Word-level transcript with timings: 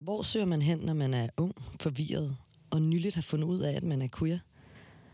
Hvor 0.00 0.22
søger 0.22 0.46
man 0.46 0.62
hen, 0.62 0.78
når 0.78 0.94
man 0.94 1.14
er 1.14 1.28
ung, 1.36 1.54
forvirret 1.80 2.36
og 2.70 2.82
nyligt 2.82 3.14
har 3.14 3.22
fundet 3.22 3.46
ud 3.46 3.58
af, 3.58 3.76
at 3.76 3.82
man 3.82 4.02
er 4.02 4.08
queer? 4.18 4.38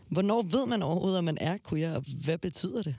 Hvornår 0.09 0.43
ved 0.43 0.67
man 0.67 0.83
overhovedet, 0.83 1.19
at 1.19 1.25
man 1.25 1.39
er 1.41 1.59
queer, 1.69 1.95
og 1.97 2.05
hvad 2.25 2.39
betyder 2.39 2.83
det? 2.83 2.97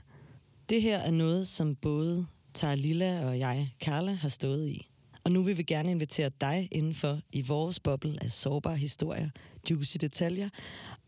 Det 0.68 0.82
her 0.82 0.98
er 0.98 1.10
noget, 1.10 1.48
som 1.48 1.74
både 1.74 2.26
Tara 2.54 2.74
Lilla 2.74 3.28
og 3.28 3.38
jeg, 3.38 3.72
Carla, 3.82 4.12
har 4.12 4.28
stået 4.28 4.66
i. 4.68 4.90
Og 5.24 5.32
nu 5.32 5.42
vil 5.42 5.58
vi 5.58 5.62
gerne 5.62 5.90
invitere 5.90 6.30
dig 6.40 6.68
indenfor 6.72 7.20
i 7.32 7.42
vores 7.42 7.80
boble 7.80 8.18
af 8.22 8.30
sårbare 8.30 8.76
historier, 8.76 9.30
juicy 9.70 9.96
detaljer 10.00 10.48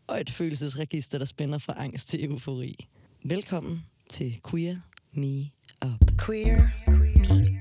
og 0.07 0.21
et 0.21 0.29
følelsesregister, 0.29 1.17
der 1.17 1.25
spænder 1.25 1.57
fra 1.57 1.73
angst 1.77 2.07
til 2.07 2.25
eufori. 2.25 2.87
Velkommen 3.23 3.83
til 4.09 4.39
Queer 4.49 4.75
Me 5.13 5.49
Up. 5.85 6.11
Queer 6.25 6.69
me 7.17 7.60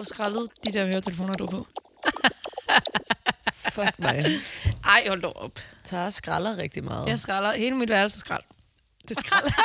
jo 0.00 0.04
skrællet 0.04 0.48
de 0.64 0.72
der 0.72 0.86
høretelefoner, 0.86 1.34
du 1.34 1.44
er 1.44 1.50
på. 1.50 1.66
Fuck 3.72 3.98
mig. 3.98 4.24
Ej, 4.84 5.04
hold 5.08 5.22
dog 5.22 5.36
op. 5.36 5.58
Tara 5.84 6.10
skralder 6.10 6.56
rigtig 6.58 6.84
meget. 6.84 7.08
Jeg 7.08 7.20
skralder 7.20 7.52
hele 7.52 7.76
mit 7.76 7.88
værelse 7.88 8.20
skrald. 8.20 8.42
Det 9.08 9.18
skralder. 9.18 9.50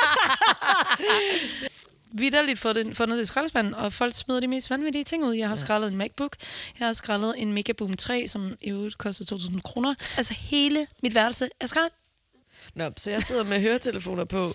Vitterligt 2.12 2.58
fundet, 2.58 2.96
fundet 2.96 3.16
det 3.18 3.22
i 3.22 3.26
skraldespanden, 3.26 3.74
og 3.74 3.92
folk 3.92 4.14
smider 4.14 4.40
de 4.40 4.48
mest 4.48 4.70
vanvittige 4.70 5.04
ting 5.04 5.24
ud. 5.24 5.32
Jeg 5.34 5.48
har 5.48 5.56
Ja. 5.56 5.60
skrællet 5.60 5.88
en 5.92 5.96
MacBook. 5.98 6.36
Jeg 6.78 6.86
har 6.86 6.92
skrællet 6.92 7.34
en 7.38 7.52
Megaboom 7.52 7.96
3, 7.96 8.28
som 8.28 8.52
i 8.60 8.70
øvrigt 8.70 8.98
kostede 8.98 9.34
2.000 9.34 9.60
kroner. 9.60 9.94
Altså 10.16 10.34
hele 10.34 10.86
mit 11.02 11.14
værelse 11.14 11.48
er 11.60 11.66
skrald. 11.66 11.90
Nå, 12.74 12.90
så 12.96 13.10
jeg 13.10 13.22
sidder 13.22 13.44
med 13.44 13.60
høretelefoner 13.60 14.24
på 14.24 14.54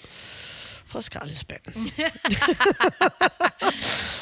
fra 0.92 1.02
skraldespanden. 1.02 1.92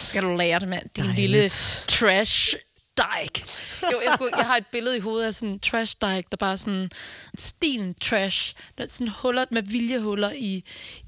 Skal 0.09 0.23
du 0.23 0.35
lære 0.35 0.59
det, 0.59 0.67
mand? 0.67 0.89
Din 0.95 1.03
Dejligt. 1.03 1.30
lille 1.30 1.49
trash 1.88 2.55
dyke. 2.97 3.45
Jo, 3.94 4.02
jeg, 4.05 4.11
skulle, 4.16 4.38
jeg 4.38 4.45
har 4.45 4.57
et 4.57 4.66
billede 4.71 4.97
i 4.97 4.99
hovedet 4.99 5.27
af 5.27 5.35
sådan 5.35 5.49
en 5.49 5.59
trash 5.59 5.95
dyke, 6.02 6.27
der 6.31 6.38
bare 6.38 6.52
er 6.52 6.55
sådan 6.55 6.89
stilen 7.38 7.94
trash. 7.94 8.55
Der 8.77 8.83
er 8.83 8.88
sådan 8.89 9.07
huller 9.07 9.45
med 9.52 9.63
viljehuller 9.63 10.31
i, 10.31 10.63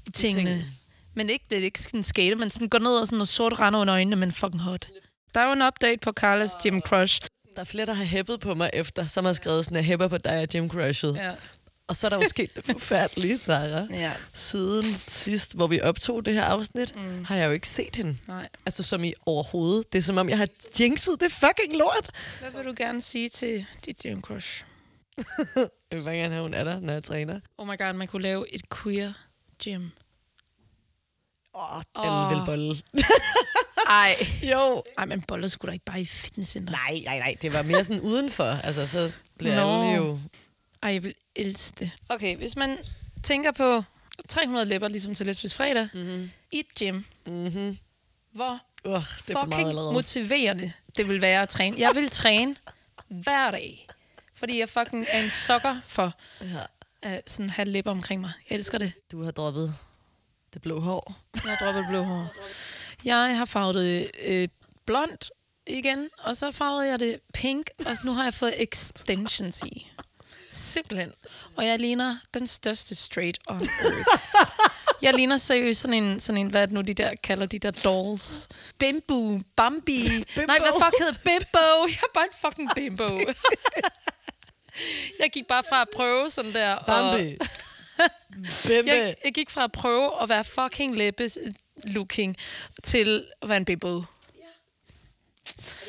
i 0.06 0.10
tingene. 0.14 0.50
tingene. 0.50 0.66
Men 1.14 1.30
ikke, 1.30 1.44
det 1.50 1.58
er 1.58 1.62
ikke 1.62 1.80
sådan 1.80 2.00
en 2.00 2.04
skate, 2.04 2.34
men 2.34 2.50
sådan 2.50 2.68
går 2.68 2.78
ned 2.78 2.96
og 2.96 3.06
sådan 3.06 3.18
noget 3.18 3.28
sort 3.28 3.60
render 3.60 3.80
under 3.80 3.94
øjnene, 3.94 4.16
men 4.16 4.32
fucking 4.32 4.62
hot. 4.62 4.88
Der 5.34 5.40
er 5.40 5.46
jo 5.46 5.52
en 5.52 5.62
update 5.62 5.98
på 6.02 6.12
Carlas 6.12 6.52
Jim 6.64 6.80
Crush. 6.80 7.20
Der 7.54 7.60
er 7.60 7.64
flere, 7.64 7.86
der 7.86 7.92
har 7.92 8.04
hæppet 8.04 8.40
på 8.40 8.54
mig 8.54 8.70
efter, 8.72 9.06
som 9.06 9.24
har 9.24 9.32
skrevet 9.32 9.64
sådan, 9.64 9.78
at 9.78 9.84
hæpper 9.84 10.08
på 10.08 10.18
dig 10.18 10.40
og 10.42 10.48
Jim 10.54 10.68
Crushet. 10.68 11.16
Ja. 11.16 11.30
Og 11.92 11.96
så 11.96 12.06
er 12.06 12.08
der 12.08 12.16
jo 12.16 12.28
sket 12.28 12.56
det 12.56 12.64
forfærdelige, 12.64 13.38
Tara. 13.38 13.86
ja. 13.90 14.12
Siden 14.32 14.84
sidst, 15.08 15.54
hvor 15.54 15.66
vi 15.66 15.80
optog 15.80 16.26
det 16.26 16.34
her 16.34 16.44
afsnit, 16.44 16.96
mm. 16.96 17.24
har 17.24 17.36
jeg 17.36 17.46
jo 17.46 17.52
ikke 17.52 17.68
set 17.68 17.96
hende. 17.96 18.16
Nej. 18.28 18.48
Altså 18.66 18.82
som 18.82 19.04
i 19.04 19.14
overhovedet. 19.26 19.92
Det 19.92 19.98
er 19.98 20.02
som 20.02 20.16
om, 20.16 20.28
jeg 20.28 20.38
har 20.38 20.48
jinxet 20.80 21.20
det 21.20 21.32
fucking 21.32 21.76
lort. 21.76 22.10
Hvad 22.40 22.50
vil 22.50 22.64
du 22.64 22.74
gerne 22.76 23.02
sige 23.02 23.28
til 23.28 23.66
dit 23.86 24.04
Jim 24.04 24.20
Crush? 24.20 24.64
Jeg 25.90 25.98
vil 25.98 26.04
bare 26.04 26.16
gerne 26.16 26.34
have, 26.34 26.42
hun 26.42 26.54
er 26.54 26.64
der, 26.64 26.80
når 26.80 26.92
jeg 26.92 27.04
træner. 27.04 27.40
Oh 27.58 27.68
my 27.68 27.78
god, 27.78 27.92
man 27.92 28.06
kunne 28.08 28.22
lave 28.22 28.54
et 28.54 28.62
queer 28.82 29.12
gym. 29.64 29.82
Åh, 31.54 31.76
oh, 31.76 31.82
alle 31.94 32.36
vil 32.36 32.46
bolle. 32.46 32.74
Ej. 33.88 34.14
jo. 34.42 34.82
Ej, 34.98 35.04
men 35.04 35.22
boller 35.22 35.48
skulle 35.48 35.70
da 35.70 35.72
ikke 35.72 35.84
bare 35.84 36.00
i 36.00 36.06
fitnesscenter. 36.06 36.72
Nej, 36.72 37.02
nej, 37.04 37.18
nej. 37.18 37.36
Det 37.42 37.52
var 37.52 37.62
mere 37.62 37.84
sådan 37.84 38.02
udenfor. 38.02 38.44
Altså, 38.44 38.86
så 38.86 39.12
bliver 39.38 39.56
Nå. 39.56 39.82
alle 39.82 39.96
jo... 39.96 40.18
Ej, 40.82 40.92
jeg 40.92 41.02
vil 41.02 41.14
elske 41.36 41.74
det. 41.78 41.90
Okay, 42.08 42.36
hvis 42.36 42.56
man 42.56 42.78
tænker 43.22 43.50
på 43.52 43.82
300 44.28 44.66
læpper, 44.66 44.88
ligesom 44.88 45.14
til 45.14 45.26
Lesbisk 45.26 45.56
Fredag, 45.56 45.88
Mm-hmm. 45.94 46.30
i 46.52 46.58
et 46.58 46.74
gym, 46.78 47.02
Mm-hmm. 47.26 47.78
hvor 48.32 48.60
Uh, 48.84 48.92
det 48.92 48.98
er 48.98 49.02
for 49.02 49.32
meget 49.32 49.48
fucking 49.48 49.68
allerede. 49.68 49.92
motiverende 49.92 50.72
det 50.96 51.08
vil 51.08 51.20
være 51.20 51.42
at 51.42 51.48
træne. 51.48 51.76
Jeg 51.78 51.90
vil 51.94 52.10
træne 52.10 52.56
hver 53.08 53.50
dag, 53.50 53.86
fordi 54.34 54.58
jeg 54.58 54.68
fucking 54.68 55.06
er 55.08 55.22
en 55.22 55.30
sokker 55.30 55.80
for 55.86 56.12
Ja. 56.40 56.46
at 57.02 57.30
sådan 57.32 57.50
have 57.50 57.68
læpper 57.68 57.90
omkring 57.90 58.20
mig. 58.20 58.30
Jeg 58.50 58.56
elsker 58.58 58.78
det. 58.78 58.92
Du 59.12 59.22
har 59.22 59.30
droppet 59.30 59.74
det 60.54 60.62
blå 60.62 60.80
hår. 60.80 61.14
Jeg 61.34 61.42
har 61.58 61.64
droppet 61.64 61.84
blå 61.90 62.02
hår. 62.02 62.26
Jeg 63.04 63.36
har 63.36 63.44
farvet 63.44 63.74
det 63.74 64.10
øh, 64.24 64.48
blondt 64.86 65.30
igen, 65.66 66.08
og 66.18 66.36
så 66.36 66.50
farvede 66.50 66.88
jeg 66.88 67.00
det 67.00 67.20
pink, 67.34 67.66
og 67.86 67.96
nu 68.04 68.12
har 68.12 68.24
jeg 68.24 68.34
fået 68.34 68.62
extensions 68.62 69.62
i. 69.62 69.90
Simpelthen. 70.52 71.12
Og 71.56 71.66
jeg 71.66 71.78
ligner 71.78 72.16
den 72.34 72.46
største 72.46 72.94
straight 72.94 73.38
on 73.48 73.56
earth. 73.56 74.08
Jeg 75.02 75.14
ligner 75.14 75.36
seriøst 75.36 75.80
sådan 75.80 76.02
en, 76.04 76.20
sådan 76.20 76.40
en, 76.40 76.46
hvad 76.50 76.62
er 76.62 76.66
det 76.66 76.72
nu, 76.74 76.80
de 76.80 76.94
der 76.94 77.14
kalder 77.22 77.46
de 77.46 77.58
der 77.58 77.70
dolls? 77.70 78.48
Bimbo, 78.78 79.40
Bambi. 79.56 80.02
Bimbo. 80.34 80.46
Nej, 80.46 80.58
hvad 80.58 80.72
fuck 80.84 80.98
hedder 80.98 81.12
Bimbo? 81.24 81.86
Jeg 81.88 81.98
er 82.02 82.12
bare 82.14 82.24
en 82.24 82.30
fucking 82.40 82.70
bimbo. 82.74 83.18
jeg 85.22 85.30
gik 85.32 85.46
bare 85.48 85.62
fra 85.68 85.80
at 85.82 85.88
prøve 85.94 86.30
sådan 86.30 86.52
der. 86.54 86.74
Og, 86.74 86.86
Bambi. 86.86 87.38
Bimbe. 88.68 88.90
jeg, 88.90 89.14
jeg 89.24 89.34
gik 89.34 89.50
fra 89.50 89.64
at 89.64 89.72
prøve 89.72 90.22
at 90.22 90.28
være 90.28 90.44
fucking 90.44 90.96
læbe 90.96 91.30
looking 91.84 92.36
til 92.82 93.26
at 93.42 93.48
være 93.48 93.56
en 93.58 93.64
bimbo. 93.64 94.04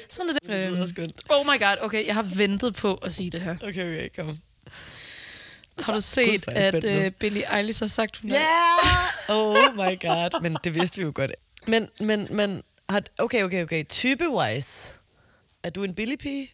Sådan 0.09 0.29
er 0.29 0.33
det. 0.33 0.43
Det 0.43 0.49
lyder 0.69 0.79
Øhm, 0.81 0.87
skønt. 0.89 1.21
oh 1.29 1.45
my 1.45 1.59
god, 1.59 1.75
okay, 1.81 2.05
jeg 2.07 2.15
har 2.15 2.23
ventet 2.37 2.75
på 2.75 2.93
at 2.95 3.13
sige 3.13 3.29
det 3.31 3.41
her. 3.41 3.55
Okay, 3.63 3.69
okay, 3.69 4.09
kom. 4.15 4.37
Har 5.79 5.93
du 5.93 6.01
set, 6.01 6.43
er 6.47 6.65
jeg 6.65 6.75
at 6.75 7.05
uh, 7.05 7.11
Billie 7.19 7.57
Eilish 7.57 7.81
har 7.81 7.87
sagt, 7.87 8.17
hun 8.17 8.31
er... 8.31 8.39
Yeah! 8.39 9.37
Oh 9.37 9.75
my 9.75 9.99
god. 10.01 10.41
Men 10.41 10.57
det 10.63 10.75
vidste 10.75 10.97
vi 10.97 11.03
jo 11.03 11.11
godt. 11.15 11.31
Men, 11.67 11.89
men, 11.99 12.27
men, 12.29 12.63
har, 12.89 13.01
okay, 13.19 13.43
okay, 13.43 13.63
okay. 13.63 13.83
Type-wise, 13.89 14.99
er 15.63 15.69
du 15.69 15.83
en 15.83 15.95
billig 15.95 16.19
pige? 16.19 16.51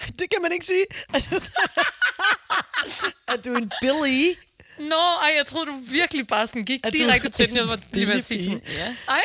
Det 0.18 0.30
kan 0.30 0.42
man 0.42 0.52
ikke 0.52 0.66
sige. 0.66 0.84
er 3.28 3.36
du 3.36 3.54
en 3.54 3.72
Billy? 3.80 4.34
Nå, 4.78 4.96
ej, 5.22 5.32
jeg 5.36 5.46
troede, 5.46 5.66
du 5.66 5.80
virkelig 5.90 6.26
bare 6.26 6.46
sådan 6.46 6.64
gik 6.64 6.80
Er 6.84 6.90
direkte 6.90 7.28
til 7.36 7.48
den. 7.48 7.56
Jeg 7.56 7.68
var 7.68 7.80
lige 7.92 8.06
ved 8.06 8.14
at 8.14 8.24
billig 8.24 8.24
sige 8.24 8.44
sådan, 8.44 8.62
ja. 8.68 8.96
Ej! 9.08 9.22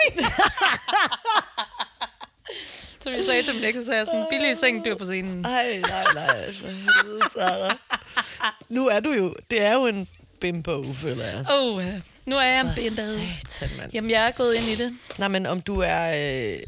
Som 3.02 3.14
jeg 3.14 3.22
sagde 3.26 3.44
til 3.44 3.56
min 3.56 3.64
eks, 3.64 3.78
så 3.78 3.86
sagde 3.86 3.98
jeg 3.98 4.08
sådan, 4.08 4.26
billig 4.30 4.58
seng, 4.58 4.86
dør 4.86 4.96
på 4.96 5.06
scenen. 5.06 5.46
Ej, 5.46 5.80
nej, 5.80 6.04
nej. 6.14 6.54
For 6.54 6.68
helvede. 6.68 7.78
Nu 8.70 8.88
er 8.88 9.00
du 9.00 9.12
jo, 9.12 9.36
det 9.52 9.62
er 9.62 9.74
jo 9.74 9.86
en 9.86 10.08
bimbo, 10.40 10.94
føler 10.94 11.26
jeg. 11.26 11.46
Åh, 11.52 11.76
oh, 11.76 11.84
nu 12.26 12.36
er 12.36 12.44
jeg 12.44 12.62
en 12.62 12.72
bindad. 12.76 13.20
Satan, 13.48 13.78
mand. 13.78 13.94
Jamen, 13.94 14.12
jeg 14.12 14.28
er 14.28 14.32
gået 14.32 14.56
ind 14.56 14.66
i 14.66 14.76
det. 14.76 14.98
Nej, 15.18 15.28
men 15.28 15.46
om 15.46 15.62
du 15.62 15.80
er... 15.80 16.10
Øh, 16.54 16.60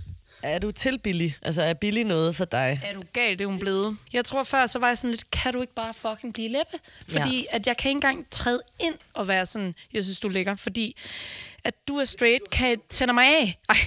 er 0.44 0.60
du 0.60 0.72
til 0.72 1.00
billig? 1.00 1.38
Altså, 1.42 1.62
er 1.62 1.74
billig 1.74 2.04
noget 2.04 2.36
for 2.36 2.46
dig? 2.46 2.82
Er 2.84 2.94
du 2.94 3.04
gal, 3.14 3.32
det 3.32 3.42
er 3.42 3.46
hun 3.46 3.60
blevet. 3.60 3.98
Jeg 4.14 4.26
tror 4.26 4.44
før, 4.44 4.66
så 4.66 4.80
var 4.80 4.88
jeg 4.88 4.98
sådan 4.98 5.12
lidt, 5.12 5.32
kan 5.32 5.54
du 5.54 5.62
ikke 5.62 5.74
bare 5.74 5.94
fucking 5.94 6.34
blive 6.34 6.50
læppe? 6.50 6.78
Fordi 7.08 7.38
ja. 7.52 7.56
at 7.56 7.68
jeg 7.68 7.78
kan 7.78 7.90
ikke 7.90 7.98
engang 7.98 8.26
træde 8.32 8.62
ind 8.84 8.96
og 9.14 9.28
være 9.28 9.46
sådan, 9.46 9.76
jeg 9.94 10.04
synes, 10.04 10.20
du 10.20 10.28
er 10.28 10.32
lækker. 10.32 10.56
Fordi 10.56 10.98
at 11.64 11.74
du 11.88 11.98
er 11.98 12.06
straight, 12.06 12.50
kan 12.50 12.78
tænde 12.90 13.14
mig 13.14 13.26
af. 13.26 13.60
Ej. 13.70 13.78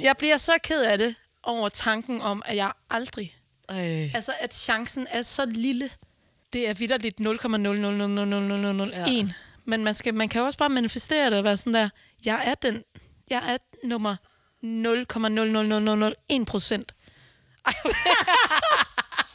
Jeg 0.00 0.16
bliver 0.16 0.36
så 0.36 0.52
ked 0.62 0.82
af 0.82 0.98
det 0.98 1.14
over 1.42 1.68
tanken 1.68 2.20
om, 2.20 2.42
at 2.46 2.56
jeg 2.56 2.72
aldrig... 2.90 3.34
Ej. 3.68 4.10
Altså, 4.14 4.32
at 4.40 4.54
chancen 4.54 5.06
er 5.10 5.22
så 5.22 5.46
lille. 5.46 5.90
Det 6.52 6.68
er 6.68 6.74
vidderligt 6.74 7.20
0,0000001. 7.20 9.10
Ja. 9.10 9.28
Men 9.64 9.84
man, 9.84 9.94
skal, 9.94 10.14
man 10.14 10.28
kan 10.28 10.42
også 10.42 10.58
bare 10.58 10.68
manifestere 10.68 11.30
det 11.30 11.38
og 11.38 11.44
være 11.44 11.56
sådan 11.56 11.74
der, 11.74 11.88
jeg 12.24 12.42
er 12.44 12.54
den, 12.54 12.82
jeg 13.30 13.42
er 13.52 13.56
nummer 13.84 14.16
0,00001 14.62 16.44
procent. 16.46 16.94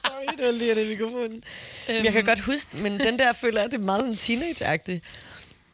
Sorry, 0.05 0.25
det 0.37 0.45
var 0.45 0.51
lige 0.51 0.75
det 0.75 0.87
mikrofonen. 0.87 1.43
Men 1.87 2.05
jeg 2.05 2.13
kan 2.13 2.25
godt 2.25 2.39
huske, 2.39 2.77
men 2.77 2.99
den 2.99 3.19
der 3.19 3.33
føler 3.33 3.61
jeg, 3.61 3.71
det 3.71 3.77
er 3.77 3.81
meget 3.83 4.01
sådan 4.01 4.15
teenage-agtigt. 4.15 4.99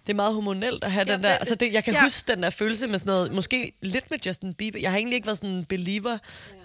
Det 0.09 0.14
er 0.14 0.16
meget 0.16 0.34
hormonelt 0.34 0.84
at 0.84 0.92
have 0.92 1.06
Ja, 1.08 1.14
den 1.14 1.24
der. 1.24 1.29
det- 1.32 1.38
Altså 1.40 1.56
det, 1.56 1.73
jeg 1.73 1.84
kan 1.84 1.94
ja. 1.94 2.00
ja. 2.00 2.06
huske 2.06 2.32
den 2.32 2.44
der 2.44 2.50
følelse 2.50 2.88
med 2.88 3.00
sådan 3.00 3.11
noget, 3.11 3.32
måske 3.34 3.72
lidt 3.82 4.11
med 4.11 4.20
Justin 4.26 4.53
Bieber. 4.53 4.79
Jeg 4.79 4.91
har 4.91 4.97
egentlig 4.97 5.16
ikke 5.16 5.26
været 5.26 5.38
sådan 5.38 5.56
en 5.56 5.66
believer. 5.66 6.17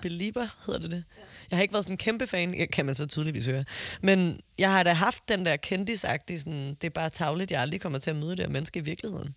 Belieber 0.03 0.47
hedder 0.67 0.81
det 0.81 0.91
det? 0.91 1.05
Jeg 1.51 1.57
har 1.57 1.63
ikke 1.63 1.75
været 1.75 1.85
sådan 1.85 1.93
en 1.93 1.99
kæmpe 1.99 2.27
fan, 2.27 2.59
Jeg- 2.59 2.71
kan 2.71 2.87
man 2.87 2.95
så 2.95 3.07
tydeligvis 3.07 3.47
høre. 3.47 3.65
Men 4.03 4.41
jeg 4.59 4.71
har 4.73 4.83
da 4.83 4.93
haft 4.93 5.29
den 5.29 5.47
der 5.47 5.57
kendisagtige, 5.57 6.39
sådan, 6.39 6.69
det 6.81 6.85
er 6.87 6.91
bare 6.91 7.11
tavligt, 7.11 7.51
jeg 7.51 7.61
aldrig 7.61 7.81
kommer 7.81 7.99
til 7.99 8.11
at 8.11 8.17
møde 8.17 8.31
det 8.31 8.39
her 8.41 8.49
menneske 8.49 8.79
i 8.79 8.83
virkeligheden. 8.83 9.35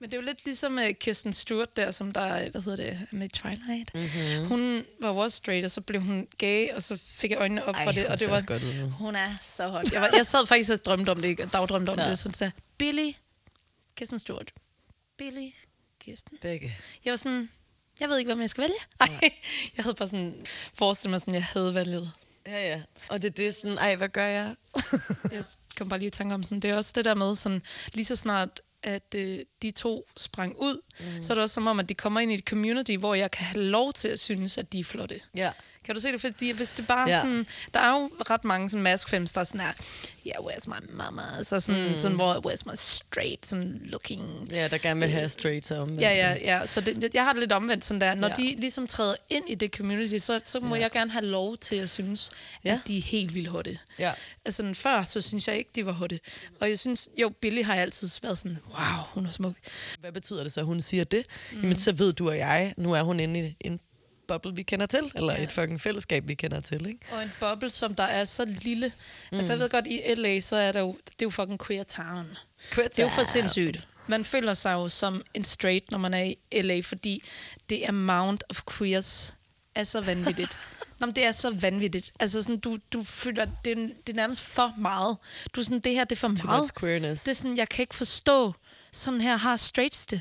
Men 0.00 0.10
det 0.10 0.16
er 0.16 0.20
jo 0.20 0.26
lidt 0.26 0.44
ligesom 0.44 0.74
uh, 0.78 0.82
Kirsten 1.00 1.32
Stewart 1.32 1.76
der, 1.76 1.90
som 1.90 2.12
der, 2.12 2.50
hvad 2.50 2.62
hedder 2.62 2.76
det, 2.84 2.98
med 3.10 3.28
Twilight. 3.28 3.94
Mm-hmm. 3.94 4.46
Hun 4.48 4.84
var 5.02 5.08
også 5.08 5.36
straight, 5.36 5.64
og 5.64 5.70
så 5.70 5.80
blev 5.80 6.00
hun 6.02 6.26
gay, 6.38 6.68
og 6.76 6.82
så 6.82 6.98
fik 7.06 7.30
jeg 7.30 7.38
øjnene 7.38 7.64
op 7.64 7.74
Ej, 7.74 7.84
for 7.84 7.92
det. 7.92 8.06
Og 8.06 8.18
det 8.18 8.30
var, 8.30 8.40
godt 8.40 8.62
ud 8.62 8.90
hun 8.90 9.16
er 9.16 9.28
så 9.42 9.68
hot. 9.68 9.92
Jeg, 9.92 10.00
var, 10.00 10.10
jeg 10.16 10.26
sad 10.26 10.46
faktisk 10.46 10.72
og 10.72 10.84
drømte 10.84 11.10
om 11.10 11.22
det, 11.22 11.52
dagdrømte 11.52 11.90
om 11.90 11.98
Ja. 11.98 12.04
ja. 12.04 12.10
det. 12.10 12.18
Sådan 12.18 12.34
så 12.34 12.50
Billy, 12.80 13.12
Kirsten 13.96 14.18
Stewart. 14.18 14.52
Billy, 15.16 15.48
Kirsten. 15.98 16.38
Begge. 16.40 16.76
Jeg 17.04 17.10
var 17.10 17.16
sådan, 17.16 17.50
jeg 18.00 18.08
ved 18.08 18.18
ikke, 18.18 18.34
hvad 18.34 18.42
jeg 18.42 18.50
skal 18.50 18.62
vælge. 18.62 18.74
Ej, 19.00 19.30
jeg 19.76 19.84
havde 19.84 19.94
bare 19.94 20.08
sådan 20.08 20.46
forestillet 20.74 21.10
mig 21.10 21.20
sådan, 21.20 21.34
jeg 21.34 21.44
havde 21.44 21.74
valget. 21.74 22.12
Ja, 22.46 22.68
ja. 22.68 22.82
Og 23.10 23.22
det, 23.22 23.36
det 23.36 23.46
er 23.46 23.50
sådan, 23.50 23.78
ej, 23.78 23.96
hvad 23.96 24.08
gør 24.08 24.26
jeg? 24.26 24.56
Jeg 25.32 25.44
kom 25.76 25.88
bare 25.88 25.98
lige 25.98 26.06
i 26.06 26.10
tanke 26.10 26.34
om, 26.34 26.42
sådan, 26.42 26.60
det 26.60 26.70
er 26.70 26.76
også 26.76 26.92
det 26.94 27.04
der 27.04 27.14
med, 27.14 27.36
sådan, 27.36 27.62
lige 27.92 28.04
så 28.04 28.16
snart 28.16 28.60
at 28.82 29.14
øh, 29.14 29.38
de 29.62 29.70
to 29.70 30.08
sprang 30.16 30.56
ud, 30.58 30.80
mm. 31.00 31.22
så 31.22 31.32
er 31.32 31.34
det 31.34 31.42
også 31.42 31.54
som 31.54 31.66
om, 31.66 31.80
at 31.80 31.88
de 31.88 31.94
kommer 31.94 32.20
ind 32.20 32.32
i 32.32 32.34
et 32.34 32.44
community, 32.44 32.96
hvor 32.96 33.14
jeg 33.14 33.30
kan 33.30 33.44
have 33.44 33.64
lov 33.64 33.92
til 33.92 34.08
at 34.08 34.20
synes, 34.20 34.58
at 34.58 34.72
de 34.72 34.80
er 34.80 34.84
flotte. 34.84 35.20
Ja. 35.34 35.52
Kan 35.90 35.94
du 35.94 36.00
se 36.00 36.12
det? 36.12 36.20
Fordi 36.20 36.50
hvis 36.50 36.70
det 36.70 36.86
bare 36.86 37.08
Ja. 37.08 37.18
sådan... 37.18 37.46
Der 37.74 37.80
er 37.80 37.90
jo 37.90 38.10
ret 38.30 38.44
mange 38.44 38.70
sådan 38.70 38.82
maskfilms, 38.82 39.32
der 39.32 39.40
er 39.40 39.44
sådan 39.44 39.60
her, 39.60 39.72
yeah, 40.26 40.36
where's 40.44 40.66
my 40.68 40.96
mama? 40.96 41.22
Så 41.44 41.60
sådan, 41.60 41.92
mm. 41.92 41.98
sådan 42.00 42.16
hvor, 42.16 42.34
where's 42.46 42.62
my 42.66 42.72
straight, 42.76 43.46
sådan 43.46 43.80
looking... 43.84 44.48
Ja, 44.50 44.68
der 44.68 44.78
gerne 44.78 45.00
vil 45.00 45.08
have 45.08 45.28
straight 45.28 45.66
så 45.66 45.76
om. 45.76 45.92
Ja, 45.98 46.10
ja, 46.14 46.36
ja. 46.58 46.66
Så 46.66 46.80
det, 46.80 47.14
jeg 47.14 47.24
har 47.24 47.32
det 47.32 47.40
lidt 47.40 47.52
omvendt 47.52 47.84
sådan 47.84 48.00
der. 48.00 48.14
Når 48.14 48.28
Ja. 48.28 48.34
de 48.34 48.54
ligesom 48.58 48.86
træder 48.86 49.14
ind 49.30 49.44
i 49.48 49.54
det 49.54 49.74
community, 49.76 50.16
så, 50.18 50.40
så 50.44 50.60
må 50.60 50.74
Ja. 50.74 50.80
jeg 50.80 50.90
gerne 50.90 51.10
have 51.10 51.24
lov 51.24 51.56
til 51.58 51.76
at 51.76 51.90
synes, 51.90 52.30
Ja. 52.64 52.72
at 52.72 52.80
de 52.86 52.98
er 52.98 53.02
helt 53.02 53.34
vildt 53.34 53.48
hotte. 53.48 53.78
Ja. 53.98 54.12
Altså 54.44 54.56
sådan, 54.56 54.74
før, 54.74 55.02
så 55.02 55.20
synes 55.20 55.48
jeg 55.48 55.56
ikke, 55.58 55.70
de 55.74 55.86
var 55.86 55.92
hotte. 55.92 56.20
Og 56.60 56.68
jeg 56.68 56.78
synes, 56.78 57.08
jo, 57.16 57.28
Billy 57.40 57.62
har 57.64 57.74
altid 57.74 58.08
været 58.22 58.38
sådan, 58.38 58.58
wow, 58.68 59.04
hun 59.14 59.26
er 59.26 59.30
smuk. 59.30 59.54
Hvad 60.00 60.12
betyder 60.12 60.42
det 60.42 60.52
så, 60.52 60.60
at 60.60 60.66
hun 60.66 60.80
siger 60.80 61.04
det? 61.04 61.26
Mm. 61.52 61.60
Jamen, 61.60 61.76
så 61.76 61.92
ved 61.92 62.12
du 62.12 62.28
og 62.28 62.38
jeg, 62.38 62.74
nu 62.76 62.92
er 62.92 63.02
hun 63.02 63.20
inde 63.20 63.40
i 63.48 63.56
en 63.60 63.80
boble, 64.30 64.56
vi 64.56 64.62
kender 64.62 64.86
til, 64.86 65.12
eller 65.14 65.32
ja. 65.32 65.42
Et 65.42 65.52
fucking 65.52 65.80
fællesskab, 65.80 66.28
vi 66.28 66.34
kender 66.34 66.60
til, 66.60 66.86
ikke? 66.86 67.00
Og 67.12 67.22
en 67.22 67.32
boble, 67.40 67.70
som 67.70 67.94
der 67.94 68.04
er 68.04 68.24
så 68.24 68.44
lille. 68.44 68.92
Mm. 69.32 69.36
Altså, 69.36 69.52
jeg 69.52 69.60
ved 69.60 69.68
godt, 69.68 69.86
i 69.86 70.14
LA, 70.14 70.40
så 70.40 70.56
er 70.56 70.72
der 70.72 70.80
jo, 70.80 70.96
det 71.04 71.12
er 71.12 71.26
jo 71.26 71.30
fucking 71.30 71.66
queer 71.66 71.82
town. 71.82 72.26
Det 72.76 72.98
er 72.98 73.02
jo 73.02 73.08
for 73.08 73.24
sindssygt. 73.24 73.86
Man 74.06 74.24
føler 74.24 74.54
sig 74.54 74.72
jo 74.72 74.88
som 74.88 75.22
en 75.34 75.44
straight, 75.44 75.90
når 75.90 75.98
man 75.98 76.14
er 76.14 76.22
i 76.22 76.62
LA, 76.62 76.80
fordi 76.80 77.22
det 77.70 77.84
amount 77.88 78.44
of 78.50 78.62
queers 78.78 79.34
er 79.74 79.84
så 79.84 80.00
vanvittigt. 80.00 80.56
Nå, 81.00 81.06
men 81.06 81.16
det 81.16 81.24
er 81.24 81.32
så 81.32 81.50
vanvittigt. 81.50 82.12
Altså 82.20 82.42
sådan, 82.42 82.58
du, 82.58 82.78
du 82.92 83.02
føler, 83.04 83.46
det 83.64 83.72
er, 83.72 83.88
det 84.06 84.12
er 84.12 84.16
nærmest 84.16 84.40
for 84.42 84.74
meget. 84.78 85.16
Du 85.54 85.60
er 85.60 85.64
sådan, 85.64 85.80
det 85.80 85.92
her, 85.92 86.04
det 86.04 86.16
er 86.16 86.20
for 86.20 86.28
Too 86.28 86.36
meget. 86.44 86.74
queerness. 86.80 87.24
Det 87.24 87.30
er 87.30 87.34
sådan, 87.34 87.56
jeg 87.56 87.68
kan 87.68 87.82
ikke 87.82 87.94
forstå, 87.94 88.54
sådan 88.92 89.20
her 89.20 89.36
har 89.36 89.56
straights 89.56 90.06
det. 90.06 90.20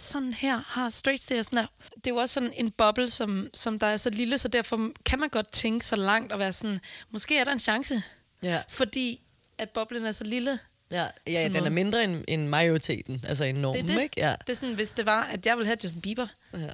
Sådan 0.00 0.32
her 0.32 0.62
har 0.66 0.90
straights 0.90 1.26
det. 1.26 1.38
Og 1.38 1.44
sådan 1.44 1.58
her. 1.58 1.66
Det 1.94 2.06
er 2.06 2.10
jo 2.10 2.16
også 2.16 2.32
sådan 2.32 2.52
en 2.54 2.70
boble, 2.70 3.10
som, 3.10 3.48
som 3.54 3.78
der 3.78 3.86
er 3.86 3.96
så 3.96 4.10
lille, 4.10 4.38
så 4.38 4.48
derfor 4.48 4.90
kan 5.06 5.18
man 5.18 5.28
godt 5.28 5.52
tænke 5.52 5.86
så 5.86 5.96
langt 5.96 6.32
og 6.32 6.38
være 6.38 6.52
sådan, 6.52 6.80
måske 7.10 7.38
er 7.38 7.44
der 7.44 7.52
en 7.52 7.60
chance. 7.60 8.02
Ja. 8.42 8.62
Fordi 8.68 9.20
at 9.58 9.70
boblen 9.70 10.06
er 10.06 10.12
så 10.12 10.24
lille. 10.24 10.58
Ja, 10.90 11.06
ja 11.26 11.48
den 11.54 11.66
er 11.66 11.70
mindre 11.70 12.04
end, 12.04 12.24
end 12.28 12.46
majoriteten, 12.46 13.24
altså 13.28 13.44
en 13.44 13.54
norm, 13.54 13.74
Det 13.74 13.90
er 13.90 13.94
det. 13.94 14.02
ikke? 14.02 14.20
Ja. 14.20 14.34
Det 14.46 14.52
er 14.52 14.56
sådan, 14.56 14.74
hvis 14.74 14.90
det 14.90 15.06
var, 15.06 15.22
at 15.22 15.46
jeg 15.46 15.56
ville 15.56 15.66
have 15.66 15.76
Justin 15.84 16.00
Bieber. 16.00 16.26
ja. 16.52 16.68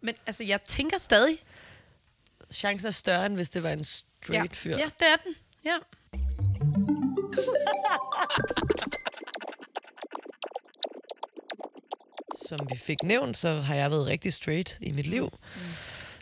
Men 0.00 0.14
altså, 0.26 0.44
jeg 0.44 0.62
tænker 0.62 0.98
stadig. 0.98 1.38
Chancen 2.52 2.86
er 2.88 2.92
større, 2.92 3.26
end 3.26 3.34
hvis 3.34 3.50
det 3.50 3.62
var 3.62 3.70
en 3.70 3.78
Ja, 3.78 3.84
straight 4.24 4.56
fyr. 4.56 4.76
ja 4.76 4.84
det 5.00 5.08
er 5.08 5.16
den. 5.24 5.34
Ja. 5.64 5.76
Som 12.48 12.58
vi 12.70 12.76
fik 12.76 13.02
nævnt, 13.02 13.38
så 13.38 13.54
har 13.54 13.74
jeg 13.74 13.90
været 13.90 14.06
rigtig 14.06 14.32
straight 14.32 14.76
i 14.80 14.92
mit 14.92 15.06
liv. 15.06 15.38
Mm. 15.54 15.60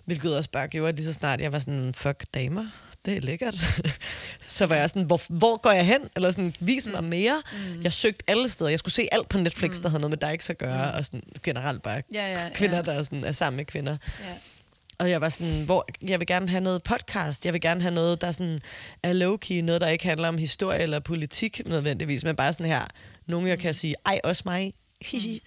Hvilket 0.05 0.37
også 0.37 0.51
bare 0.51 0.69
gjorde, 0.69 0.89
at 0.89 0.95
lige 0.95 1.07
så 1.07 1.13
snart 1.13 1.41
jeg 1.41 1.53
var 1.53 1.59
sådan, 1.59 1.95
fuck 1.95 2.25
damer, 2.35 2.67
det 3.05 3.17
er 3.17 3.21
lækkert. 3.21 3.55
så 4.41 4.67
var 4.67 4.77
jeg 4.77 4.91
sådan, 4.91 5.03
hvor, 5.03 5.21
hvor 5.29 5.57
går 5.57 5.71
jeg 5.71 5.87
hen? 5.87 6.01
Eller 6.17 6.31
sådan, 6.31 6.55
vis 6.61 6.87
mig 6.87 7.05
mere. 7.05 7.43
Mm. 7.53 7.83
Jeg 7.83 7.93
søgte 7.93 8.25
alle 8.29 8.49
steder. 8.49 8.71
Jeg 8.71 8.79
skulle 8.79 8.95
se 8.95 9.09
alt 9.13 9.29
på 9.29 9.39
Netflix, 9.39 9.77
mm. 9.77 9.83
der 9.83 9.89
havde 9.89 10.01
noget 10.01 10.11
med 10.11 10.19
dig 10.19 10.51
at 10.51 10.59
gøre. 10.59 10.93
Og 10.93 11.05
sådan, 11.05 11.23
generelt 11.43 11.83
bare 11.83 12.03
Ja, 12.15 12.33
ja, 12.33 12.49
kvinder, 12.55 12.77
ja. 12.77 12.83
der 12.83 12.93
er, 12.93 13.03
sådan, 13.03 13.25
er 13.25 13.33
sammen 13.33 13.57
med 13.57 13.65
kvinder. 13.65 13.97
ja. 14.21 14.35
Og 14.99 15.11
jeg 15.11 15.21
var 15.21 15.29
sådan, 15.29 15.65
hvor 15.65 15.87
jeg 16.03 16.21
vil 16.21 16.27
gerne 16.27 16.49
have 16.49 16.61
noget 16.61 16.83
podcast. 16.83 17.45
Jeg 17.45 17.53
vil 17.53 17.61
gerne 17.61 17.81
have 17.83 17.95
noget, 17.95 18.21
der 18.21 18.33
sådan 18.33 18.61
er 19.03 19.13
low-key. 19.13 19.63
Noget, 19.65 19.81
der 19.81 19.89
ikke 19.89 20.05
handler 20.05 20.29
om 20.29 20.39
historie 20.39 20.79
eller 20.79 21.01
politik 21.01 21.63
nødvendigvis. 21.67 22.25
Men 22.25 22.37
bare 22.37 22.53
sådan 22.53 22.67
her, 22.67 22.83
nogen 23.27 23.47
jeg 23.49 23.59
kan 23.59 23.75
sige, 23.75 23.95
ej, 24.07 24.21
også 24.25 24.43
mig. 24.45 24.73
Hihi. 25.03 25.43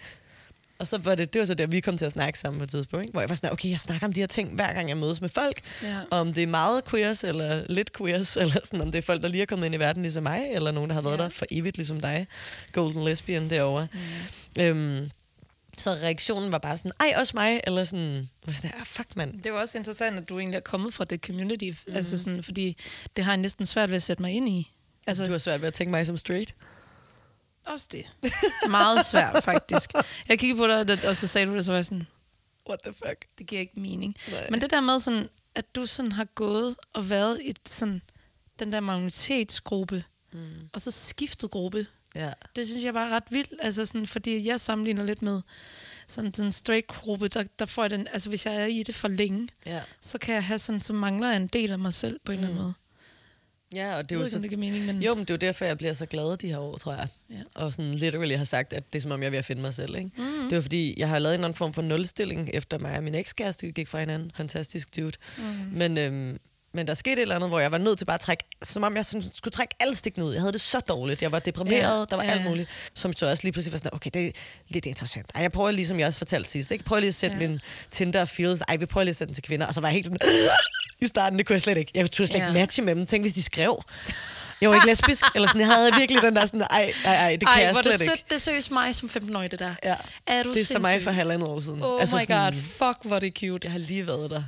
Og 0.83 0.87
så 0.87 0.97
var 0.97 1.15
det, 1.15 1.33
det 1.33 1.39
var 1.39 1.45
så 1.45 1.53
der, 1.53 1.67
vi 1.67 1.79
kom 1.79 1.97
til 1.97 2.05
at 2.05 2.11
snakke 2.11 2.39
sammen 2.39 2.59
på 2.59 2.63
et 2.63 2.69
tidspunkt, 2.69 3.03
ikke? 3.03 3.11
hvor 3.11 3.21
jeg 3.21 3.29
var 3.29 3.35
sådan, 3.35 3.51
okay, 3.51 3.69
jeg 3.69 3.79
snakker 3.79 4.07
om 4.07 4.13
de 4.13 4.19
her 4.19 4.27
ting, 4.27 4.55
hver 4.55 4.73
gang 4.73 4.89
jeg 4.89 4.97
mødes 4.97 5.21
med 5.21 5.29
folk. 5.29 5.61
Ja. 5.83 5.99
Om 6.11 6.33
det 6.33 6.43
er 6.43 6.47
meget 6.47 6.85
queers, 6.85 7.23
eller 7.23 7.63
lidt 7.69 7.97
queers, 7.97 8.37
eller 8.41 8.53
sådan, 8.63 8.81
om 8.81 8.91
det 8.91 8.97
er 8.97 9.01
folk, 9.01 9.21
der 9.21 9.27
lige 9.27 9.41
er 9.41 9.45
kommet 9.45 9.65
ind 9.65 9.75
i 9.75 9.79
verden 9.79 10.01
ligesom 10.01 10.23
mig, 10.23 10.41
eller 10.53 10.71
nogen, 10.71 10.89
der 10.89 10.93
har 10.93 11.01
været 11.01 11.17
Ja. 11.17 11.23
der 11.23 11.29
for 11.29 11.45
evigt 11.51 11.77
ligesom 11.77 12.01
dig. 12.01 12.27
Golden 12.71 13.03
lesbian 13.05 13.49
derovre. 13.49 13.87
Mm. 14.57 14.61
Øhm, 14.63 15.09
så 15.77 15.91
reaktionen 15.93 16.51
var 16.51 16.57
bare 16.57 16.77
sådan, 16.77 16.91
ej, 16.99 17.13
også 17.17 17.31
mig, 17.35 17.61
eller 17.67 17.83
sådan, 17.83 18.29
var 18.45 18.53
sådan 18.53 18.71
ah, 18.79 18.85
fuck 18.85 19.15
mand. 19.15 19.41
Det 19.43 19.49
jo 19.49 19.57
også 19.59 19.77
interessant, 19.77 20.17
at 20.17 20.29
du 20.29 20.39
egentlig 20.39 20.57
er 20.57 20.61
kommet 20.61 20.93
fra 20.93 21.05
det 21.05 21.21
community. 21.25 21.69
Mm. 21.87 21.95
Altså 21.95 22.19
sådan, 22.23 22.43
fordi 22.43 22.77
det 23.15 23.23
har 23.23 23.31
jeg 23.31 23.37
næsten 23.37 23.65
svært 23.65 23.89
ved 23.89 23.95
at 23.95 24.03
sætte 24.03 24.23
mig 24.23 24.31
ind 24.31 24.49
i. 24.49 24.71
Altså, 25.07 25.25
Du 25.25 25.31
har 25.31 25.37
svært 25.37 25.61
ved 25.61 25.67
at 25.67 25.73
tænke 25.73 25.91
mig 25.91 26.05
som 26.05 26.17
straight. 26.17 26.55
Også 27.65 27.87
det. 27.91 28.05
Meget 28.69 29.05
svært, 29.05 29.43
faktisk. 29.43 29.91
Jeg 30.29 30.39
kiggede 30.39 30.57
på 30.57 30.67
dig, 30.67 31.09
og 31.09 31.15
så 31.15 31.27
sagde 31.27 31.47
du 31.47 31.55
det, 31.55 31.65
så 31.65 31.71
var 31.71 31.77
jeg 31.77 31.85
sådan, 31.85 32.07
What 32.69 32.79
the 32.85 32.93
fuck? 32.93 33.25
det 33.37 33.47
giver 33.47 33.61
ikke 33.61 33.79
mening. 33.79 34.15
Nej. 34.31 34.47
Men 34.49 34.61
det 34.61 34.69
der 34.69 34.81
med, 34.81 34.99
sådan, 34.99 35.29
at 35.55 35.75
du 35.75 35.85
sådan 35.85 36.11
har 36.11 36.25
gået 36.25 36.75
og 36.93 37.09
været 37.09 37.39
i 37.41 37.53
sådan, 37.65 38.01
den 38.59 38.73
der 38.73 38.79
majoritetsgruppe, 38.79 40.03
mm. 40.33 40.39
og 40.73 40.81
så 40.81 40.91
skiftet 40.91 41.51
gruppe, 41.51 41.87
Ja. 42.15 42.31
det 42.55 42.67
synes 42.67 42.83
jeg 42.83 42.93
bare 42.93 43.07
er 43.09 43.15
ret 43.15 43.23
vildt. 43.29 43.53
Altså 43.59 43.85
sådan, 43.85 44.07
fordi 44.07 44.47
jeg 44.47 44.59
sammenligner 44.59 45.03
lidt 45.03 45.21
med 45.21 45.41
sådan 46.07 46.33
sådan 46.33 46.45
en 46.47 46.51
straight-gruppe, 46.51 47.27
der, 47.27 47.43
der 47.59 47.65
får 47.65 47.83
jeg 47.83 47.89
den, 47.89 48.07
altså 48.07 48.29
hvis 48.29 48.45
jeg 48.45 48.55
er 48.61 48.65
i 48.65 48.83
det 48.83 48.95
for 48.95 49.07
længe, 49.07 49.47
Ja. 49.65 49.81
så 50.01 50.17
kan 50.17 50.35
jeg 50.35 50.43
have 50.43 50.59
sådan, 50.59 50.81
så 50.81 50.93
mangler 50.93 51.27
jeg 51.27 51.37
en 51.37 51.47
del 51.47 51.71
af 51.71 51.79
mig 51.79 51.93
selv 51.93 52.19
på 52.25 52.31
en 52.31 52.37
eller 52.37 52.49
anden 52.49 52.61
måde. 52.63 52.73
Ja, 53.73 53.95
og 53.95 54.09
det 54.09 54.15
er 54.15 54.19
jo 54.19 54.29
så... 54.29 54.39
det 54.39 54.59
mening, 54.59 54.85
men... 54.85 55.01
Jo, 55.03 55.15
men 55.15 55.21
det 55.21 55.29
er 55.29 55.33
jo 55.33 55.37
derfor, 55.37 55.65
jeg 55.65 55.77
bliver 55.77 55.93
så 55.93 56.05
glad 56.05 56.37
de 56.37 56.47
her 56.47 56.57
år, 56.57 56.77
tror 56.77 56.93
jeg. 56.93 57.07
Ja. 57.29 57.35
Og 57.55 57.73
sådan 57.73 57.93
literally 57.93 58.35
har 58.35 58.43
sagt, 58.45 58.73
at 58.73 58.93
det 58.93 58.99
er 58.99 59.01
som 59.01 59.11
om, 59.11 59.21
jeg 59.21 59.25
er 59.27 59.31
ved 59.31 59.39
at 59.39 59.45
finde 59.45 59.61
mig 59.61 59.73
selv. 59.73 59.95
Ikke? 59.95 60.09
Mhm. 60.17 60.25
Mm. 60.27 60.49
Det 60.49 60.55
var 60.55 60.61
fordi, 60.61 60.93
jeg 60.97 61.09
har 61.09 61.19
lavet 61.19 61.33
en 61.33 61.39
eller 61.39 61.47
anden 61.47 61.57
form 61.57 61.73
for 61.73 61.81
nulstilling, 61.81 62.49
efter 62.53 62.77
mig 62.77 62.97
og 62.97 63.03
min 63.03 63.15
ekskæreste 63.15 63.71
gik 63.71 63.87
fra 63.87 63.99
hinanden. 63.99 64.31
Fantastisk 64.35 64.95
dude. 64.95 65.11
Mhm. 65.37 65.45
Mm. 65.47 65.77
Men, 65.77 65.97
øhm, 65.97 66.37
men 66.75 66.87
der 66.87 66.93
skete 66.93 67.13
et 67.13 67.21
eller 67.21 67.35
andet, 67.35 67.49
hvor 67.49 67.59
jeg 67.59 67.71
var 67.71 67.77
nødt 67.77 67.97
til 67.97 68.05
bare 68.05 68.13
at 68.13 68.19
trække, 68.21 68.43
som 68.63 68.83
om 68.83 68.95
jeg 68.95 69.05
sådan, 69.05 69.29
skulle 69.33 69.51
trække 69.51 69.75
alle 69.79 69.95
stikkene 69.95 70.25
ud. 70.25 70.33
Jeg 70.33 70.41
havde 70.41 70.53
det 70.53 70.61
så 70.61 70.79
dårligt. 70.79 71.21
Jeg 71.21 71.31
var 71.31 71.39
deprimeret, 71.39 71.99
Ja, 71.99 72.05
der 72.09 72.15
var 72.15 72.23
ja. 72.23 72.31
alt 72.31 72.43
muligt. 72.43 72.69
Som 72.93 73.13
så 73.13 73.29
også 73.29 73.43
lige 73.43 73.51
pludselig 73.51 73.71
var 73.73 73.77
sådan, 73.77 73.93
okay, 73.93 74.09
det 74.13 74.27
er 74.27 74.31
lidt 74.69 74.85
interessant. 74.85 75.31
Ej, 75.35 75.41
jeg 75.41 75.51
prøver 75.51 75.71
lige, 75.71 75.87
som 75.87 75.99
jeg 75.99 76.07
også 76.07 76.17
fortalte 76.19 76.49
sidst, 76.49 76.71
ikke? 76.71 76.83
prøver 76.83 76.99
lige 76.99 77.07
at 77.07 77.15
sætte 77.15 77.37
ja. 77.39 77.47
min 77.47 77.59
Tinder 77.91 78.25
feels. 78.25 78.61
Ej, 78.61 78.75
vi 78.75 78.85
prøver 78.85 79.03
lige 79.03 79.09
at 79.09 79.15
sætte 79.15 79.29
den 79.29 79.35
til 79.35 79.43
kvinder. 79.43 79.65
Og 79.67 79.73
så 79.73 79.81
var 79.81 79.87
jeg 79.87 79.93
helt 79.93 80.05
sådan, 80.05 80.17
i 81.05 81.07
starten, 81.07 81.39
det 81.39 81.47
kunne 81.47 81.53
jeg 81.53 81.61
slet 81.61 81.77
ikke. 81.77 81.91
Jeg 81.95 82.11
turde 82.11 82.27
slet 82.27 82.35
ikke 82.35 82.47
Ja. 82.47 82.53
matche 82.53 82.83
med 82.83 82.95
dem. 82.95 83.05
Tænk, 83.05 83.23
hvis 83.23 83.33
de 83.33 83.43
skrev. 83.43 83.83
Jeg 84.61 84.69
var 84.69 84.75
ikke 84.75 84.87
lesbisk, 84.87 85.23
eller 85.35 85.47
sådan. 85.47 85.61
Jeg 85.61 85.69
havde 85.69 85.91
virkelig 85.99 86.21
den 86.21 86.35
der 86.35 86.45
sådan, 86.45 86.61
ej, 86.61 86.93
ej, 87.05 87.15
ej, 87.15 87.29
det 87.31 87.39
kan 87.39 87.47
Ej, 87.47 87.61
jeg 87.63 87.71
hvor 87.71 87.77
er 87.79 87.81
slet 87.81 87.93
det 87.93 88.01
ikke. 88.01 88.11
sødt. 88.17 88.29
Det 88.29 88.35
er 88.35 88.39
seriøst 88.39 88.71
mig 88.71 88.95
som 88.95 89.09
15-årig, 89.17 89.51
det 89.51 89.59
der. 89.59 89.75
Ja. 89.83 89.95
Er 90.27 90.43
du 90.43 90.53
det 90.53 90.61
er 90.61 90.65
så 90.65 90.79
mig 90.79 91.01
for 91.03 91.11
halvandet 91.11 91.47
år 91.49 91.59
siden. 91.59 91.81
Oh 91.83 92.01
altså 92.01 92.15
my 92.15 92.19
sådan, 92.21 92.53
god, 92.53 92.61
fuck, 92.61 92.97
hvor 93.07 93.15
er 93.15 93.19
det 93.19 93.33
cute. 93.39 93.65
Jeg 93.65 93.71
har 93.71 93.79
lige 93.79 94.07
været 94.07 94.31
der. 94.31 94.43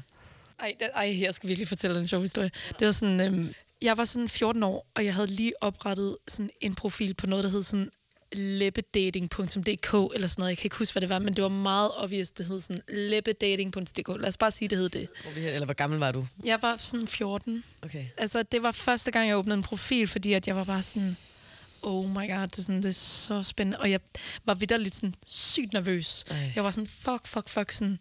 Ej, 0.60 0.74
det, 0.80 0.90
ej, 0.96 1.22
jeg 1.22 1.34
skal 1.36 1.48
virkelig 1.50 1.68
fortælle 1.68 2.00
en 2.00 2.08
sjov 2.08 2.22
historie. 2.22 2.52
Det 2.80 2.86
var 2.86 2.92
sådan, 2.92 3.20
øhm, 3.22 3.54
jeg 3.82 3.98
var 3.98 4.06
sådan 4.06 4.30
14 4.30 4.64
år, 4.64 4.88
og 4.96 5.06
jeg 5.06 5.14
havde 5.14 5.28
lige 5.28 5.54
oprettet 5.62 6.18
sådan 6.28 6.50
en 6.62 6.76
profil 6.76 7.14
på 7.14 7.28
noget, 7.28 7.44
der 7.44 7.50
hed 7.52 7.64
sådan 7.64 7.90
leppedating.dk 8.38 9.94
eller 10.16 10.28
sådan 10.28 10.42
noget. 10.42 10.50
Jeg 10.50 10.58
kan 10.58 10.66
ikke 10.66 10.78
huske, 10.78 10.94
hvad 10.94 11.02
det 11.02 11.10
var, 11.10 11.20
men 11.20 11.34
det 11.34 11.44
var 11.44 11.50
meget 11.50 11.92
obvious, 11.98 12.30
det 12.30 12.46
hed 12.46 12.62
sådan 12.62 12.82
leppedating.dk. 12.88 14.08
Lad 14.08 14.28
os 14.28 14.38
bare 14.38 14.52
sige, 14.52 14.70
det 14.70 14.78
hed 14.78 14.90
det. 14.90 15.08
Eller 15.38 15.66
hvor 15.66 15.74
gammel 15.74 16.00
var 16.00 16.12
du? 16.12 16.28
Jeg 16.44 16.60
var 16.62 16.78
sådan 16.78 17.08
14. 17.08 17.64
Okay. 17.82 18.06
Altså, 18.18 18.44
det 18.44 18.64
var 18.64 18.72
første 18.72 19.12
gang, 19.12 19.28
jeg 19.28 19.38
åbnede 19.38 19.58
en 19.58 19.64
profil, 19.64 20.08
fordi 20.08 20.34
at 20.34 20.48
jeg 20.48 20.56
var 20.56 20.64
bare 20.64 20.84
sådan, 20.84 21.18
oh 21.86 22.10
my 22.10 22.32
god, 22.32 22.48
det 22.48 22.58
er, 22.58 22.62
sådan, 22.62 22.84
det 22.84 22.90
er 22.90 22.92
så 22.92 23.44
spændende. 23.44 23.80
Og 23.80 23.92
jeg 23.92 24.00
var 24.46 24.54
vidderligt 24.54 24.96
sådan 24.96 25.16
sygt 25.26 25.74
nervøs. 25.74 26.24
Ej. 26.30 26.52
Jeg 26.56 26.64
var 26.64 26.72
sådan, 26.72 26.88
fuck, 26.88 27.28
fuck, 27.28 27.50
fuck, 27.50 27.72
sådan, 27.72 28.00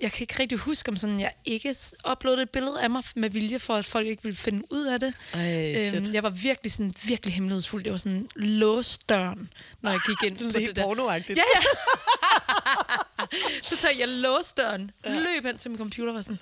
jeg 0.00 0.12
kan 0.12 0.20
ikke 0.20 0.34
rigtig 0.38 0.58
huske, 0.58 0.88
om 0.88 0.96
sådan, 0.96 1.20
jeg 1.20 1.32
ikke 1.44 1.74
uploadede 2.10 2.42
et 2.42 2.50
billede 2.50 2.82
af 2.82 2.90
mig 2.90 3.02
med 3.16 3.30
vilje, 3.30 3.58
for 3.58 3.74
at 3.76 3.84
folk 3.84 4.06
ikke 4.06 4.22
ville 4.22 4.36
finde 4.36 4.62
ud 4.70 4.86
af 4.86 5.00
det. 5.00 5.14
Ej, 5.32 5.88
shit. 5.88 6.14
jeg 6.14 6.22
var 6.22 6.30
virkelig 6.30 6.72
sådan, 6.72 6.94
virkelig 7.04 7.34
hemmelighedsfuld. 7.34 7.84
Det 7.84 7.92
var 7.92 7.98
sådan, 7.98 8.28
lås 8.36 8.98
døren, 8.98 9.52
når 9.80 9.90
jeg 9.90 10.00
gik 10.06 10.28
ind 10.28 10.36
Sådan 10.38 10.52
på 10.52 10.58
helt 10.58 10.68
det 10.68 10.76
der. 10.76 10.84
pornoagtigt. 10.84 11.38
Ja, 11.38 11.42
ja. 11.54 11.60
så 13.68 13.76
tager 13.76 13.94
jeg 13.98 14.08
låste 14.08 14.62
døren, 14.62 14.90
løb 15.06 15.44
hen 15.44 15.58
til 15.58 15.70
min 15.70 15.78
computer 15.78 16.08
og 16.08 16.14
var 16.14 16.22
sådan, 16.22 16.38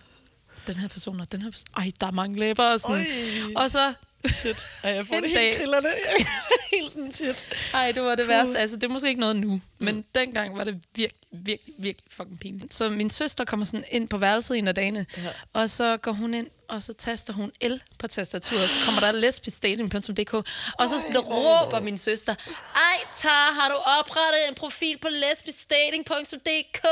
den 0.66 0.74
her 0.74 0.88
person 0.88 1.20
og 1.20 1.32
den 1.32 1.42
her 1.42 1.50
person. 1.50 1.66
Ej, 1.76 1.92
der 2.00 2.06
er 2.06 2.10
mange 2.10 2.38
læber 2.38 2.64
og 2.64 2.80
sådan. 2.80 3.06
Oj. 3.46 3.52
Og 3.62 3.70
så, 3.70 3.94
Shit. 4.28 4.66
Ej, 4.82 4.90
jeg 4.90 5.06
får 5.06 5.14
En 5.14 5.22
det 5.22 5.30
helt 5.30 5.40
dag. 5.40 5.56
krillerne. 5.56 5.88
Jeg 5.88 6.26
er 6.26 6.76
helt 6.76 6.92
sådan 6.92 7.12
shit. 7.12 7.48
ej, 7.74 7.92
det 7.92 8.02
var 8.02 8.14
det 8.14 8.28
værste. 8.28 8.58
Altså, 8.58 8.76
det 8.76 8.84
er 8.84 8.88
måske 8.88 9.08
ikke 9.08 9.20
noget 9.20 9.36
nu, 9.36 9.60
men 9.78 10.04
dengang 10.14 10.56
var 10.56 10.64
det 10.64 10.74
virkelig, 10.94 11.28
virkelig, 11.44 11.74
virkelig 11.78 12.12
fucking 12.12 12.40
pinligt. 12.40 12.74
Så 12.74 12.88
min 12.88 13.10
søster 13.10 13.44
kommer 13.44 13.66
sådan 13.66 13.84
ind 13.90 14.08
på 14.08 14.16
værelset 14.18 14.58
en 14.58 14.68
af 14.68 14.74
dagene, 14.74 15.06
Ja. 15.16 15.22
og 15.52 15.70
så 15.70 15.96
går 15.96 16.12
hun 16.12 16.34
ind, 16.34 16.46
og 16.68 16.82
så 16.82 16.92
taster 16.92 17.32
hun 17.32 17.52
L 17.62 17.74
på 17.98 18.06
tastaturet, 18.06 18.70
så 18.70 18.78
kommer 18.84 19.00
der 19.00 19.12
lesbiskdating.dk, 19.12 20.34
og 20.78 20.88
så 20.88 20.98
sådan, 20.98 21.18
råber 21.18 21.80
min 21.80 21.98
søster, 21.98 22.34
ej, 22.76 22.98
Tar, 23.16 23.52
har 23.52 23.68
du 23.68 23.74
oprettet 23.74 24.48
en 24.48 24.54
profil 24.54 24.98
på 24.98 25.08
lesbiskdating.dk? 25.08 26.84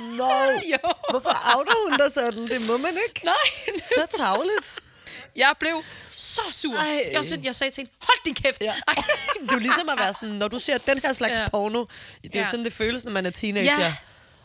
No. 0.00 0.30
jo. 0.72 0.78
Hvorfor 1.10 1.56
outer 1.56 1.88
hun 1.88 1.98
dig 1.98 2.12
sådan? 2.12 2.48
Det 2.48 2.66
må 2.68 2.76
man 2.76 2.92
ikke. 3.08 3.24
Nej, 3.24 3.76
Så 3.78 4.06
tavligt. 4.16 4.78
Jeg 5.36 5.52
blev 5.60 5.82
så 6.10 6.40
sur. 6.52 6.74
Ej. 6.74 7.08
Jeg, 7.12 7.24
sådan, 7.24 7.44
jeg 7.44 7.54
sagde 7.54 7.70
til 7.70 7.80
hende, 7.80 7.92
hold 8.00 8.18
din 8.24 8.34
kæft. 8.34 8.60
Ja. 8.60 8.74
Ej. 8.88 8.94
Det 9.42 9.50
er 9.52 9.58
ligesom 9.58 9.88
at 9.88 9.98
være 9.98 10.14
sådan, 10.14 10.28
når 10.34 10.48
du 10.48 10.58
ser 10.58 10.78
den 10.78 10.98
her 10.98 11.12
slags 11.12 11.38
Ja. 11.38 11.48
porno, 11.48 11.80
det 12.22 12.36
er 12.36 12.40
jo 12.40 12.44
Ja. 12.44 12.50
sådan, 12.50 12.64
det 12.64 12.72
føles, 12.72 13.04
når 13.04 13.12
man 13.12 13.26
er 13.26 13.30
teenager, 13.30 13.80
Ja. 13.80 13.94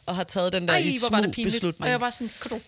og 0.06 0.16
har 0.16 0.24
taget 0.24 0.54
den 0.54 0.68
der 0.68 0.74
Ej, 0.74 0.80
i 0.80 0.98
hvor 1.00 1.10
var 1.10 1.18
det 1.18 1.26
smug 1.26 1.34
pinligt. 1.34 1.54
beslutning. 1.54 1.84
Og 1.84 1.90
jeg 1.90 2.02
var 2.02 2.10
sådan, 2.10 2.32
kan 2.42 2.50
du... 2.52 2.62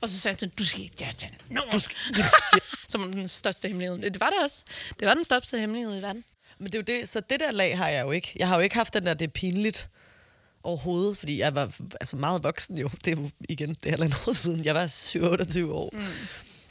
Og 0.00 0.08
så 0.08 0.20
sagde 0.20 0.32
jeg 0.32 0.38
hende, 0.48 0.54
du 0.58 0.64
skal 0.66 0.80
ikke... 0.82 0.96
Ja, 1.00 1.28
no. 1.50 1.60
Du 1.72 1.78
skal, 1.80 1.96
Som 2.88 3.12
den 3.12 3.28
største 3.28 3.68
hemmelighed. 3.68 3.98
Det 3.98 4.20
var 4.20 4.30
det 4.30 4.38
også. 4.42 4.64
Det 5.00 5.08
var 5.08 5.14
den 5.14 5.24
største 5.24 5.58
hemmelighed 5.58 5.98
i 5.98 6.02
verden. 6.02 6.24
Men 6.58 6.66
det 6.66 6.74
er 6.74 6.78
jo 6.94 7.00
det, 7.00 7.08
så 7.08 7.20
det 7.20 7.40
der 7.40 7.50
lag 7.50 7.78
har 7.78 7.88
jeg 7.88 8.02
jo 8.02 8.10
ikke. 8.10 8.32
Jeg 8.36 8.48
har 8.48 8.56
jo 8.56 8.62
ikke 8.62 8.74
haft 8.76 8.94
den 8.94 9.06
der, 9.06 9.14
det 9.14 9.26
er 9.26 9.30
pinligt 9.32 9.88
overhovedet, 10.62 11.18
fordi 11.18 11.38
jeg 11.38 11.54
var 11.54 11.72
altså 12.00 12.16
meget 12.16 12.42
voksen 12.42 12.78
jo. 12.78 12.90
Det 13.04 13.12
er 13.12 13.16
jo 13.22 13.30
igen, 13.48 13.74
det 13.84 13.92
er 13.92 14.06
år 14.28 14.32
siden. 14.32 14.64
Jeg 14.64 14.74
var 14.74 14.86
27 14.86 15.74
år. 15.74 15.90
Mm. 15.92 16.04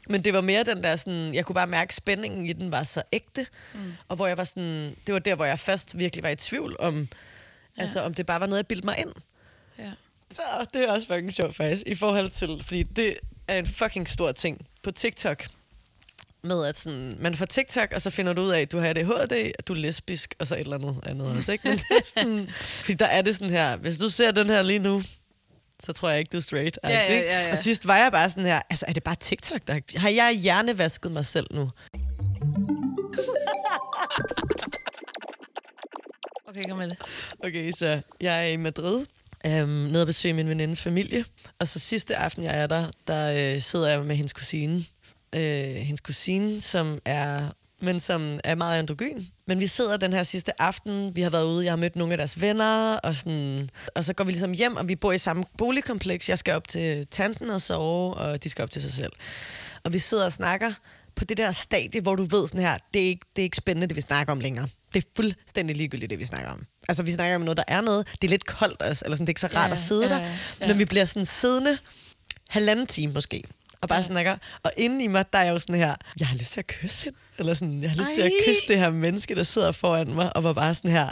Men 0.09 0.23
det 0.23 0.33
var 0.33 0.41
mere 0.41 0.63
den 0.63 0.83
der 0.83 0.95
sådan, 0.95 1.35
jeg 1.35 1.45
kunne 1.45 1.53
bare 1.53 1.67
mærke, 1.67 1.89
at 1.89 1.93
spændingen 1.93 2.45
i 2.45 2.53
den 2.53 2.71
var 2.71 2.83
så 2.83 3.01
ægte. 3.11 3.45
Mm. 3.73 3.93
Og 4.07 4.15
hvor 4.15 4.27
jeg 4.27 4.37
var 4.37 4.43
sådan, 4.43 4.95
det 5.07 5.13
var 5.13 5.19
der, 5.19 5.35
hvor 5.35 5.45
jeg 5.45 5.59
først 5.59 5.99
virkelig 5.99 6.23
var 6.23 6.29
i 6.29 6.35
tvivl 6.35 6.75
om, 6.79 7.07
ja. 7.77 7.81
altså 7.81 8.01
om 8.01 8.13
det 8.13 8.25
bare 8.25 8.39
var 8.39 8.47
noget, 8.47 8.57
jeg 8.57 8.67
bildte 8.67 8.85
mig 8.85 8.97
ind. 8.97 9.11
Ja. 9.79 9.91
Så 10.31 10.41
det 10.73 10.83
er 10.83 10.91
også 10.91 11.07
fucking 11.07 11.33
sjovt 11.33 11.55
faktisk, 11.55 11.83
i 11.87 11.95
forhold 11.95 12.29
til, 12.29 12.63
fordi 12.63 12.83
det 12.83 13.17
er 13.47 13.57
en 13.57 13.65
fucking 13.65 14.07
stor 14.07 14.31
ting 14.31 14.67
på 14.83 14.91
TikTok, 14.91 15.45
med 16.45 16.65
at 16.65 16.77
sådan, 16.77 17.13
man 17.19 17.35
får 17.35 17.45
TikTok, 17.45 17.91
og 17.91 18.01
så 18.01 18.09
finder 18.09 18.33
du 18.33 18.41
ud 18.41 18.49
af, 18.49 18.61
at 18.61 18.71
du 18.71 18.77
har 18.77 18.89
ADHD, 18.89 19.51
at 19.59 19.67
du 19.67 19.73
er 19.73 19.77
lesbisk, 19.77 20.35
og 20.39 20.47
så 20.47 20.55
et 20.55 20.59
eller 20.59 20.77
andet 20.77 20.99
andet 21.03 21.27
også, 21.27 21.51
ikke? 21.51 21.67
Men 21.67 21.77
det 21.77 21.85
er 21.89 22.05
sådan, 22.15 22.47
fordi 22.85 22.93
der 22.93 23.05
er 23.05 23.21
det 23.21 23.35
sådan 23.35 23.49
her, 23.49 23.77
hvis 23.77 23.97
du 23.97 24.09
ser 24.09 24.31
den 24.31 24.49
her 24.49 24.61
lige 24.61 24.79
nu, 24.79 25.03
så 25.79 25.93
tror 25.93 26.09
jeg 26.09 26.19
ikke, 26.19 26.29
du 26.29 26.37
er 26.37 26.41
straight. 26.41 26.79
Ja, 26.83 26.89
ja, 26.89 27.13
ja, 27.13 27.45
ja. 27.45 27.51
Og 27.51 27.57
sidst 27.57 27.87
var 27.87 27.97
jeg 27.97 28.11
bare 28.11 28.29
sådan 28.29 28.45
her, 28.45 28.61
altså 28.69 28.85
er 28.87 28.93
det 28.93 29.03
bare 29.03 29.15
TikTok, 29.15 29.61
der 29.67 29.99
har 29.99 30.09
jeg 30.09 30.33
hjernevasket 30.33 31.11
mig 31.11 31.25
selv 31.25 31.47
nu? 31.51 31.71
Okay, 36.47 36.63
kom 36.69 36.77
med 36.77 36.89
det. 36.89 36.97
Okay, 37.39 37.71
så 37.71 38.01
jeg 38.21 38.43
er 38.43 38.51
i 38.51 38.57
Madrid, 38.57 39.05
øhm, 39.45 39.67
nede 39.69 40.03
og 40.03 40.07
besøge 40.07 40.33
min 40.33 40.49
venindes 40.49 40.81
familie. 40.81 41.25
Og 41.59 41.67
så 41.67 41.79
sidste 41.79 42.15
aften, 42.15 42.43
jeg 42.43 42.59
er 42.59 42.67
der, 42.67 42.91
der 43.07 43.53
øh, 43.55 43.61
sidder 43.61 43.89
jeg 43.89 44.05
med 44.05 44.15
hendes 44.15 44.33
kusine. 44.33 44.85
Øh, 45.35 45.75
hendes 45.75 46.01
kusine, 46.01 46.61
som 46.61 46.99
er 47.05 47.49
men 47.81 47.99
som 47.99 48.39
er 48.43 48.55
meget 48.55 48.79
androgyn. 48.79 49.23
Men 49.47 49.59
vi 49.59 49.67
sidder 49.67 49.97
den 49.97 50.13
her 50.13 50.23
sidste 50.23 50.61
aften, 50.61 51.15
vi 51.15 51.21
har 51.21 51.29
været 51.29 51.45
ude, 51.45 51.65
jeg 51.65 51.71
har 51.71 51.77
mødt 51.77 51.95
nogle 51.95 52.13
af 52.13 52.17
deres 52.17 52.41
venner, 52.41 52.93
og, 52.97 53.15
sådan, 53.15 53.69
og 53.95 54.05
så 54.05 54.13
går 54.13 54.23
vi 54.23 54.31
ligesom 54.31 54.51
hjem, 54.51 54.75
og 54.75 54.87
vi 54.89 54.95
bor 54.95 55.11
i 55.11 55.17
samme 55.17 55.45
boligkompleks. 55.57 56.29
Jeg 56.29 56.37
skal 56.39 56.53
op 56.53 56.67
til 56.67 57.07
tanten 57.11 57.49
og 57.49 57.61
sove, 57.61 58.13
og 58.13 58.43
de 58.43 58.49
skal 58.49 58.63
op 58.63 58.69
til 58.71 58.81
sig 58.81 58.91
selv. 58.93 59.11
Og 59.83 59.93
vi 59.93 59.99
sidder 59.99 60.25
og 60.25 60.33
snakker 60.33 60.71
på 61.15 61.25
det 61.25 61.37
der 61.37 61.51
stadie, 61.51 62.01
hvor 62.01 62.15
du 62.15 62.23
ved 62.23 62.47
sådan 62.47 62.61
her, 62.61 62.77
det 62.93 63.01
er 63.01 63.07
ikke, 63.07 63.25
det 63.35 63.41
er 63.41 63.43
ikke 63.43 63.57
spændende, 63.57 63.87
det 63.87 63.95
vi 63.95 64.01
snakker 64.01 64.33
om 64.33 64.39
længere. 64.39 64.67
Det 64.93 65.03
er 65.03 65.07
fuldstændig 65.15 65.75
ligegyldigt, 65.75 66.09
det 66.09 66.19
vi 66.19 66.25
snakker 66.25 66.49
om. 66.49 66.65
Altså, 66.87 67.03
vi 67.03 67.11
snakker 67.11 67.35
om 67.35 67.41
noget, 67.41 67.57
der 67.57 67.63
er 67.67 67.81
noget. 67.81 68.07
Det 68.21 68.27
er 68.27 68.29
lidt 68.29 68.45
koldt 68.45 68.81
også, 68.81 69.05
eller 69.05 69.15
sådan, 69.15 69.25
det 69.27 69.29
er 69.29 69.31
ikke 69.31 69.41
så 69.41 69.47
rart 69.59 69.67
Ja, 69.67 69.71
at 69.73 69.79
sidde 69.79 70.03
ja, 70.07 70.09
der. 70.15 70.31
ja. 70.61 70.67
Men 70.67 70.79
vi 70.79 70.85
bliver 70.85 71.05
sådan 71.05 71.25
siddende 71.25 71.77
halvanden 72.49 72.87
time 72.87 73.13
måske, 73.13 73.43
og 73.85 73.89
bare 73.89 74.03
snakker. 74.03 74.37
Og 74.63 74.71
inde 74.77 75.03
i 75.03 75.07
mig, 75.07 75.25
der 75.33 75.39
er 75.39 75.43
jeg 75.43 75.51
jo 75.51 75.59
sådan 75.59 75.75
her, 75.75 75.95
jeg 76.19 76.27
har 76.27 76.37
lyst 76.37 76.51
til 76.51 76.59
at 76.59 76.67
kysse 76.67 77.03
hende. 77.03 77.17
Eller 77.39 77.53
sådan, 77.53 77.81
jeg 77.81 77.89
har 77.89 77.97
lyst 77.97 78.09
Ej. 78.09 78.15
til 78.15 78.21
at 78.21 78.27
Ej. 78.27 78.45
kysse 78.47 78.61
det 78.67 78.77
her 78.77 78.89
menneske, 78.89 79.35
der 79.35 79.43
sidder 79.43 79.71
foran 79.71 80.07
mig, 80.13 80.35
og 80.35 80.43
var 80.43 80.53
bare 80.53 80.75
sådan 80.75 80.91
her, 80.91 81.05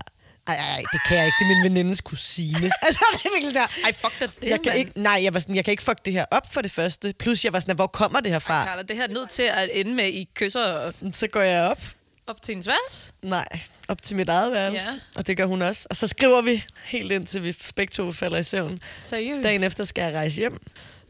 ej, 0.47 0.55
ej, 0.55 0.55
ej, 0.69 0.83
det 0.93 1.01
kan 1.07 1.17
jeg 1.17 1.25
ikke. 1.25 1.35
Det 1.39 1.45
er 1.51 1.55
min 1.55 1.63
venindes 1.63 2.01
kusine. 2.01 2.71
altså, 2.81 3.05
det 3.13 3.25
er 3.25 3.29
virkelig 3.33 3.53
der. 3.53 3.67
Ej, 3.83 3.93
fuck 3.93 4.19
da 4.19 4.25
det, 4.41 4.49
jeg 4.49 4.59
kan 4.63 4.75
ikke, 4.75 4.91
nej, 4.95 5.19
jeg 5.23 5.33
var 5.33 5.39
sådan, 5.39 5.55
jeg 5.55 5.65
kan 5.65 5.71
ikke 5.71 5.83
fuck 5.83 6.05
det 6.05 6.13
her 6.13 6.25
op 6.31 6.53
for 6.53 6.61
det 6.61 6.71
første. 6.71 7.13
Plus, 7.19 7.45
jeg 7.45 7.53
var 7.53 7.59
sådan, 7.59 7.75
hvor 7.75 7.87
kommer 7.87 8.19
det 8.19 8.31
her 8.31 8.39
fra? 8.39 8.65
Carla, 8.65 8.81
det 8.81 8.95
her 8.95 9.03
er 9.03 9.07
nødt 9.07 9.29
til 9.29 9.43
at 9.43 9.69
ende 9.73 9.93
med, 9.95 10.05
I 10.05 10.27
kysser 10.35 10.91
Så 11.13 11.27
går 11.27 11.41
jeg 11.41 11.61
op. 11.63 11.81
op 12.27 12.41
til 12.41 12.51
hendes 12.53 12.67
værelse. 12.67 13.11
Nej, 13.21 13.47
op 13.87 14.01
til 14.01 14.15
mit 14.15 14.29
eget 14.29 14.51
værelse. 14.51 14.89
Ja. 14.93 15.19
Og 15.19 15.27
det 15.27 15.37
gør 15.37 15.45
hun 15.45 15.61
også. 15.61 15.87
Og 15.89 15.95
så 15.95 16.07
skriver 16.07 16.41
vi 16.41 16.63
helt 16.85 17.11
indtil 17.11 17.43
vi 17.43 17.55
begge 17.75 17.91
to 17.91 18.11
falder 18.11 18.37
i 18.37 18.43
søvn. 18.43 18.79
Seriøst. 18.95 19.43
Dagen 19.43 19.63
efter 19.63 19.83
skal 19.83 20.01
jeg 20.01 20.13
rejse 20.13 20.35
hjem. 20.35 20.57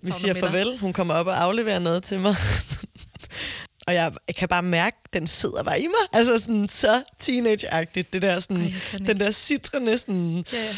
Vi 0.04 0.12
siger 0.12 0.34
farvel. 0.34 0.78
Hun 0.78 0.94
kommer 0.94 1.14
op 1.14 1.28
og 1.28 1.42
afleverer 1.44 1.80
noget 1.80 2.04
til 2.04 2.20
mig. 2.20 2.36
og 3.88 3.94
jeg, 3.94 4.14
jeg 4.28 4.36
kan 4.36 4.48
bare 4.48 4.64
mærke, 4.64 4.98
at 5.06 5.14
den 5.14 5.28
sidder 5.28 5.64
bare 5.64 5.82
i 5.82 5.88
mig. 5.88 6.20
Altså 6.20 6.40
sådan 6.40 6.68
så 6.68 7.04
teenage-agtigt. 7.20 8.14
Det 8.14 8.22
der 8.22 8.40
sådan, 8.40 8.58
Ej, 8.94 8.98
den 8.98 9.20
der 9.20 9.32
citrone 9.32 9.98
sådan. 9.98 10.46
Ja, 10.54 10.58
ja. 10.64 10.70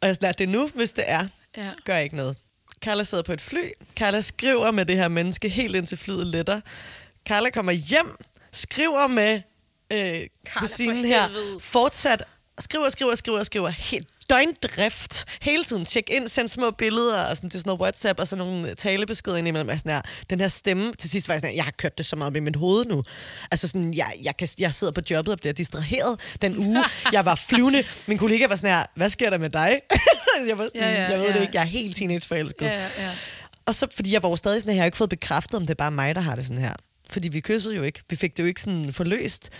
Og 0.00 0.08
jeg 0.08 0.16
"Ja, 0.22 0.32
det 0.32 0.48
nu, 0.48 0.68
hvis 0.74 0.92
det 0.92 1.04
er. 1.06 1.26
ja. 1.56 1.68
Gør 1.84 1.96
ikke 1.96 2.16
noget. 2.16 2.36
Carla 2.84 3.04
sidder 3.04 3.24
på 3.24 3.32
et 3.32 3.40
fly. 3.40 3.70
Carla 3.98 4.20
skriver 4.20 4.70
med 4.70 4.86
det 4.86 4.96
her 4.96 5.08
menneske 5.08 5.48
helt 5.48 5.76
indtil 5.76 5.98
flyet 5.98 6.26
letter. 6.26 6.60
Carla 7.28 7.50
kommer 7.50 7.72
hjem, 7.72 8.16
skriver 8.52 9.06
med 9.06 9.40
øh, 9.92 10.26
kusinen 10.56 11.04
her, 11.04 11.28
fortsat 11.60 12.22
skriver, 12.60 12.88
skriver, 12.88 13.14
skriver, 13.14 13.42
skriver, 13.42 13.68
helt 13.68 14.06
døgndrift, 14.30 15.24
hele 15.42 15.64
tiden, 15.64 15.84
tjek 15.84 16.10
ind, 16.10 16.28
send 16.28 16.48
små 16.48 16.70
billeder, 16.70 17.20
og 17.20 17.36
sådan, 17.36 17.48
det 17.48 17.54
er 17.54 17.58
sådan 17.58 17.68
noget 17.68 17.80
WhatsApp, 17.80 18.20
og 18.20 18.28
sådan 18.28 18.46
nogle 18.46 18.74
talebeskeder 18.74 19.36
indimellem, 19.36 19.68
og 19.68 19.78
sådan 19.78 19.92
her, 19.92 20.02
den 20.30 20.40
her 20.40 20.48
stemme, 20.48 20.92
til 20.92 21.10
sidst 21.10 21.28
var 21.28 21.34
jeg 21.34 21.40
sådan 21.40 21.50
her, 21.50 21.56
jeg 21.56 21.64
har 21.64 21.70
kørt 21.70 21.98
det 21.98 22.06
så 22.06 22.16
meget 22.16 22.30
op 22.30 22.36
i 22.36 22.40
mit 22.40 22.56
hoved 22.56 22.84
nu, 22.84 23.02
altså 23.50 23.68
sådan, 23.68 23.94
jeg, 23.94 24.14
jeg, 24.22 24.36
kan, 24.36 24.48
jeg 24.58 24.74
sidder 24.74 24.92
på 24.92 25.00
jobbet 25.10 25.32
og 25.32 25.38
bliver 25.40 25.52
distraheret 25.52 26.20
den 26.42 26.56
uge, 26.56 26.84
jeg 27.12 27.24
var 27.24 27.34
flyvende, 27.34 27.84
min 28.06 28.18
kollega 28.18 28.46
var 28.46 28.56
sådan 28.56 28.70
her, 28.74 28.84
hvad 28.96 29.10
sker 29.10 29.30
der 29.30 29.38
med 29.38 29.50
dig? 29.50 29.80
jeg 30.48 30.58
var 30.58 30.64
sådan, 30.64 30.80
Ja, 30.80 30.90
ja, 30.90 31.10
jeg 31.10 31.18
ved 31.18 31.26
ja. 31.26 31.32
det 31.34 31.40
ikke, 31.40 31.54
jeg 31.54 31.62
er 31.62 31.66
helt 31.66 31.96
teenageforelsket. 31.96 32.66
Ja, 32.66 32.72
ja, 32.72 32.88
ja. 32.98 33.10
Og 33.66 33.74
så, 33.74 33.86
fordi 33.94 34.12
jeg 34.12 34.22
var 34.22 34.28
jo 34.28 34.36
stadig 34.36 34.60
sådan, 34.60 34.70
at 34.70 34.76
jeg 34.76 34.82
har 34.82 34.86
ikke 34.86 34.96
fået 34.96 35.10
bekræftet, 35.10 35.54
om 35.54 35.62
det 35.62 35.70
er 35.70 35.74
bare 35.74 35.90
mig, 35.90 36.14
der 36.14 36.20
har 36.20 36.34
det 36.34 36.44
sådan 36.44 36.62
her. 36.62 36.74
Fordi 37.10 37.28
vi 37.28 37.40
kyssede 37.40 37.76
jo 37.76 37.82
ikke. 37.82 38.02
Vi 38.10 38.16
fik 38.16 38.36
det 38.36 38.42
jo 38.42 38.48
ikke 38.48 38.60
sådan 38.60 38.92
forløst. 38.92 39.50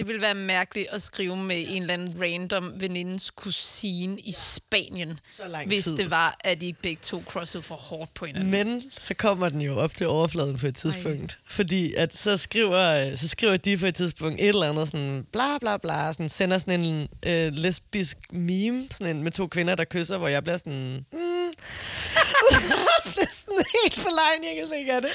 Det 0.00 0.08
ville 0.08 0.22
være 0.22 0.34
mærkeligt 0.34 0.88
at 0.90 1.02
skrive 1.02 1.36
med 1.36 1.64
en 1.68 1.82
eller 1.82 1.94
anden 1.94 2.22
random 2.22 2.72
venindens 2.80 3.30
kusine 3.30 4.20
i 4.20 4.32
Spanien, 4.32 5.20
hvis 5.66 5.84
tid. 5.84 5.96
det 5.96 6.10
var, 6.10 6.36
at 6.40 6.62
I 6.62 6.72
begge 6.72 7.00
to 7.02 7.22
crossede 7.26 7.62
for 7.62 7.74
hårdt 7.74 8.14
på 8.14 8.26
hinanden. 8.26 8.50
Men 8.50 8.82
så 8.98 9.14
kommer 9.14 9.48
den 9.48 9.60
jo 9.60 9.78
op 9.78 9.94
til 9.94 10.06
overfladen 10.06 10.58
på 10.58 10.66
et 10.66 10.74
tidspunkt. 10.74 11.32
Ej. 11.32 11.50
Fordi 11.50 11.94
at 11.94 12.14
så 12.14 12.36
skriver, 12.36 13.16
så 13.16 13.28
skriver 13.28 13.56
de 13.56 13.76
på 13.76 13.86
et 13.86 13.94
tidspunkt 13.94 14.40
et 14.40 14.48
eller 14.48 14.68
andet 14.68 14.88
sådan 14.88 15.26
bla 15.32 15.58
bla 15.58 15.76
bla, 15.76 16.12
sådan, 16.12 16.28
sender 16.28 16.58
sådan 16.58 16.84
en 16.84 17.08
øh, 17.26 17.52
lesbisk 17.52 18.18
meme 18.32 18.86
sådan 18.90 19.16
en, 19.16 19.22
med 19.22 19.32
to 19.32 19.46
kvinder, 19.46 19.74
der 19.74 19.84
kysser, 19.84 20.18
hvor 20.18 20.28
jeg 20.28 20.42
bliver 20.42 20.56
sådan... 20.56 21.04
Mm. 21.12 21.18
det 23.14 23.22
er 23.22 23.34
sådan 23.40 23.64
helt 23.82 23.94
for 23.94 24.10
lejen, 24.20 24.44
jeg 24.44 24.54
kan 24.58 24.66
slet 24.66 24.78
ikke 24.78 24.90
have 24.90 25.02
det. 25.02 25.10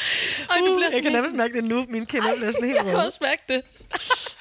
Ej, 0.49 0.57
du 0.57 0.75
bliver 0.75 0.89
Uh, 0.89 0.93
jeg 0.93 1.03
kan 1.03 1.11
nærmest 1.11 1.35
mærke 1.35 1.53
det 1.53 1.63
nu. 1.63 1.85
Mine 1.89 2.05
kinder 2.05 2.35
bliver 2.35 2.51
sådan 2.51 2.67
helt 2.69 2.77
Jeg 2.77 2.85
kan 2.85 3.05
også 3.05 3.19
mærke 3.21 3.43
det. 3.47 3.61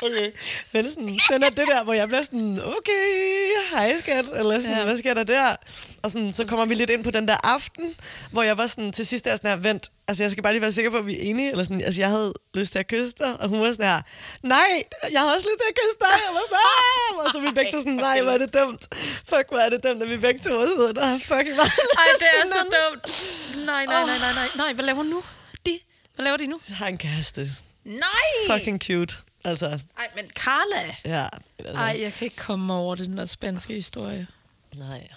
Okay. 0.02 0.30
Men 0.72 0.90
sådan, 0.90 1.18
sender 1.28 1.48
det 1.50 1.66
der, 1.68 1.84
hvor 1.84 1.92
jeg 1.92 2.08
bliver 2.08 2.22
sådan, 2.22 2.60
okay, 2.64 3.50
hej 3.70 3.94
skat, 4.00 4.24
eller 4.34 4.60
sådan, 4.60 4.76
Ja. 4.78 4.84
hvad 4.84 4.98
sker 4.98 5.14
der 5.14 5.22
der? 5.24 5.56
Og 6.02 6.10
sådan, 6.10 6.32
så 6.32 6.46
kommer 6.46 6.64
vi 6.64 6.74
lidt 6.74 6.90
ind 6.90 7.04
på 7.04 7.10
den 7.10 7.28
der 7.28 7.36
aften, 7.44 7.94
hvor 8.32 8.42
jeg 8.42 8.58
var 8.58 8.66
sådan, 8.66 8.92
til 8.92 9.06
sidst 9.06 9.26
er 9.26 9.36
sådan 9.36 9.50
her, 9.50 9.56
vent, 9.56 9.90
altså 10.08 10.22
jeg 10.24 10.30
skal 10.30 10.42
bare 10.42 10.52
lige 10.52 10.60
være 10.62 10.72
sikker 10.72 10.90
på, 10.90 10.96
at 10.96 11.06
vi 11.06 11.14
er 11.18 11.22
enige, 11.22 11.50
eller 11.50 11.64
sådan, 11.64 11.80
altså 11.80 12.00
jeg 12.00 12.08
havde 12.08 12.32
lyst 12.54 12.72
til 12.72 12.78
at 12.78 12.86
kysse 12.88 13.14
dig, 13.18 13.40
og 13.40 13.48
hun 13.48 13.60
var 13.60 13.70
sådan 13.70 13.86
her, 13.86 14.02
nej, 14.42 14.82
jeg 15.10 15.20
havde 15.20 15.32
også 15.36 15.48
lyst 15.50 15.58
til 15.62 15.68
at 15.70 15.76
kysse 15.80 15.96
dig, 16.00 16.08
jeg 16.26 16.34
var 16.34 16.42
sådan, 16.48 16.58
"Ah!" 16.64 17.24
og 17.26 17.32
så 17.32 17.40
vi 17.40 17.54
begge 17.54 17.72
to 17.72 17.78
sådan, 17.78 17.92
nej, 17.92 18.22
hvor 18.22 18.32
er 18.32 18.38
det 18.38 18.54
dumt, 18.54 18.82
fuck, 19.30 19.46
hvor 19.50 19.58
er 19.58 19.68
det 19.68 19.84
dumt, 19.84 20.02
at 20.02 20.10
vi 20.10 20.16
begge 20.16 20.40
to 20.40 20.54
var 20.56 20.66
sådan, 20.66 20.94
der 20.96 21.06
har 21.06 21.18
fucking 21.18 21.56
meget 21.56 21.72
Ej, 22.02 22.06
det 22.20 22.26
er 22.38 22.46
så 22.46 22.54
hinanden." 22.54 22.74
dumt. 22.84 23.66
Nej, 23.66 23.86
nej, 23.86 24.04
nej, 24.06 24.18
nej, 24.18 24.32
nej. 24.34 24.48
Nej, 24.56 24.72
hvad 24.72 24.84
laver 24.84 25.02
nu? 25.02 25.22
De? 25.66 25.78
Hvad 26.14 26.24
laver 26.24 26.36
de 26.36 26.46
nu? 26.46 26.58
Jeg 26.68 26.76
har 26.76 26.86
en 26.86 26.98
kæreste. 26.98 27.50
Nej! 27.84 28.56
Fucking 28.58 28.80
cute. 28.86 29.14
Altså, 29.44 29.66
Ej, 29.98 30.10
men 30.16 30.30
Carla! 30.30 30.94
ja. 31.04 31.28
Altså, 31.58 31.74
Ej, 31.74 31.98
jeg 32.00 32.12
kan 32.12 32.24
ikke 32.24 32.36
komme 32.36 32.74
over 32.74 32.94
den 32.94 33.18
der 33.18 33.24
spanske 33.24 33.74
historie. 33.74 34.26
Nej. 34.74 35.08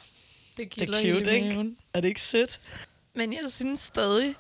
Det 0.58 0.76
Det 0.76 0.90
er 0.90 1.14
cute, 1.14 1.36
ikke? 1.36 1.48
maven. 1.48 1.78
Er 1.94 2.02
det 2.02 2.08
ikke 2.08 2.22
sødt? 2.22 2.60
Men 3.14 3.34
jeg 3.34 3.42
synes 3.50 3.80
stadig, 3.80 4.36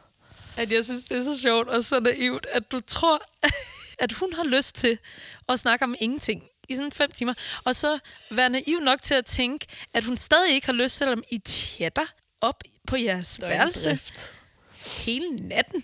at 0.57 0.71
jeg 0.71 0.85
synes, 0.85 1.03
det 1.03 1.17
er 1.17 1.23
så 1.23 1.39
sjovt 1.41 1.67
og 1.67 1.83
så 1.83 1.99
naivt, 1.99 2.45
at 2.51 2.71
du 2.71 2.79
tror, 2.79 3.21
at 4.03 4.11
hun 4.11 4.33
har 4.33 4.43
lyst 4.43 4.75
til 4.75 4.97
at 5.49 5.59
snakke 5.59 5.85
om 5.85 5.95
ingenting 5.99 6.43
i 6.69 6.75
sådan 6.75 6.91
fem 6.91 7.11
timer, 7.11 7.33
og 7.63 7.75
så 7.75 7.99
være 8.31 8.49
naiv 8.49 8.79
nok 8.79 9.03
til 9.03 9.13
at 9.13 9.25
tænke, 9.25 9.65
at 9.93 10.03
hun 10.03 10.17
stadig 10.17 10.53
ikke 10.53 10.65
har 10.67 10.73
lyst, 10.73 10.97
selvom 10.97 11.23
I 11.31 11.41
chatter 11.47 12.05
op 12.41 12.63
på 12.87 12.97
jeres 12.97 13.41
værelse 13.41 13.99
hele 15.05 15.29
natten. 15.29 15.83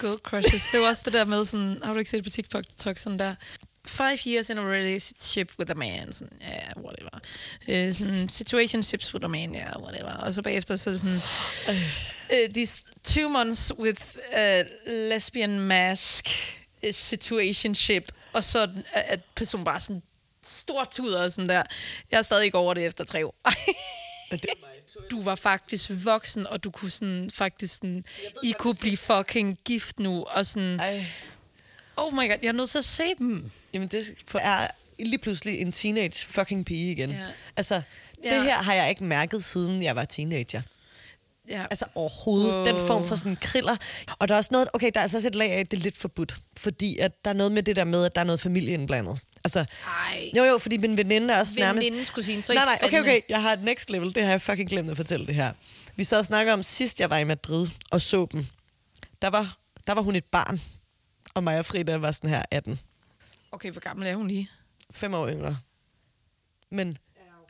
Girl 0.00 0.18
crushes. 0.18 0.68
Det 0.72 0.80
var 0.80 0.88
også 0.88 1.02
det 1.04 1.12
der 1.12 1.24
med 1.24 1.44
sådan, 1.44 1.80
har 1.84 1.92
du 1.92 1.98
ikke 1.98 2.10
set 2.10 2.24
på 2.24 2.30
TikTok, 2.30 2.98
sådan 2.98 3.18
der, 3.18 3.34
five 3.86 4.18
years 4.26 4.50
in 4.50 4.58
a 4.58 4.62
relationship 4.62 5.52
with 5.58 5.70
a 5.70 5.74
man. 5.74 6.12
Sådan, 6.12 6.38
ja, 6.40 6.48
yeah, 6.48 6.72
whatever. 6.76 7.10
Uh, 7.68 7.94
sådan, 7.94 8.28
situationships 8.28 9.14
with 9.14 9.24
a 9.24 9.28
man, 9.28 9.54
ja, 9.54 9.60
yeah, 9.60 9.82
whatever. 9.82 10.12
Og 10.12 10.32
så 10.32 10.42
bagefter 10.42 10.76
så 10.76 10.98
sådan, 10.98 11.20
uh, 12.30 12.54
these 12.54 12.82
two 13.04 13.28
months 13.28 13.72
with 13.78 14.02
a 14.32 14.62
lesbian 14.86 15.60
mask 15.60 16.28
situationship. 16.92 18.12
Og 18.32 18.44
så 18.44 18.68
at 18.92 19.20
personen 19.34 19.64
bare 19.64 19.80
sådan 19.80 20.02
stor 20.42 20.84
tuder 20.84 21.24
og 21.24 21.32
sådan 21.32 21.48
der. 21.48 21.62
Jeg 22.10 22.18
er 22.18 22.22
stadig 22.22 22.44
ikke 22.44 22.58
over 22.58 22.74
det 22.74 22.86
efter 22.86 23.04
tre 23.04 23.26
år. 23.26 23.34
Du 25.10 25.22
var 25.22 25.34
faktisk 25.34 25.90
voksen, 26.04 26.46
og 26.46 26.64
du 26.64 26.70
kunne 26.70 26.90
sådan, 26.90 27.30
faktisk 27.34 27.74
sådan, 27.74 28.04
I 28.42 28.54
kunne 28.58 28.74
blive 28.74 28.96
fucking 28.96 29.58
gift 29.64 29.98
nu, 30.00 30.24
og 30.24 30.46
sådan, 30.46 30.80
Ej, 30.80 31.06
oh 31.96 32.12
my 32.12 32.16
god, 32.16 32.36
jeg 32.42 32.48
er 32.48 32.52
nødt 32.52 32.70
til 32.70 32.78
at 32.78 32.84
se 32.84 33.02
dem. 33.18 33.50
jamen 33.74 33.88
det 33.88 34.06
er 34.34 34.66
lige 34.98 35.18
pludselig 35.18 35.60
en 35.60 35.72
teenage 35.72 36.26
fucking 36.26 36.64
pige 36.66 36.92
igen. 36.92 37.10
Ja. 37.10 37.26
Altså, 37.56 37.82
Ja. 38.24 38.34
det 38.36 38.44
her 38.44 38.54
har 38.62 38.74
jeg 38.74 38.88
ikke 38.90 39.04
mærket, 39.04 39.44
siden 39.44 39.82
jeg 39.82 39.96
var 39.96 40.04
teenager. 40.04 40.62
Ja. 41.48 41.66
Altså 41.70 41.84
overhovedet. 41.94 42.54
Wow. 42.54 42.64
Den 42.64 42.86
form 42.86 43.06
for 43.08 43.16
sådan 43.16 43.36
kriller. 43.36 43.76
Og 44.18 44.28
der 44.28 44.34
er 44.34 44.38
også 44.38 44.48
noget, 44.52 44.68
okay, 44.72 44.90
der 44.94 45.00
er 45.00 45.04
også 45.04 45.26
et 45.28 45.34
lag 45.34 45.52
af, 45.52 45.60
at 45.60 45.70
det 45.70 45.76
er 45.76 45.80
lidt 45.82 45.96
forbudt. 45.96 46.36
Fordi 46.56 46.98
at 46.98 47.24
der 47.24 47.30
er 47.30 47.34
noget 47.34 47.52
med 47.52 47.62
det 47.62 47.76
der 47.76 47.84
med, 47.84 48.04
at 48.04 48.14
der 48.14 48.20
er 48.20 48.24
noget 48.24 48.40
familie 48.40 48.74
indblandet. 48.74 49.18
Altså, 49.44 49.64
Ej. 49.86 50.30
jo 50.36 50.44
jo, 50.44 50.58
fordi 50.58 50.76
min 50.76 50.96
veninde 50.96 51.34
er 51.34 51.38
også 51.38 51.54
nærmest... 51.56 51.84
Venindens 51.84 52.10
kusine, 52.10 52.42
så 52.42 52.54
nej, 52.54 52.64
nej, 52.64 52.78
okay, 52.82 53.00
okay, 53.00 53.20
jeg 53.28 53.42
har 53.42 53.52
et 53.52 53.62
next 53.62 53.90
level. 53.90 54.14
Det 54.14 54.22
har 54.22 54.30
jeg 54.30 54.42
fucking 54.42 54.68
glemt 54.68 54.90
at 54.90 54.96
fortælle 54.96 55.26
det 55.26 55.34
her. 55.34 55.52
Vi 55.96 56.04
sad 56.04 56.18
og 56.18 56.24
snakkede 56.24 56.54
om, 56.54 56.62
sidst 56.62 57.00
jeg 57.00 57.10
var 57.10 57.18
i 57.18 57.24
Madrid 57.24 57.68
og 57.90 58.00
så 58.00 58.26
dem. 58.32 58.46
Der 59.22 59.28
var, 59.30 59.58
der 59.86 59.92
var 59.92 60.02
hun 60.02 60.16
et 60.16 60.24
barn. 60.24 60.60
Og 61.34 61.44
mig 61.44 61.58
og 61.58 61.66
Frida 61.66 61.96
var 61.96 62.12
sådan 62.12 62.30
her 62.30 62.42
18. 62.50 62.80
Okay, 63.52 63.70
hvor 63.70 63.80
gammel 63.80 64.06
er 64.08 64.14
hun 64.14 64.28
lige? 64.28 64.50
Fem 64.90 65.14
år 65.14 65.28
yngre. 65.28 65.58
Men 66.70 66.98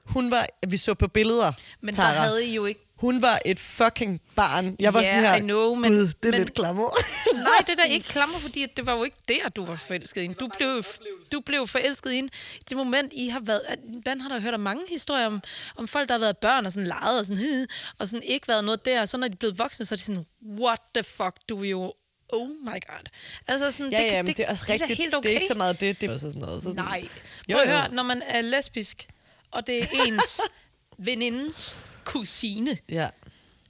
hun 0.04 0.30
var, 0.30 0.46
vi 0.68 0.76
så 0.76 0.94
på 0.94 1.08
billeder, 1.08 1.52
Men 1.80 1.94
Tara. 1.94 2.14
der 2.14 2.20
havde 2.20 2.46
I 2.46 2.54
jo 2.54 2.64
ikke... 2.64 2.80
Hun 3.00 3.22
var 3.22 3.40
et 3.44 3.58
fucking 3.60 4.20
barn. 4.36 4.76
Jeg 4.80 4.94
var 4.94 5.00
Ja, 5.00 5.06
sådan 5.06 5.20
her, 5.22 5.34
I 5.34 5.40
know, 5.40 5.74
men- 5.74 5.92
det 5.92 6.14
er 6.22 6.30
men- 6.30 6.34
lidt 6.34 6.54
klammer. 6.54 6.90
Nej, 7.34 7.46
det 7.66 7.72
er 7.78 7.82
da 7.82 7.88
ikke 7.88 8.08
klammer, 8.08 8.38
fordi 8.38 8.62
at 8.62 8.76
det 8.76 8.86
var 8.86 8.96
jo 8.96 9.04
ikke 9.04 9.16
der, 9.28 9.48
du 9.48 9.64
var 9.64 9.76
forelsket 9.76 10.22
i. 10.22 10.26
Du 10.40 10.48
blev, 10.56 10.84
du 11.32 11.40
blev 11.40 11.66
forelsket 11.66 12.12
i 12.12 12.28
det 12.68 12.76
moment, 12.76 13.12
I 13.12 13.28
har 13.28 13.40
været... 13.40 13.60
at- 13.68 13.78
Ben 14.04 14.20
har 14.20 14.28
der 14.28 14.40
hørt 14.40 14.54
om 14.54 14.60
mange 14.60 14.82
historier 14.88 15.26
om, 15.26 15.42
om 15.76 15.88
folk, 15.88 16.08
der 16.08 16.14
har 16.14 16.18
været 16.20 16.38
børn 16.38 16.66
og 16.66 16.72
sådan 16.72 16.86
leget 16.86 17.18
og 17.20 17.26
sådan, 17.26 17.66
og 17.98 18.08
sådan 18.08 18.22
ikke 18.22 18.48
været 18.48 18.64
noget 18.64 18.84
der. 18.84 19.00
Og 19.00 19.08
så 19.08 19.16
når 19.16 19.28
de 19.28 19.32
er 19.32 19.36
blevet 19.36 19.58
voksne, 19.58 19.86
så 19.86 19.94
er 19.94 19.96
de 19.96 20.02
sådan, 20.02 20.24
what 20.60 20.78
the 20.94 21.02
fuck, 21.04 21.36
du 21.48 21.64
er 21.64 21.68
jo... 21.68 21.92
Oh 22.32 22.48
my 22.48 22.64
god. 22.66 23.04
Altså 23.48 23.70
sådan, 23.70 23.92
Ja, 23.92 23.98
det, 23.98 24.06
ja, 24.06 24.22
men 24.22 24.34
det 24.36 24.44
er 24.44 24.50
også 24.50 24.64
det 24.66 24.70
rigtigt. 24.72 24.90
er 24.90 24.94
da 24.94 25.02
helt 25.02 25.14
okay. 25.14 25.22
Det 25.28 25.30
er 25.30 25.40
ikke 25.40 25.46
så 25.48 25.54
meget 25.54 25.80
det. 25.80 26.00
Det 26.00 26.10
er 26.10 26.16
sådan 26.18 26.40
noget. 26.40 26.62
Så 26.62 26.70
sådan, 26.70 26.84
Nej. 26.84 27.08
Jo, 27.48 27.54
Prøv 27.56 27.62
at 27.62 27.68
jo. 27.68 27.72
høre, 27.76 27.94
når 27.94 28.02
man 28.02 28.22
er 28.26 28.40
lesbisk, 28.42 29.08
og 29.50 29.66
det 29.66 29.82
er 29.82 29.86
ens 30.06 30.40
venindens 31.08 31.74
kusine, 32.04 32.78
Ja, 32.88 33.08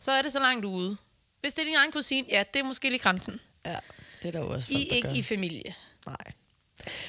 så 0.00 0.12
er 0.12 0.22
det 0.22 0.32
så 0.32 0.38
langt 0.38 0.64
ude. 0.64 0.96
Hvis 1.40 1.54
det 1.54 1.60
er 1.62 1.66
din 1.66 1.74
egen 1.76 1.92
kusine, 1.92 2.26
ja, 2.30 2.44
det 2.54 2.60
er 2.60 2.64
måske 2.64 2.88
lige 2.90 2.98
grænsen. 2.98 3.40
ja, 3.66 3.76
det 4.22 4.28
er 4.28 4.32
der 4.32 4.38
jo 4.38 4.50
også 4.50 4.72
I 4.72 4.74
folk, 4.74 4.84
er 4.84 4.88
der 4.88 4.96
ikke 4.96 5.08
gør. 5.08 5.14
i 5.14 5.22
familie. 5.22 5.74
Nej. 6.06 6.16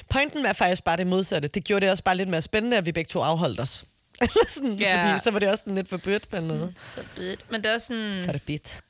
Pointen 0.08 0.46
er 0.46 0.52
faktisk 0.52 0.84
bare 0.84 0.96
det 0.96 1.06
modsatte. 1.06 1.48
Det 1.48 1.64
gjorde 1.64 1.80
det 1.86 1.90
også 1.90 2.02
bare 2.04 2.16
lidt 2.16 2.28
mere 2.28 2.42
spændende, 2.42 2.76
at 2.76 2.86
vi 2.86 2.92
begge 2.92 3.08
to 3.08 3.20
afholdt 3.20 3.60
os. 3.60 3.84
Eller 4.20 4.48
sådan, 4.48 4.72
Ja. 4.72 5.08
Fordi 5.12 5.22
så 5.24 5.30
var 5.30 5.38
det 5.38 5.48
også 5.50 5.62
sådan 5.62 5.74
lidt 5.74 5.88
forbudt 5.88 6.28
på 6.28 6.36
en 6.36 6.48
måde. 6.48 6.74
Men 7.50 7.62
det 7.64 7.70
er 7.70 7.78
sådan... 7.78 8.22
For 8.24 8.32
det 8.32 8.42
bit. 8.42 8.80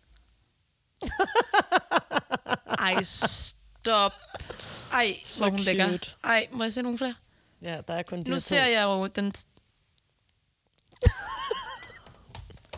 Ej, 2.79 3.03
stop. 3.03 4.13
Ej, 4.93 5.17
Så 5.25 5.39
hvor 5.39 5.51
hun 5.51 5.61
lækker. 5.61 5.99
Ej, 6.25 6.47
må 6.53 6.65
jeg 6.65 6.73
se 6.73 6.83
nogle 6.83 6.99
flere? 6.99 7.15
Ja, 7.63 7.81
der 7.89 7.95
er 7.95 8.03
kun 8.03 8.19
de 8.23 8.29
Nu 8.31 8.35
her 8.35 8.41
ser 8.41 8.65
to. 8.65 8.71
jeg 8.71 8.83
jo 8.83 9.07
den... 9.07 9.33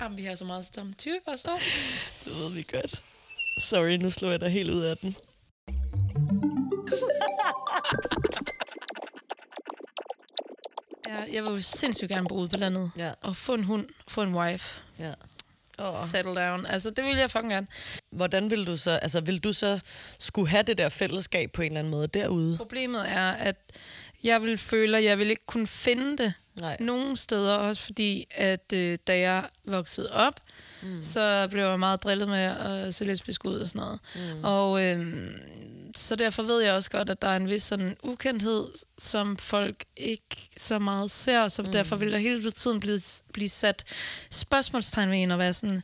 Jamen, 0.00 0.16
vi 0.18 0.24
har 0.24 0.34
så 0.34 0.44
meget 0.44 0.64
som 0.74 0.92
typer, 0.94 1.36
så. 1.36 1.50
Det 2.24 2.34
ved 2.38 2.50
vi 2.50 2.66
godt. 2.72 3.02
Sorry, 3.60 3.96
nu 3.96 4.10
slår 4.10 4.30
jeg 4.30 4.40
dig 4.40 4.50
helt 4.50 4.70
ud 4.70 4.82
af 4.82 4.96
den. 4.96 5.16
Ja, 11.08 11.16
jeg 11.32 11.42
vil 11.42 11.50
jo 11.50 11.62
sindssygt 11.62 12.08
gerne 12.08 12.28
bo 12.28 12.34
ude 12.34 12.48
på 12.48 12.56
landet. 12.56 12.90
Ja. 12.96 13.12
Og 13.22 13.36
få 13.36 13.54
en 13.54 13.64
hund, 13.64 13.86
få 14.08 14.22
en 14.22 14.34
wife, 14.34 14.80
Ja. 14.98 15.12
Oh. 15.78 16.06
settle 16.10 16.34
down. 16.34 16.66
Altså, 16.66 16.90
det 16.90 17.04
vil 17.04 17.16
jeg 17.16 17.30
fucking 17.30 17.52
gerne. 17.52 17.66
Hvordan 18.10 18.50
vil 18.50 18.66
du 18.66 18.76
så, 18.76 18.90
altså 18.90 19.20
vil 19.20 19.38
du 19.44 19.52
så 19.52 19.80
skulle 20.18 20.48
have 20.48 20.62
det 20.62 20.78
der 20.78 20.88
fællesskab 20.88 21.52
på 21.52 21.62
en 21.62 21.66
eller 21.66 21.78
anden 21.78 21.90
måde 21.90 22.06
derude? 22.06 22.56
Problemet 22.56 23.10
er, 23.10 23.30
at 23.30 23.56
jeg 24.24 24.42
vil 24.42 24.58
føle, 24.58 24.98
at 24.98 25.04
jeg 25.04 25.18
vil 25.18 25.30
ikke 25.30 25.46
kunne 25.46 25.66
finde 25.66 26.18
det 26.18 26.34
Nej. 26.54 26.76
nogen 26.80 27.16
steder, 27.16 27.54
også 27.54 27.82
fordi, 27.82 28.26
at 28.30 28.72
øh, 28.74 28.98
da 29.06 29.18
jeg 29.18 29.44
voksede 29.64 30.12
op, 30.12 30.40
mm. 30.82 31.02
så 31.02 31.48
blev 31.50 31.64
jeg 31.64 31.78
meget 31.78 32.02
drillet 32.02 32.28
med 32.28 32.38
at 32.38 32.94
se 32.94 33.04
lesbisk 33.04 33.44
ud 33.44 33.58
og 33.58 33.68
sådan 33.68 33.80
noget. 33.80 34.00
Mm. 34.14 34.44
Og 34.44 34.84
øh, 34.84 35.30
så 35.96 36.16
derfor 36.16 36.42
ved 36.42 36.62
jeg 36.62 36.74
også 36.74 36.90
godt, 36.90 37.10
at 37.10 37.22
der 37.22 37.28
er 37.28 37.36
en 37.36 37.48
vis 37.48 37.62
sådan 37.62 37.96
ukendthed, 38.02 38.68
som 38.98 39.36
folk 39.36 39.84
ikke 39.96 40.50
så 40.56 40.78
meget 40.78 41.10
ser, 41.10 41.48
så 41.48 41.62
mm. 41.62 41.72
derfor 41.72 41.96
vil 41.96 42.12
der 42.12 42.18
hele 42.18 42.50
tiden 42.50 42.80
blive, 42.80 42.98
blive 43.32 43.48
sat 43.48 43.84
spørgsmålstegn 44.30 45.10
ved 45.10 45.16
en 45.22 45.30
og 45.30 45.38
være 45.38 45.52
sådan, 45.52 45.82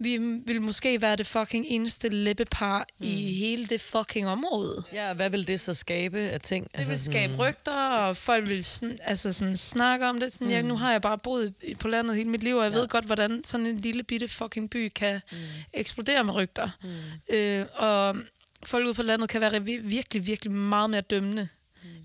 vi 0.00 0.16
vil 0.46 0.62
måske 0.62 1.02
være 1.02 1.16
det 1.16 1.26
fucking 1.26 1.66
eneste 1.68 2.08
læbepar 2.08 2.86
mm. 2.98 3.06
i 3.06 3.34
hele 3.34 3.66
det 3.66 3.80
fucking 3.80 4.28
område. 4.28 4.82
Ja, 4.92 5.14
hvad 5.14 5.30
vil 5.30 5.48
det 5.48 5.60
så 5.60 5.74
skabe 5.74 6.18
af 6.18 6.40
ting? 6.40 6.64
Det 6.64 6.78
altså 6.78 6.92
vil 6.92 7.00
skabe 7.00 7.36
rygter, 7.36 7.88
og 7.88 8.16
folk 8.16 8.48
vil 8.48 8.64
sådan, 8.64 8.98
altså 9.02 9.32
sådan, 9.32 9.56
snakke 9.56 10.06
om 10.06 10.20
det. 10.20 10.32
Sådan, 10.32 10.46
mm. 10.46 10.52
jeg, 10.52 10.62
nu 10.62 10.76
har 10.76 10.92
jeg 10.92 11.02
bare 11.02 11.18
boet 11.18 11.54
på 11.78 11.88
landet 11.88 12.16
hele 12.16 12.30
mit 12.30 12.42
liv, 12.42 12.56
og 12.56 12.64
jeg 12.64 12.72
ja. 12.72 12.78
ved 12.78 12.88
godt, 12.88 13.04
hvordan 13.04 13.42
sådan 13.44 13.66
en 13.66 13.78
lille 13.78 14.02
bitte 14.02 14.28
fucking 14.28 14.70
by 14.70 14.90
kan 14.94 15.20
mm. 15.32 15.38
eksplodere 15.72 16.24
med 16.24 16.34
rygter. 16.34 16.68
Mm. 16.82 17.36
Øh, 17.36 17.66
og 17.74 18.16
folk 18.62 18.86
ude 18.86 18.94
på 18.94 19.02
landet 19.02 19.28
kan 19.28 19.40
være 19.40 19.62
vi- 19.64 19.80
virkelig, 19.82 20.26
virkelig 20.26 20.52
meget 20.52 20.90
mere 20.90 21.00
dømmende, 21.00 21.42
mm. 21.42 21.57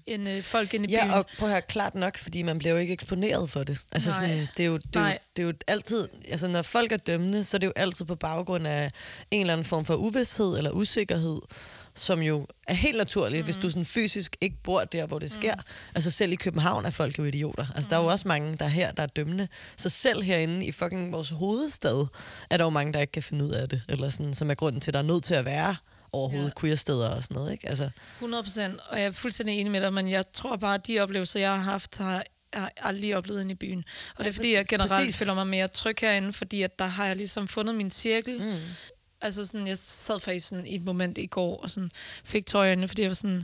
End 0.08 0.30
øh, 0.30 0.44
folk 0.44 0.74
inde 0.74 0.86
i 0.86 0.88
byen. 0.88 1.10
Ja, 1.10 1.18
og 1.18 1.26
prøv 1.38 1.50
at 1.50 1.54
høre, 1.54 1.62
klart 1.62 1.96
nok, 1.96 2.18
fordi 2.18 2.42
man 2.42 2.60
bliver 2.60 2.74
jo 2.74 2.78
ikke 2.78 2.94
eksponeret 2.94 3.50
for 3.50 3.64
det. 3.64 3.78
Altså 3.92 4.10
Nej. 4.10 4.20
sådan, 4.20 4.48
det, 4.58 4.64
er 4.64 4.68
jo, 4.68 4.78
det, 4.78 4.96
er 4.96 5.08
jo, 5.08 5.18
det 5.36 5.44
er 5.44 5.48
jo 5.48 5.54
altid, 5.68 6.08
altså 6.30 6.48
når 6.48 6.62
folk 6.62 6.92
er 6.92 6.98
dømmende, 6.98 7.44
så 7.44 7.58
er 7.58 7.60
det 7.60 7.68
jo 7.68 7.74
altid 7.76 8.06
på 8.06 8.16
baggrund 8.16 8.68
af 8.68 8.92
en 9.32 9.42
eller 9.42 9.54
anden 9.54 9.66
form 9.66 9.86
for 9.86 9.96
uvidshed 9.96 10.58
eller 10.58 10.72
usikkerhed, 10.72 11.42
som 11.96 12.22
jo 12.22 12.48
er 12.68 12.74
helt 12.74 12.98
naturligt, 12.98 13.42
mm. 13.42 13.46
hvis 13.46 13.58
du 13.58 13.70
sådan 13.70 13.86
fysisk 13.86 14.36
ikke 14.42 14.56
bor 14.64 14.84
der, 14.84 15.06
hvor 15.06 15.20
det 15.20 15.32
sker. 15.32 15.54
Altså 15.96 16.12
selv 16.12 16.32
i 16.32 16.36
København 16.36 16.86
er 16.86 16.90
folk 16.90 17.20
jo 17.20 17.24
idioter. 17.24 17.66
Altså 17.76 17.88
mm. 17.88 17.90
der 17.90 17.98
er 17.98 18.02
jo 18.02 18.08
også 18.08 18.28
mange, 18.28 18.58
der 18.58 18.66
er 18.66 18.70
her, 18.70 18.92
der 18.92 19.04
er 19.04 19.08
dømmende. 19.08 19.48
Så 19.78 19.90
selv 19.90 20.24
herinde 20.24 20.66
i 20.66 20.72
fucking 20.72 21.12
vores 21.12 21.30
hovedstad, 21.30 22.08
er 22.50 22.58
der 22.58 22.64
jo 22.64 22.70
mange, 22.70 22.94
der 22.94 23.00
ikke 23.00 23.12
kan 23.12 23.24
finde 23.24 23.46
ud 23.46 23.50
af 23.50 23.70
det. 23.70 23.82
Eller 23.90 24.10
sådan, 24.10 24.34
som 24.34 24.50
er 24.50 24.56
grunden 24.56 24.82
til, 24.82 24.92
at 24.92 24.94
der 24.94 25.00
er 25.00 25.04
nødt 25.04 25.24
til 25.24 25.36
at 25.36 25.46
være 25.46 25.76
overhovedet 26.14 26.54
ja. 26.56 26.60
queer-steder 26.62 27.08
og 27.10 27.24
sådan 27.24 27.36
noget. 27.36 27.52
Ikke? 27.52 27.70
Altså, 27.70 27.90
100 28.18 28.44
procent, 28.44 28.80
og 28.90 29.00
jeg 29.00 29.06
er 29.08 29.12
fuldstændig 29.12 29.60
enig 29.60 29.72
med 29.72 29.82
dig, 29.82 29.94
men 29.94 30.10
jeg 30.10 30.24
tror 30.34 30.56
bare, 30.56 30.74
at 30.74 30.88
de 30.88 31.00
oplevelser, 31.00 31.40
jeg 31.40 31.50
har 31.50 31.58
haft, 31.72 31.98
har 31.98 32.24
jeg 32.54 32.70
aldrig 32.78 33.18
oplevet 33.18 33.42
inde 33.42 33.52
i 33.52 33.56
byen. 33.56 33.84
Og 34.18 34.24
det 34.26 34.30
er 34.30 34.34
fordi, 34.34 34.54
jeg 34.54 34.60
præcis- 34.60 34.70
generelt 34.70 34.92
præcis. 34.92 35.18
føler 35.18 35.34
mig 35.34 35.48
mere 35.48 35.68
tryg 35.68 35.96
herinde, 36.02 36.34
fordi 36.34 36.62
at 36.62 36.80
der 36.80 36.86
har 36.86 37.06
jeg 37.06 37.16
ligesom 37.16 37.48
fundet 37.48 37.76
min 37.76 37.90
cirkel. 37.92 38.42
Mm. 38.44 38.60
Altså 39.22 39.46
sådan, 39.46 39.68
jeg 39.68 39.78
sad 39.78 40.20
faktisk 40.20 40.48
sådan 40.48 40.68
i 40.68 40.76
et 40.76 40.82
moment 40.82 41.18
i 41.18 41.26
går, 41.26 41.62
og 41.64 41.70
sådan 41.70 41.92
fik 42.24 42.46
tøj 42.46 42.68
øjnene, 42.68 42.88
fordi 42.88 43.02
jeg 43.02 43.10
var 43.10 43.16
sådan, 43.16 43.44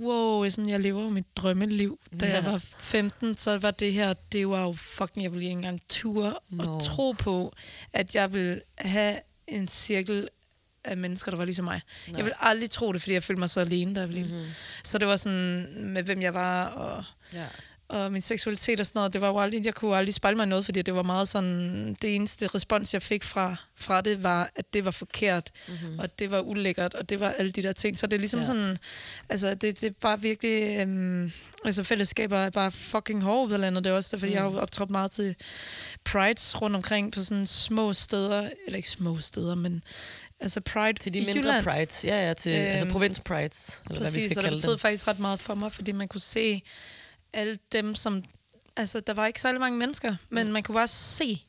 wow, 0.00 0.42
jeg, 0.44 0.52
sådan, 0.52 0.70
jeg 0.70 0.80
lever 0.80 1.02
jo 1.02 1.08
mit 1.08 1.36
drømmeliv. 1.36 1.98
Da 2.20 2.26
Ja. 2.26 2.34
jeg 2.34 2.44
var 2.44 2.58
15, 2.78 3.36
så 3.36 3.58
var 3.58 3.70
det 3.70 3.92
her, 3.92 4.12
det 4.32 4.48
var 4.48 4.62
jo 4.62 4.72
fucking, 4.72 5.22
jeg 5.24 5.32
ville 5.32 5.42
ikke 5.44 5.52
engang 5.52 5.80
ture 5.88 6.34
Nå. 6.50 6.62
og 6.64 6.82
tro 6.82 7.12
på, 7.12 7.52
at 7.92 8.14
jeg 8.14 8.34
vil 8.34 8.62
have 8.78 9.16
en 9.46 9.68
cirkel 9.68 10.28
af 10.84 10.96
mennesker, 10.96 11.30
der 11.30 11.38
var 11.38 11.44
ligesom 11.44 11.64
mig. 11.64 11.80
Nej. 12.08 12.16
Jeg 12.16 12.24
vil 12.24 12.32
aldrig 12.40 12.70
tro 12.70 12.92
det, 12.92 13.02
fordi 13.02 13.14
jeg 13.14 13.22
følte 13.22 13.40
mig 13.40 13.50
så 13.50 13.60
alene, 13.60 13.94
da 13.94 14.00
jeg 14.00 14.08
lille. 14.08 14.32
Mm-hmm. 14.34 14.50
Så 14.84 14.98
det 14.98 15.08
var 15.08 15.16
sådan, 15.16 15.66
med 15.76 16.02
hvem 16.02 16.22
jeg 16.22 16.34
var, 16.34 16.66
og, 16.66 17.04
ja. 17.32 17.44
og 17.88 18.12
min 18.12 18.22
seksualitet 18.22 18.80
og 18.80 18.86
sådan 18.86 18.98
noget, 18.98 19.12
det 19.12 19.20
var 19.20 19.28
jo 19.28 19.38
aldrig, 19.38 19.64
jeg 19.66 19.74
kunne 19.74 19.96
aldrig 19.96 20.14
spejle 20.14 20.36
mig 20.36 20.46
noget, 20.46 20.64
fordi 20.64 20.82
det 20.82 20.94
var 20.94 21.02
meget 21.02 21.28
sådan, 21.28 21.96
det 22.02 22.14
eneste 22.14 22.46
respons, 22.46 22.94
jeg 22.94 23.02
fik 23.02 23.24
fra, 23.24 23.56
fra 23.76 24.00
det, 24.00 24.22
var, 24.22 24.50
at 24.56 24.74
det 24.74 24.84
var 24.84 24.90
forkert, 24.90 25.50
mm-hmm. 25.68 25.98
og 25.98 26.18
det 26.18 26.30
var 26.30 26.40
ulækkert, 26.40 26.94
og 26.94 27.08
det 27.08 27.20
var 27.20 27.28
alle 27.28 27.52
de 27.52 27.62
der 27.62 27.72
ting. 27.72 27.98
Så 27.98 28.06
det 28.06 28.16
er 28.16 28.20
ligesom 28.20 28.40
Ja. 28.40 28.46
sådan, 28.46 28.78
altså 29.28 29.54
det, 29.54 29.80
det 29.80 29.84
er 29.84 29.90
bare 30.00 30.20
virkelig, 30.20 30.80
øhm, 30.80 31.32
altså 31.64 31.84
fællesskaber 31.84 32.38
er 32.38 32.50
bare 32.50 32.72
fucking 32.72 33.22
hårde 33.22 33.54
af 33.54 33.60
landet. 33.60 33.84
Det 33.84 33.90
er 33.90 33.94
også 33.94 34.16
derfor, 34.16 34.26
mm. 34.26 34.32
jeg 34.32 34.42
har 34.42 34.50
jo 34.50 34.58
optrådt 34.58 34.90
meget 34.90 35.10
til 35.10 35.36
prides 36.04 36.62
rundt 36.62 36.76
omkring 36.76 37.12
på 37.12 37.22
sådan 37.22 37.46
små 37.46 37.92
steder, 37.92 38.48
eller 38.66 38.76
ikke 38.76 38.90
små 38.90 39.18
steder, 39.18 39.54
men 39.54 39.82
altså 40.40 40.60
pride 40.60 40.98
Til 40.98 41.14
de 41.14 41.20
mindre 41.20 41.32
Jylland. 41.40 41.64
prides. 41.64 42.04
Ja, 42.04 42.26
ja, 42.26 42.32
til 42.34 42.52
øhm, 42.52 42.60
altså 42.66 42.84
Øhm, 42.84 42.92
provins 42.92 43.20
prides, 43.20 43.82
eller 43.86 44.00
hvad 44.00 44.10
vi 44.10 44.14
Præcis, 44.16 44.30
skal 44.30 44.38
og 44.38 44.50
det 44.50 44.52
betød 44.58 44.70
dem. 44.70 44.78
faktisk 44.78 45.08
ret 45.08 45.18
meget 45.18 45.40
for 45.40 45.54
mig, 45.54 45.72
fordi 45.72 45.92
man 45.92 46.08
kunne 46.08 46.20
se 46.20 46.62
alle 47.32 47.58
dem, 47.72 47.94
som... 47.94 48.24
Altså, 48.76 49.00
der 49.00 49.14
var 49.14 49.26
ikke 49.26 49.40
særlig 49.40 49.60
mange 49.60 49.78
mennesker, 49.78 50.16
men 50.30 50.52
man 50.52 50.62
kunne 50.62 50.74
bare 50.74 50.88
se, 50.88 51.44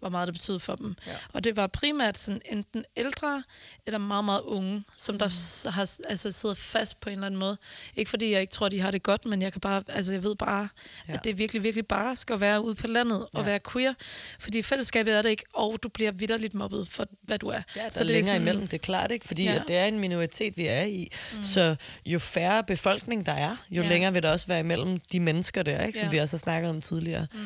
hvor 0.00 0.08
meget 0.08 0.26
det 0.26 0.34
betød 0.34 0.58
for 0.58 0.74
dem. 0.74 0.94
Ja. 1.06 1.12
Og 1.32 1.44
det 1.44 1.56
var 1.56 1.66
primært 1.66 2.18
sådan 2.18 2.40
enten 2.44 2.84
ældre 2.96 3.42
eller 3.86 3.98
meget, 3.98 4.24
meget 4.24 4.40
unge, 4.40 4.84
som 4.96 5.18
der 5.18 5.28
s- 5.28 5.66
har 5.70 5.90
altså, 6.08 6.32
siddet 6.32 6.58
fast 6.58 7.00
på 7.00 7.08
en 7.08 7.12
eller 7.12 7.26
anden 7.26 7.38
måde. 7.40 7.56
Ikke 7.96 8.08
fordi 8.10 8.32
jeg 8.32 8.40
ikke 8.40 8.50
tror, 8.52 8.68
de 8.68 8.80
har 8.80 8.90
det 8.90 9.02
godt, 9.02 9.24
men 9.24 9.42
jeg 9.42 9.52
kan 9.52 9.60
bare, 9.60 9.82
altså 9.88 10.12
jeg 10.12 10.22
ved 10.24 10.34
bare, 10.36 10.68
Ja. 11.08 11.12
at 11.14 11.24
det 11.24 11.38
virkelig, 11.38 11.62
virkelig 11.62 11.86
bare 11.86 12.16
skal 12.16 12.40
være 12.40 12.60
ude 12.64 12.74
på 12.74 12.86
landet 12.86 13.22
og 13.22 13.40
Ja. 13.40 13.42
være 13.42 13.60
queer. 13.72 13.94
Fordi 14.38 14.62
fællesskabet 14.62 15.14
er 15.14 15.22
det 15.22 15.28
ikke, 15.30 15.44
og 15.54 15.78
du 15.82 15.88
bliver 15.88 16.12
vidderligt 16.12 16.54
mobbet 16.54 16.88
for, 16.90 17.06
hvad 17.22 17.38
du 17.38 17.48
er. 17.48 17.60
Ja, 17.76 17.80
der 17.82 17.90
Så 17.90 17.98
det 18.04 18.10
er 18.10 18.14
længere 18.14 18.22
sådan- 18.26 18.40
imellem, 18.42 18.62
det 18.68 18.74
er 18.74 18.82
klart, 18.82 19.10
ikke? 19.12 19.26
Fordi 19.26 19.44
ja. 19.44 19.60
Det 19.68 19.76
er 19.76 19.84
en 19.84 19.98
minoritet, 19.98 20.56
vi 20.56 20.66
er 20.66 20.82
i. 20.82 21.12
Mm. 21.36 21.42
Så 21.42 21.76
jo 22.06 22.18
færre 22.18 22.64
befolkning 22.64 23.26
der 23.26 23.32
er, 23.32 23.56
jo. 23.70 23.82
Ja. 23.82 23.88
længere 23.88 24.12
vil 24.12 24.22
der 24.22 24.30
også 24.32 24.46
være 24.46 24.60
imellem 24.60 24.98
de 25.12 25.20
mennesker 25.20 25.62
der, 25.62 25.80
ikke? 25.86 25.98
som 25.98 26.04
Ja. 26.06 26.10
vi 26.10 26.18
også 26.18 26.36
har 26.36 26.38
snakket 26.38 26.70
om 26.70 26.80
tidligere. 26.80 27.26
Mm. 27.32 27.38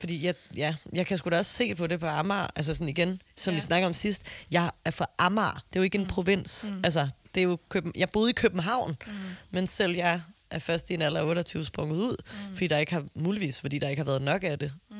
Fordi 0.00 0.26
jeg, 0.26 0.34
ja, 0.56 0.74
jeg 0.92 1.06
kan 1.06 1.18
sgu 1.18 1.30
da 1.30 1.38
også 1.38 1.52
se 1.52 1.74
på 1.74 1.86
det 1.86 2.00
på 2.00 2.06
Amager. 2.06 2.46
Altså 2.56 2.74
sådan 2.74 2.88
igen, 2.88 3.20
som 3.36 3.50
ja. 3.52 3.56
Vi 3.56 3.60
snakker 3.60 3.86
om 3.88 3.94
sidst. 3.94 4.22
Jeg 4.50 4.70
er 4.84 4.90
fra 4.90 5.06
Amager. 5.18 5.52
Det 5.52 5.76
er 5.76 5.80
jo 5.80 5.82
ikke 5.82 5.98
en 5.98 6.06
provins. 6.06 6.70
Mm. 6.72 6.80
Altså, 6.84 7.08
det 7.34 7.40
er 7.40 7.44
jo 7.44 7.58
Køben, 7.68 7.92
jeg 7.94 8.10
boede 8.10 8.30
i 8.30 8.32
København. 8.32 8.96
Mm. 9.06 9.12
Men 9.50 9.66
selv 9.66 9.94
jeg 9.96 10.20
er 10.50 10.58
først 10.58 10.90
i 10.90 10.94
en 10.94 11.02
alder 11.02 11.20
af 11.20 11.24
28 11.24 11.64
sprunget 11.64 11.96
ud. 11.96 12.16
Mm. 12.48 12.54
Fordi 12.54 12.66
der 12.66 12.78
ikke 12.78 12.92
har, 12.92 13.04
muligvis 13.14 13.60
fordi 13.60 13.78
der 13.78 13.88
ikke 13.88 14.00
har 14.00 14.04
været 14.06 14.22
nok 14.22 14.44
af 14.44 14.58
det. 14.58 14.72
Mm. 14.90 14.96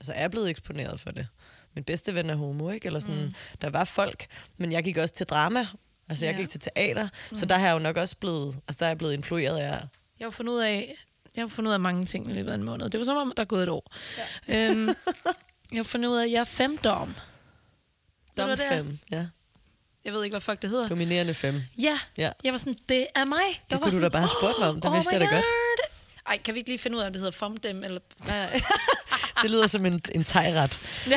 Altså, 0.00 0.12
jeg 0.12 0.22
er 0.22 0.28
blevet 0.28 0.50
eksponeret 0.50 1.00
for 1.00 1.10
det. 1.10 1.26
Min 1.74 1.84
bedste 1.84 2.14
ven 2.14 2.30
er 2.30 2.34
homo, 2.36 2.70
ikke? 2.70 2.86
Eller 2.86 3.00
sådan, 3.00 3.24
mm. 3.24 3.32
der 3.62 3.70
var 3.70 3.84
folk. 3.84 4.26
Men 4.56 4.72
jeg 4.72 4.84
gik 4.84 4.96
også 4.96 5.14
til 5.14 5.26
drama. 5.26 5.66
Altså, 6.08 6.24
jeg 6.24 6.34
Ja. 6.34 6.40
gik 6.40 6.48
til 6.48 6.60
teater. 6.60 7.08
Mm. 7.30 7.36
Så 7.36 7.46
der 7.46 7.54
har 7.58 7.66
jeg 7.66 7.74
jo 7.74 7.78
nok 7.78 7.96
også 7.96 8.16
blevet, 8.16 8.54
altså, 8.68 8.78
der 8.78 8.84
er 8.84 8.90
jeg 8.90 8.98
blevet 8.98 9.12
influeret 9.12 9.58
af 9.58 9.80
Jeg 10.18 10.26
har 10.26 10.30
fundet 10.30 10.52
ud 10.52 10.60
af, 10.60 10.94
jeg 11.36 11.42
har 11.42 11.48
fundet 11.48 11.68
ud 11.68 11.74
af 11.74 11.80
mange 11.80 12.06
ting 12.06 12.30
i 12.30 12.32
løbet 12.32 12.50
af 12.50 12.54
en 12.54 12.62
måned. 12.62 12.90
Det 12.90 12.98
var 12.98 13.04
som 13.04 13.16
om, 13.16 13.32
der 13.36 13.42
er 13.42 13.46
gået 13.46 13.62
et 13.62 13.68
år. 13.68 13.92
Ja. 14.48 14.70
Øhm, 14.70 14.86
jeg 15.72 15.78
har 15.78 15.82
fundet 15.82 16.08
ud 16.08 16.16
af, 16.16 16.24
at 16.24 16.30
jeg 16.32 16.40
er 16.40 16.44
femdom. 16.44 17.14
Dom? 18.36 18.58
5. 18.58 18.98
Ja. 19.10 19.26
Jeg 20.04 20.12
ved 20.12 20.24
ikke, 20.24 20.32
hvad 20.34 20.40
fuck 20.40 20.62
det 20.62 20.70
hedder. 20.70 20.88
Dominerende 20.88 21.34
5. 21.34 21.62
Ja, 21.78 21.98
Ja. 22.18 22.30
jeg 22.44 22.52
var 22.52 22.58
sådan, 22.58 22.76
det 22.88 23.06
er 23.14 23.24
mig. 23.24 23.38
Det 23.48 23.60
var 23.70 23.76
kunne 23.78 23.90
du 23.90 23.96
da 23.96 24.00
sådan, 24.04 24.10
bare 24.10 24.28
spurgt 24.28 24.58
mig 24.60 24.68
om. 24.68 24.74
Det 24.80 24.84
oh 24.90 24.94
vidste 24.94 25.12
jeg 25.12 25.20
da 25.20 25.24
godt. 25.26 25.44
God. 25.44 25.96
Ej, 26.26 26.38
kan 26.38 26.54
vi 26.54 26.58
ikke 26.58 26.70
lige 26.70 26.78
finde 26.78 26.96
ud 26.96 27.02
af, 27.02 27.06
om 27.06 27.12
det 27.12 27.20
hedder 27.20 27.36
FOMDEM? 27.38 27.84
Eller... 27.84 28.00
Det 29.42 29.50
lyder 29.50 29.66
som 29.66 29.86
en, 29.86 30.00
en 30.14 30.24
tegret. 30.24 30.78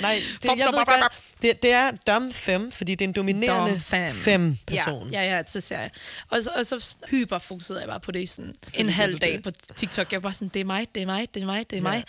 Nej, 0.00 0.22
det, 0.42 0.48
jeg 0.48 0.66
ved 0.66 0.86
godt, 0.86 1.12
det, 1.42 1.62
det 1.62 1.72
er 1.72 1.90
dom 2.06 2.32
5, 2.32 2.72
fordi 2.72 2.94
det 2.94 3.04
er 3.04 3.08
en 3.08 3.12
dominerende 3.14 3.70
Dom 3.72 3.80
fem. 3.80 4.12
5 4.14 4.56
person. 4.66 5.10
Ja, 5.10 5.22
ja, 5.22 5.36
ja, 5.36 5.42
så 5.46 5.60
ser 5.60 5.80
jeg. 5.80 5.90
Og 6.30 6.42
så, 6.42 6.50
og 6.56 6.66
så 6.66 6.94
hyperfokuserede 7.08 7.80
jeg 7.80 7.88
bare 7.88 8.00
på 8.00 8.12
det 8.12 8.22
i 8.22 8.26
sådan 8.26 8.54
en 8.74 8.88
halv 8.88 9.18
dag 9.18 9.42
på 9.44 9.50
TikTok. 9.76 10.12
Jeg 10.12 10.22
var 10.22 10.28
bare 10.28 10.32
sådan, 10.32 10.48
det 10.48 10.60
er 10.60 10.64
mig, 10.64 10.86
det 10.94 11.02
er 11.02 11.06
mig, 11.06 11.28
det 11.34 11.42
er 11.42 11.46
mig, 11.46 11.70
det 11.70 11.78
er 11.78 11.82
Ja. 11.82 11.88
mig. 11.88 12.04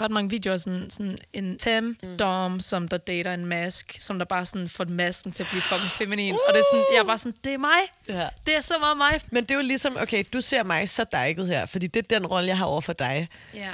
Ret 0.00 0.10
mange 0.10 0.30
videoer, 0.30 0.56
sådan, 0.56 0.90
sådan 0.90 1.18
en 1.32 1.58
fem 1.62 1.96
mm. 2.02 2.16
dom, 2.18 2.60
som 2.60 2.88
der 2.88 2.96
dater 2.96 3.34
en 3.34 3.46
mask, 3.46 3.98
som 4.00 4.18
der 4.18 4.26
bare 4.26 4.46
sådan 4.46 4.68
får 4.68 4.84
masken 4.84 5.32
til 5.32 5.42
at 5.42 5.48
blive 5.48 5.62
fucking 5.62 5.90
feminin. 5.90 6.32
Uh! 6.32 6.38
Og 6.48 6.54
det 6.54 6.60
er 6.60 6.64
sådan, 6.72 6.84
jeg 6.94 7.00
er 7.00 7.04
bare 7.04 7.18
sådan, 7.18 7.34
det 7.44 7.52
er 7.54 7.58
mig. 7.58 7.80
Ja. 8.08 8.28
Det 8.46 8.56
er 8.56 8.60
så 8.60 8.74
meget 8.80 8.96
mig. 8.96 9.20
Men 9.30 9.42
det 9.44 9.50
er 9.50 9.54
jo 9.54 9.62
ligesom, 9.62 9.96
okay, 10.00 10.24
du 10.32 10.40
ser 10.40 10.62
mig 10.62 10.88
så 10.88 11.04
dejket 11.12 11.48
her, 11.48 11.66
fordi 11.66 11.86
det 11.86 12.12
er 12.12 12.18
den 12.18 12.26
rolle, 12.26 12.48
jeg 12.48 12.58
har 12.58 12.66
over 12.66 12.80
for 12.80 12.92
dig. 12.92 13.03
Ja. 13.54 13.70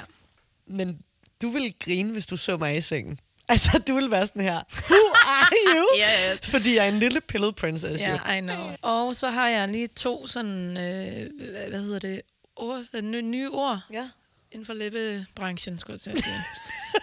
Men 0.66 0.98
du 1.42 1.48
vil 1.48 1.74
grine, 1.84 2.12
hvis 2.12 2.26
du 2.26 2.36
så 2.36 2.56
mig 2.56 2.76
i 2.76 2.80
sengen. 2.80 3.18
Altså, 3.50 3.82
du 3.88 3.94
vil 3.94 4.10
være 4.10 4.26
sådan 4.26 4.42
her, 4.42 4.60
who 4.90 4.96
are 5.26 5.48
you? 5.76 5.86
Ja, 5.98 6.28
ja. 6.30 6.36
Fordi 6.42 6.76
jeg 6.76 6.84
er 6.84 6.88
en 6.92 6.98
lille 6.98 7.20
pillow 7.20 7.50
princess. 7.50 8.02
Ja, 8.02 8.32
I 8.32 8.40
know. 8.40 8.70
Og 8.82 9.16
så 9.16 9.30
har 9.30 9.48
jeg 9.48 9.68
lige 9.68 9.86
to 9.86 10.26
sådan, 10.26 10.70
øh, 10.76 11.30
hvad- 11.50 11.82
hedder 11.82 11.98
det, 11.98 12.22
ord, 12.56 12.84
øh, 12.94 13.02
nye, 13.02 13.22
nye 13.22 13.50
ord 13.50 13.80
Ja. 13.92 14.08
inden 14.52 14.66
for 14.66 14.72
læbebranchen, 14.72 15.78
skulle 15.78 15.94
jeg 15.94 16.00
til 16.00 16.10
at 16.10 16.24
sige. 16.24 16.44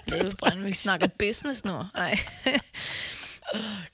læbebranchen, 0.18 0.66
vi 0.66 0.72
snakker 0.72 1.08
business 1.20 1.66
nu. 1.66 1.84
Nej. 1.96 2.20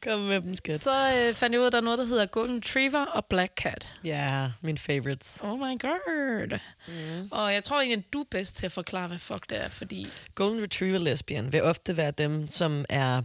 Kom 0.03 0.19
med 0.19 0.41
dem, 0.41 0.55
skat. 0.55 0.81
Så 0.81 0.91
øh, 0.91 1.33
fandt 1.33 1.53
jeg 1.53 1.59
ud 1.59 1.63
af, 1.63 1.67
at 1.67 1.71
der 1.73 1.77
er 1.77 1.83
noget, 1.83 1.99
der 1.99 2.05
hedder 2.05 2.25
Golden 2.25 2.57
Retriever 2.57 3.05
og 3.05 3.25
Black 3.25 3.51
Cat. 3.55 3.95
Ja, 4.03 4.51
min 4.61 4.77
favorites. 4.77 5.39
Oh 5.43 5.59
my 5.59 5.79
god. 5.79 6.59
Mm. 6.87 7.27
Og 7.31 7.53
jeg 7.53 7.63
tror 7.63 7.81
egentlig, 7.81 7.97
at 7.97 8.13
du 8.13 8.19
er 8.19 8.25
bedst 8.31 8.55
til 8.55 8.65
at 8.65 8.71
forklare, 8.71 9.07
hvad 9.07 9.19
fuck 9.19 9.49
det 9.49 9.63
er, 9.63 9.69
fordi... 9.69 10.07
Golden 10.35 10.63
Retriever 10.63 10.99
lesbian 10.99 11.53
vil 11.53 11.63
ofte 11.63 11.97
være 11.97 12.11
dem, 12.11 12.47
som 12.47 12.85
er 12.89 13.21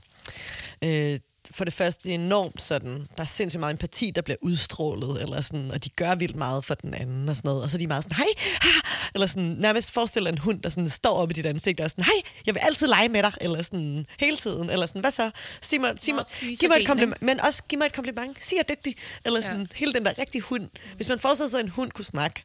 øh, 0.84 1.18
for 1.50 1.64
det 1.64 1.74
første 1.74 2.10
enormt 2.10 2.62
sådan, 2.62 3.08
der 3.16 3.22
er 3.22 3.26
sindssygt 3.26 3.60
meget 3.60 3.72
empati, 3.72 4.10
der 4.14 4.22
bliver 4.22 4.36
udstrålet, 4.40 5.22
eller 5.22 5.40
sådan, 5.40 5.70
og 5.70 5.84
de 5.84 5.90
gør 5.90 6.14
vildt 6.14 6.36
meget 6.36 6.64
for 6.64 6.74
den 6.74 6.94
anden 6.94 7.28
og 7.28 7.36
sådan 7.36 7.48
noget. 7.48 7.62
Og 7.62 7.70
så 7.70 7.76
er 7.76 7.78
de 7.78 7.86
meget 7.86 8.04
sådan, 8.04 8.16
hej, 8.16 8.26
ha! 8.60 8.68
eller 9.14 9.26
sådan, 9.26 9.44
nærmest 9.58 9.90
forestiller 9.90 10.30
en 10.30 10.38
hund, 10.38 10.62
der 10.62 10.68
sådan 10.68 10.88
står 10.88 11.16
op 11.16 11.30
i 11.30 11.34
dit 11.34 11.46
ansigt 11.46 11.80
og 11.80 11.84
er 11.84 11.88
sådan, 11.88 12.04
hej, 12.04 12.14
jeg 12.46 12.54
vil 12.54 12.60
altid 12.60 12.86
lege 12.86 13.08
med 13.08 13.22
dig, 13.22 13.32
eller 13.40 13.62
sådan, 13.62 14.06
hele 14.18 14.36
tiden, 14.36 14.70
eller 14.70 14.86
sådan, 14.86 15.00
hvad 15.00 15.10
så? 15.10 15.30
Sig 15.60 15.80
mig, 15.80 15.94
sig 16.00 16.14
mig, 16.14 16.24
giv 16.60 16.68
mig 16.68 16.76
et 16.80 16.86
kompliment, 16.86 17.22
men 17.22 17.40
også 17.40 17.62
giv 17.68 17.78
mig 17.78 17.86
et 17.86 17.92
kompliment, 17.92 18.44
sig 18.44 18.56
jeg 18.56 18.64
er 18.68 18.74
dygtig, 18.74 18.96
eller 19.24 19.40
sådan, 19.40 19.60
Ja. 19.60 19.66
hele 19.74 19.92
den 19.92 20.04
der 20.04 20.18
rigtige 20.18 20.42
hund. 20.42 20.68
Hvis 20.96 21.08
man 21.08 21.18
forestiller 21.18 21.50
sig, 21.50 21.58
at 21.60 21.64
en 21.64 21.70
hund 21.70 21.90
kunne 21.90 22.04
snakke, 22.04 22.44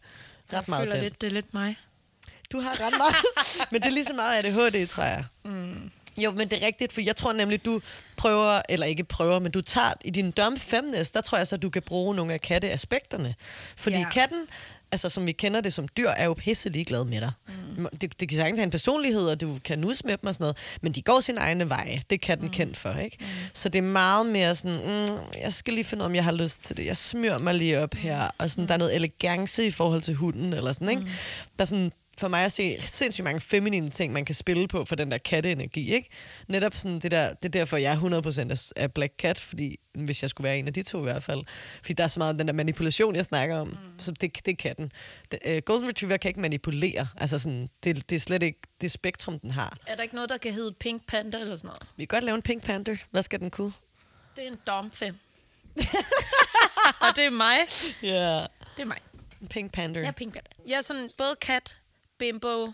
ret 0.54 0.54
jeg 0.54 0.64
meget 0.68 0.82
føler 0.84 0.96
den. 0.96 1.04
lidt, 1.04 1.22
det 1.22 1.28
er 1.28 1.32
lidt 1.34 1.54
mig. 1.54 1.78
Du 2.52 2.60
har 2.60 2.72
ret 2.80 2.94
meget. 2.98 3.16
men 3.72 3.82
det 3.82 3.88
er 3.88 3.92
lige 3.92 4.06
så 4.06 4.14
meget 4.14 4.46
ADHD, 4.46 4.88
tror 4.88 5.04
jeg. 5.04 5.26
Mm. 5.46 5.92
Jo, 6.18 6.32
men 6.32 6.50
det 6.50 6.62
er 6.64 6.66
rigtigt, 6.66 6.94
for 6.94 7.02
jeg 7.02 7.16
tror 7.16 7.34
nemlig, 7.34 7.66
du 7.66 7.82
prøver, 8.18 8.62
eller 8.70 8.86
ikke 8.86 9.04
prøver, 9.04 9.40
men 9.40 9.52
du 9.52 9.62
tager 9.62 9.94
i 10.06 10.10
din 10.10 10.32
dom 10.32 10.58
femnes, 10.58 11.12
der 11.12 11.22
tror 11.22 11.38
jeg 11.38 11.48
så, 11.48 11.58
du 11.58 11.70
kan 11.70 11.82
bruge 11.82 12.16
nogle 12.16 12.34
af 12.34 12.42
katteaspekterne. 12.42 13.36
Fordi 13.78 13.98
Ja. 13.98 14.10
katten, 14.10 14.38
altså 14.92 15.10
som 15.10 15.26
vi 15.26 15.32
kender 15.32 15.62
det 15.62 15.74
som 15.74 15.88
dyr, 15.98 16.10
er 16.10 16.26
jo 16.26 16.34
pisse 16.34 16.70
ligeglad 16.70 17.06
med 17.06 17.22
dig. 17.22 17.32
Mm. 17.78 17.88
Det, 18.02 18.20
det 18.20 18.30
kan 18.30 18.38
sagtens 18.38 18.60
have 18.60 18.64
en 18.64 18.70
personlighed, 18.70 19.22
og 19.28 19.42
du 19.42 19.58
kan 19.66 19.80
nus 19.80 20.04
med 20.04 20.18
dem 20.18 20.28
og 20.28 20.34
sådan 20.34 20.44
noget, 20.44 20.58
men 20.82 20.92
de 20.92 21.02
går 21.02 21.20
sin 21.20 21.38
egne 21.38 21.70
veje. 21.70 22.02
Det 22.10 22.16
er 22.16 22.20
katten 22.26 22.48
mm. 22.48 22.54
kendt 22.54 22.78
for, 22.78 22.94
ikke? 22.94 23.18
Mm. 23.20 23.26
Så 23.54 23.70
det 23.70 23.80
er 23.80 23.84
meget 23.84 24.26
mere 24.26 24.56
sådan, 24.56 24.78
mm, 24.78 25.18
jeg 25.42 25.54
skal 25.54 25.74
lige 25.74 25.84
finde 25.84 26.02
ud 26.02 26.06
af, 26.06 26.10
om 26.10 26.16
jeg 26.16 26.24
har 26.24 26.32
lyst 26.32 26.64
til 26.64 26.78
det. 26.78 26.86
Jeg 26.86 26.98
smører 26.98 27.38
mig 27.38 27.54
lige 27.56 27.80
op 27.80 27.94
her, 27.94 28.30
og 28.38 28.50
sådan, 28.50 28.68
der 28.68 28.74
er 28.74 28.78
noget 28.78 28.96
elegance 28.96 29.66
i 29.66 29.72
forhold 29.72 30.02
til 30.02 30.14
hunden, 30.16 30.54
eller 30.54 30.72
sådan, 30.72 30.90
ikke? 30.90 31.02
Mm. 31.02 31.08
Der 31.58 31.62
er 31.64 31.66
sådan 31.66 31.92
for 32.20 32.28
mig 32.28 32.46
at 32.46 32.52
se 32.52 32.78
sindssygt 32.82 33.24
mange 33.24 33.42
feminine 33.42 33.90
ting, 33.90 34.14
man 34.14 34.26
kan 34.26 34.36
spille 34.36 34.68
på 34.68 34.86
for 34.86 34.96
den 34.96 35.12
der 35.12 35.18
katteenergi, 35.18 35.94
ikke? 35.94 36.10
Netop 36.48 36.76
sådan 36.76 37.00
det 37.00 37.12
der, 37.12 37.34
det 37.34 37.46
er 37.46 37.50
derfor, 37.50 37.78
jeg 37.78 37.92
er 37.94 37.98
100% 37.98 38.52
af- 38.52 38.72
af 38.84 38.94
Black 38.94 39.14
Cat, 39.18 39.40
fordi 39.40 39.80
hvis 39.94 40.22
jeg 40.22 40.30
skulle 40.30 40.46
være 40.46 40.60
en 40.60 40.68
af 40.68 40.74
de 40.74 40.84
to 40.84 41.00
i 41.00 41.04
hvert 41.04 41.24
fald. 41.24 41.44
Fordi 41.82 41.94
der 41.94 42.04
er 42.04 42.08
så 42.08 42.20
meget 42.20 42.40
den 42.40 42.48
der 42.48 42.54
manipulation, 42.54 43.16
jeg 43.16 43.26
snakker 43.26 43.58
om. 43.58 43.68
Mm. 43.68 43.76
Så 44.00 44.12
det, 44.12 44.46
det 44.46 44.52
er 44.52 44.56
katten. 44.56 44.92
Uh, 45.48 45.58
Golden 45.66 45.88
Retriever 45.90 46.18
kan 46.18 46.30
ikke 46.30 46.42
manipulere. 46.42 47.08
Altså 47.18 47.40
sådan, 47.40 47.70
det, 47.84 48.10
det 48.10 48.16
er 48.16 48.20
slet 48.20 48.44
ikke 48.44 48.60
det 48.82 48.92
spektrum, 48.92 49.40
den 49.40 49.52
har. 49.52 49.78
Er 49.88 49.96
der 49.96 50.04
ikke 50.04 50.16
noget, 50.16 50.30
der 50.30 50.38
kan 50.38 50.54
hedde 50.54 50.74
Pink 50.80 51.08
Panda 51.08 51.38
eller 51.40 51.56
sådan 51.56 51.68
noget? 51.68 51.82
Vi 51.98 52.06
kan 52.06 52.16
godt 52.16 52.24
lave 52.24 52.36
en 52.36 52.42
Pink 52.42 52.64
Panther. 52.64 52.96
Hvad 53.12 53.24
skal 53.24 53.40
den 53.40 53.50
kunne? 53.50 53.74
Det 54.36 54.44
er 54.44 54.52
en 54.52 54.58
dom 54.68 54.92
5. 54.92 55.16
og 57.02 57.08
det 57.16 57.26
er 57.26 57.30
mig. 57.30 57.58
Ja, 58.04 58.08
yeah. 58.08 58.48
Det 58.78 58.82
er 58.82 58.86
mig. 58.86 58.98
Pink 59.50 59.72
Panther. 59.74 60.02
Jeg 60.02 60.08
er 60.08 60.12
Pink 60.12 60.34
Panda. 60.34 60.50
Jeg 60.68 60.78
er 60.78 60.82
sådan 60.82 61.10
både 61.18 61.36
kat, 61.42 61.78
bimbo, 62.20 62.72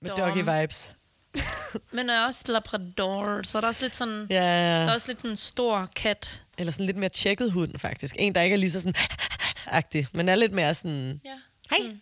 Med 0.00 0.10
doggy 0.16 0.60
vibes. 0.60 0.96
men 1.92 2.08
jeg 2.08 2.16
er 2.16 2.26
også 2.26 2.52
labrador, 2.52 3.42
så 3.42 3.58
er 3.58 3.60
der 3.60 3.68
også 3.68 3.80
lidt 3.80 3.96
sådan... 3.96 4.26
Ja, 4.30 4.34
Der 4.36 4.90
er 4.90 4.94
også 4.94 5.06
lidt 5.08 5.18
sådan 5.18 5.30
en 5.30 5.36
stor 5.36 5.88
kat. 5.96 6.42
eller 6.58 6.72
sådan 6.72 6.86
lidt 6.86 6.96
mere 6.96 7.08
tjekket 7.08 7.52
hund, 7.52 7.78
faktisk. 7.78 8.16
En, 8.18 8.34
der 8.34 8.42
ikke 8.42 8.54
er 8.54 8.58
lige 8.58 8.70
så 8.70 8.80
sådan 8.80 8.94
agtig, 9.66 10.06
men 10.12 10.28
er 10.28 10.34
lidt 10.34 10.52
mere 10.52 10.74
sådan... 10.74 11.20
Ja. 11.24 11.38
Hej. 11.70 11.78
Sådan. 11.80 12.00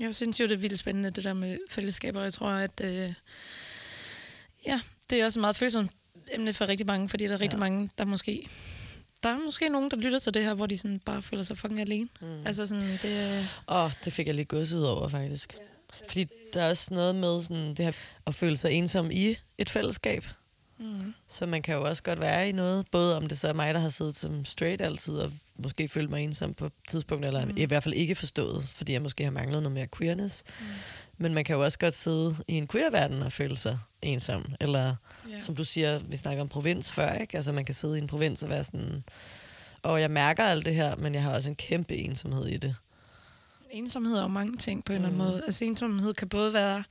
Jeg 0.00 0.14
synes 0.14 0.40
jo, 0.40 0.44
det 0.44 0.52
er 0.52 0.56
vildt 0.56 0.78
spændende, 0.78 1.10
det 1.10 1.24
der 1.24 1.34
med 1.34 1.58
fællesskaber. 1.70 2.22
Jeg 2.22 2.32
tror, 2.32 2.48
at... 2.48 2.80
Øh, 2.84 3.12
ja, 4.66 4.80
det 5.10 5.20
er 5.20 5.24
også 5.24 5.38
et 5.38 5.40
meget 5.40 5.56
følsomt 5.56 5.90
emne 6.32 6.52
for 6.52 6.68
rigtig 6.68 6.86
mange, 6.86 7.08
fordi 7.08 7.24
der 7.24 7.32
er 7.32 7.40
rigtig 7.40 7.56
ja. 7.56 7.60
mange, 7.60 7.90
der 7.98 8.04
måske... 8.04 8.48
Der 9.26 9.32
er 9.32 9.38
måske 9.38 9.68
nogen, 9.68 9.90
der 9.90 9.96
lytter 9.96 10.18
til 10.18 10.34
det 10.34 10.44
her, 10.44 10.54
hvor 10.54 10.66
de 10.66 10.76
sådan 10.76 10.98
bare 10.98 11.22
føler 11.22 11.42
sig 11.42 11.58
fucking 11.58 11.80
alene. 11.80 12.08
Mm. 12.20 12.46
Altså 12.46 12.66
sådan, 12.66 12.98
det... 13.02 13.38
Åh, 13.68 13.84
oh, 13.84 13.90
det 14.04 14.12
fik 14.12 14.26
jeg 14.26 14.34
lige 14.34 14.44
gået 14.44 14.72
ud 14.72 14.82
over, 14.82 15.08
faktisk. 15.08 15.56
Fordi 16.08 16.26
der 16.54 16.62
er 16.62 16.68
også 16.68 16.94
noget 16.94 17.14
med 17.14 17.42
sådan, 17.42 17.68
det 17.68 17.84
her 17.84 17.92
at 18.26 18.34
føle 18.34 18.56
sig 18.56 18.72
ensom 18.72 19.10
i 19.10 19.36
et 19.58 19.70
fællesskab. 19.70 20.24
Mm. 20.78 21.14
Så 21.28 21.46
man 21.46 21.62
kan 21.62 21.74
jo 21.74 21.88
også 21.88 22.02
godt 22.02 22.20
være 22.20 22.48
i 22.48 22.52
noget, 22.52 22.86
både 22.90 23.16
om 23.16 23.26
det 23.26 23.38
så 23.38 23.48
er 23.48 23.52
mig, 23.52 23.74
der 23.74 23.80
har 23.80 23.88
siddet 23.88 24.16
som 24.16 24.44
straight 24.44 24.80
altid, 24.80 25.14
og 25.14 25.32
måske 25.58 25.88
følt 25.88 26.10
mig 26.10 26.24
ensom 26.24 26.54
på 26.54 26.66
et 26.66 26.72
tidspunkt, 26.88 27.24
eller 27.24 27.44
mm. 27.44 27.56
i 27.56 27.64
hvert 27.64 27.82
fald 27.82 27.94
ikke 27.94 28.14
forstået, 28.14 28.64
fordi 28.64 28.92
jeg 28.92 29.02
måske 29.02 29.24
har 29.24 29.30
manglet 29.30 29.62
noget 29.62 29.74
mere 29.74 29.86
queerness. 29.98 30.44
Mm. 30.60 30.66
Men 31.18 31.34
man 31.34 31.44
kan 31.44 31.56
jo 31.56 31.64
også 31.64 31.78
godt 31.78 31.94
sidde 31.94 32.36
i 32.48 32.54
en 32.54 32.68
queer-verden 32.68 33.22
og 33.22 33.32
føle 33.32 33.56
sig 33.56 33.78
ensom. 34.02 34.44
Eller 34.60 34.94
Ja. 35.30 35.40
som 35.40 35.56
du 35.56 35.64
siger, 35.64 35.98
vi 35.98 36.16
snakker 36.16 36.42
om 36.42 36.48
provins 36.48 36.92
før, 36.92 37.12
ikke? 37.12 37.36
Altså 37.36 37.52
man 37.52 37.64
kan 37.64 37.74
sidde 37.74 37.98
i 37.98 38.00
en 38.00 38.06
provins 38.06 38.42
og 38.42 38.48
være 38.48 38.64
sådan, 38.64 39.04
og 39.82 40.00
jeg 40.00 40.10
mærker 40.10 40.44
alt 40.44 40.66
det 40.66 40.74
her, 40.74 40.96
men 40.96 41.14
jeg 41.14 41.22
har 41.22 41.34
også 41.34 41.48
en 41.50 41.56
kæmpe 41.56 41.96
ensomhed 41.96 42.46
i 42.46 42.56
det. 42.56 42.74
Ensomhed 43.70 44.16
er 44.16 44.22
jo 44.22 44.28
mange 44.28 44.56
ting 44.56 44.84
på 44.84 44.92
en 44.92 44.96
eller 44.96 45.06
anden 45.08 45.18
måde. 45.18 45.42
Altså 45.46 45.64
ensomhed 45.64 46.14
kan 46.14 46.28
både 46.28 46.52
være, 46.52 46.84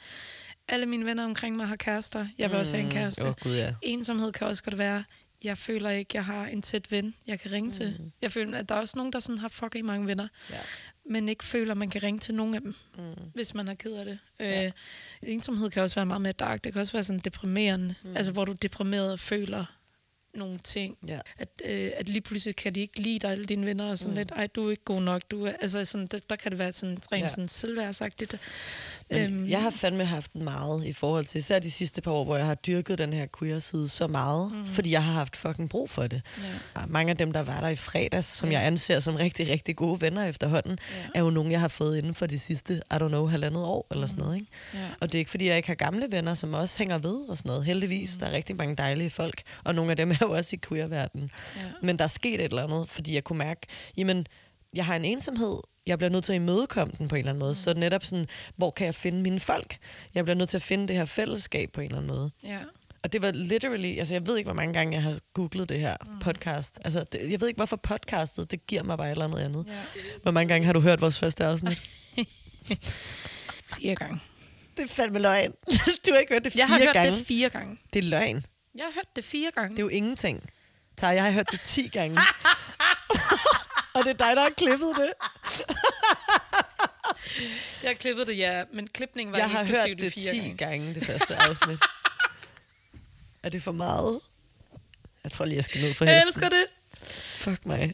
alle 0.68 0.86
mine 0.86 1.06
venner 1.06 1.26
omkring 1.26 1.56
mig 1.56 1.68
har 1.68 1.76
kærester, 1.76 2.28
jeg 2.38 2.52
vil 2.52 2.60
også 2.60 2.76
have 2.76 2.86
en 2.86 2.92
kæreste. 2.92 3.24
Åh, 3.24 3.30
oh, 3.30 3.36
gud 3.44 3.56
ja. 3.56 3.74
Ensomhed 3.82 4.32
kan 4.32 4.48
også 4.48 4.64
godt 4.64 4.78
være, 4.78 5.04
jeg 5.44 5.58
føler 5.58 5.90
ikke, 5.90 6.12
jeg 6.14 6.26
har 6.26 6.46
en 6.46 6.62
tæt 6.62 6.92
ven, 6.92 7.14
jeg 7.28 7.40
kan 7.40 7.52
ringe 7.52 7.68
mm. 7.68 7.74
til. 7.74 8.12
Jeg 8.22 8.32
føler, 8.32 8.58
at 8.58 8.70
der 8.70 8.76
er 8.76 8.80
også 8.80 8.94
nogen, 8.98 9.14
der 9.14 9.20
sådan 9.20 9.38
har 9.38 9.48
fucking 9.48 9.86
mange 9.86 10.08
venner, 10.08 10.28
Ja. 10.50 10.56
Men 11.10 11.30
ikke 11.30 11.44
føler, 11.44 11.72
at 11.72 11.78
man 11.78 11.90
kan 11.90 12.04
ringe 12.04 12.20
til 12.20 12.36
nogen 12.36 12.56
af 12.56 12.62
dem, 12.62 12.76
Mm. 12.98 13.04
hvis 13.34 13.54
man 13.54 13.68
er 13.68 13.74
ked 13.74 13.94
af 13.94 14.06
det. 14.06 14.20
Ja. 14.40 14.66
Øh, 14.66 14.72
ensomhed 15.22 15.70
kan 15.70 15.84
også 15.84 15.96
være 15.96 16.06
meget 16.06 16.22
mere 16.22 16.34
dark. 16.34 16.64
Det 16.64 16.74
kan 16.74 16.80
også 16.80 16.94
være 16.94 17.04
sådan 17.04 17.20
deprimerende. 17.20 17.96
Mm. 18.04 18.18
Altså, 18.18 18.32
hvor 18.32 18.46
du 18.46 18.52
er 18.52 18.56
deprimeret 18.56 19.12
og 19.12 19.20
føler 19.20 19.66
nogle 20.34 20.58
ting. 20.60 20.98
Ja. 21.08 21.20
At, 21.38 21.50
øh, 21.66 21.92
at 21.96 22.10
lige 22.10 22.22
pludselig 22.22 22.56
kan 22.56 22.76
de 22.76 22.80
ikke 22.82 23.00
lide 23.00 23.20
dig, 23.20 23.32
alle 23.32 23.46
dine 23.46 23.66
venner, 23.66 23.92
og 23.92 23.98
sådan 23.98 24.12
mm. 24.12 24.18
lidt, 24.18 24.32
ej, 24.32 24.48
du 24.48 24.68
er 24.68 24.72
ikke 24.72 24.84
god 24.84 25.02
nok. 25.02 25.22
Du 25.32 25.46
er, 25.46 25.52
altså, 25.52 25.86
sådan, 25.86 26.08
der, 26.08 26.20
der 26.30 26.36
kan 26.36 26.52
det 26.52 26.60
være 26.60 26.74
sådan 26.74 26.98
rent 27.12 27.24
ja. 27.24 27.30
sådan 27.30 27.48
selvværdsagtigt. 27.48 28.36
Men 29.10 29.50
jeg 29.50 29.62
har 29.62 29.70
fandme 29.70 30.06
haft 30.06 30.36
meget 30.36 30.86
i 30.86 30.94
forhold 30.94 31.26
til, 31.26 31.40
især 31.40 31.60
de 31.60 31.72
sidste 31.72 32.02
par 32.02 32.12
år, 32.12 32.24
hvor 32.24 32.38
jeg 32.38 32.46
har 32.46 32.56
dyrket 32.56 32.98
den 32.98 33.14
her 33.14 33.28
queer-side 33.40 33.90
så 33.90 34.08
meget, 34.08 34.52
mm. 34.54 34.68
fordi 34.68 34.92
jeg 34.92 35.04
har 35.04 35.14
haft 35.14 35.38
fucking 35.38 35.70
brug 35.70 35.90
for 35.90 36.08
det. 36.08 36.22
Ja. 36.76 36.86
Mange 36.88 37.10
af 37.10 37.18
dem, 37.18 37.32
der 37.32 37.44
var 37.44 37.60
der 37.60 37.70
i 37.70 37.76
fredags, 37.76 38.28
som 38.28 38.52
jeg 38.52 38.66
anser 38.66 39.00
som 39.00 39.16
rigtig, 39.16 39.50
rigtig 39.50 39.76
gode 39.76 40.02
venner 40.02 40.26
efterhånden, 40.26 40.78
ja. 40.92 40.96
er 41.16 41.20
jo 41.20 41.30
nogen, 41.30 41.52
jeg 41.52 41.60
har 41.60 41.68
fået 41.68 41.98
inden 41.98 42.16
for 42.16 42.26
de 42.26 42.40
sidste, 42.40 42.74
I 42.74 42.96
don't 42.96 43.08
know, 43.08 43.28
halvandet 43.28 43.64
år 43.64 43.88
eller 43.92 44.08
sådan 44.08 44.24
noget. 44.24 44.36
Ikke? 44.36 44.48
Ja. 44.74 44.80
Og 45.00 45.12
det 45.12 45.16
er 45.16 45.20
ikke, 45.20 45.32
fordi 45.32 45.48
jeg 45.48 45.58
ikke 45.58 45.68
har 45.68 45.76
gamle 45.76 46.08
venner, 46.12 46.34
som 46.34 46.54
også 46.54 46.78
hænger 46.78 46.98
ved 46.98 47.30
og 47.30 47.38
sådan 47.38 47.50
noget. 47.50 47.66
Heldigvis, 47.66 48.16
mm. 48.16 48.20
der 48.20 48.28
er 48.28 48.32
rigtig 48.32 48.56
mange 48.56 48.76
dejlige 48.76 49.10
folk, 49.10 49.42
og 49.64 49.76
nogle 49.76 49.92
af 49.92 49.98
dem 49.98 50.12
er 50.12 50.18
jo 50.22 50.32
også 50.32 50.56
i 50.56 50.60
queer-verdenen. 50.68 51.32
Ja. 51.56 51.62
Men 51.82 51.98
der 51.98 52.04
er 52.04 52.10
sket 52.10 52.34
et 52.34 52.44
eller 52.44 52.64
andet, 52.64 52.90
fordi 52.90 53.16
jeg 53.16 53.24
kunne 53.24 53.40
mærke, 53.40 53.62
jamen, 53.98 54.28
jeg 54.74 54.86
har 54.86 54.96
en 54.96 55.06
ensomhed, 55.06 55.58
jeg 55.86 55.98
bliver 55.98 56.10
nødt 56.12 56.24
til 56.24 56.34
at 56.34 56.36
imødekomme 56.36 56.94
den 56.98 57.08
på 57.08 57.16
en 57.16 57.20
eller 57.20 57.30
anden 57.30 57.40
måde. 57.40 57.52
Mm. 57.52 57.56
Så 57.56 57.74
netop 57.74 58.06
sådan, 58.06 58.26
hvor 58.56 58.72
kan 58.72 58.86
jeg 58.86 58.96
finde 58.96 59.22
mine 59.22 59.40
folk? 59.40 59.78
Jeg 60.16 60.24
bliver 60.26 60.36
nødt 60.36 60.50
til 60.50 60.58
at 60.58 60.62
finde 60.62 60.88
det 60.88 60.96
her 60.96 61.06
fællesskab 61.06 61.72
på 61.72 61.82
en 61.82 61.86
eller 61.86 61.98
anden 61.98 62.18
måde. 62.18 62.32
Ja. 62.44 62.60
Og 63.04 63.14
det 63.14 63.22
var 63.22 63.32
literally, 63.32 64.00
altså 64.00 64.14
jeg 64.14 64.28
ved 64.28 64.38
ikke, 64.38 64.48
hvor 64.48 64.54
mange 64.54 64.74
gange 64.74 64.94
jeg 64.94 65.04
har 65.04 65.20
googlet 65.34 65.70
det 65.70 65.80
her 65.80 65.96
mm. 66.06 66.20
podcast. 66.20 66.80
Altså, 66.86 67.06
det, 67.12 67.32
jeg 67.32 67.42
ved 67.42 67.48
ikke, 67.48 67.58
hvorfor 67.58 67.76
podcastet, 67.76 68.52
det 68.52 68.68
giver 68.68 68.84
mig 68.84 68.98
bare 68.98 69.08
et 69.08 69.12
eller 69.12 69.26
andet 69.26 69.40
andet. 69.40 69.66
ja. 69.68 70.02
Hvor 70.22 70.32
mange 70.32 70.48
gange 70.48 70.66
har 70.66 70.74
du 70.74 70.80
hørt 70.80 71.02
vores 71.02 71.20
første 71.20 71.46
afsnit? 71.46 71.82
Fire 73.76 73.96
gange. 73.96 74.20
det 74.78 74.84
er 74.84 74.88
fandme 74.88 75.20
løgn. 75.20 75.52
du 76.06 76.12
har 76.12 76.18
ikke 76.20 76.34
hørt 76.34 76.44
det 76.44 76.54
fire 76.54 76.60
Jeg 76.62 76.68
har 76.68 76.80
hørt 76.80 76.94
gange. 76.94 77.18
det 77.18 77.26
fire 77.26 77.50
gange. 77.50 77.78
Det 77.94 78.06
er 78.06 78.10
løgn. 78.10 78.46
Jeg 78.76 78.86
har 78.86 78.92
hørt 78.96 79.16
det 79.16 79.24
fire 79.24 79.52
gange. 79.56 79.70
Det 79.72 79.80
er 79.80 79.84
jo 79.84 79.90
ingenting. 79.90 80.50
Tara, 80.98 81.12
jeg 81.12 81.24
har 81.24 81.32
hørt 81.32 81.52
det 81.52 81.60
10 81.62 81.88
gange. 81.88 82.18
og 83.96 84.04
det 84.04 84.10
er 84.10 84.14
dig, 84.28 84.36
der 84.36 84.42
har 84.42 84.50
klippet 84.58 84.94
det. 84.98 85.14
Jeg 87.84 87.90
har 87.90 87.94
klippet 87.96 88.28
det, 88.28 88.38
ja, 88.38 88.64
men 88.74 88.88
klipningen 88.88 89.34
var 89.34 89.40
jeg 89.40 89.50
har 89.50 89.60
inklusive 89.60 89.88
hørt 89.88 89.98
de 89.98 90.02
det 90.06 90.14
fire 90.14 90.32
10 90.32 90.38
gange. 90.40 90.58
gange, 90.58 90.96
det 90.96 91.06
første 91.06 91.36
afsnit. 91.36 91.80
er 93.44 93.50
det 93.50 93.64
for 93.64 93.72
meget? 93.72 94.20
Jeg 95.24 95.32
tror 95.32 95.46
lige, 95.46 95.56
jeg 95.56 95.64
skal 95.64 95.82
ned 95.82 95.94
på 95.94 96.06
Jeg 96.06 96.14
hesten. 96.16 96.28
elsker 96.30 96.50
det. 96.50 96.66
Fuck 97.38 97.66
mig. 97.66 97.94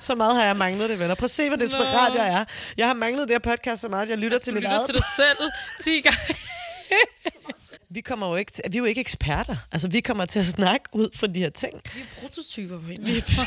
så 0.00 0.14
meget 0.14 0.36
har 0.36 0.44
jeg 0.44 0.56
manglet 0.56 0.90
det, 0.90 0.98
venner. 0.98 1.14
Prøv 1.14 1.24
at 1.24 1.30
se, 1.30 1.48
hvor 1.48 1.56
desperat 1.56 2.14
Nå. 2.14 2.20
jeg 2.22 2.32
er. 2.40 2.44
Jeg 2.76 2.86
har 2.86 2.94
manglet 2.94 3.28
det 3.28 3.34
her 3.34 3.38
podcast 3.56 3.80
så 3.82 3.88
meget, 3.88 4.02
at 4.02 4.08
jeg 4.10 4.18
lytter 4.18 4.38
til 4.38 4.50
Du 4.52 4.54
mit 4.54 4.62
lytter 4.62 4.76
eget. 4.76 4.86
til 4.86 4.94
dig 4.94 5.04
selv 5.16 5.50
10 5.84 6.00
gange. 6.00 6.36
Vi 7.94 8.00
kommer 8.00 8.28
jo 8.30 8.36
ikke 8.36 8.52
til, 8.52 8.64
vi 8.70 8.76
er 8.76 8.78
jo 8.78 8.84
ikke 8.84 9.00
eksperter. 9.00 9.56
Altså, 9.72 9.88
vi 9.88 10.00
kommer 10.00 10.24
til 10.24 10.38
at 10.38 10.44
snakke 10.46 10.84
ud 10.92 11.08
fra 11.14 11.26
de 11.26 11.40
her 11.40 11.50
ting. 11.50 11.80
Vi 11.94 12.00
er 12.00 12.04
prototyper 12.20 12.78
på. 12.78 12.86
Vi 12.86 12.94
er 13.18 13.22
bare, 13.36 13.46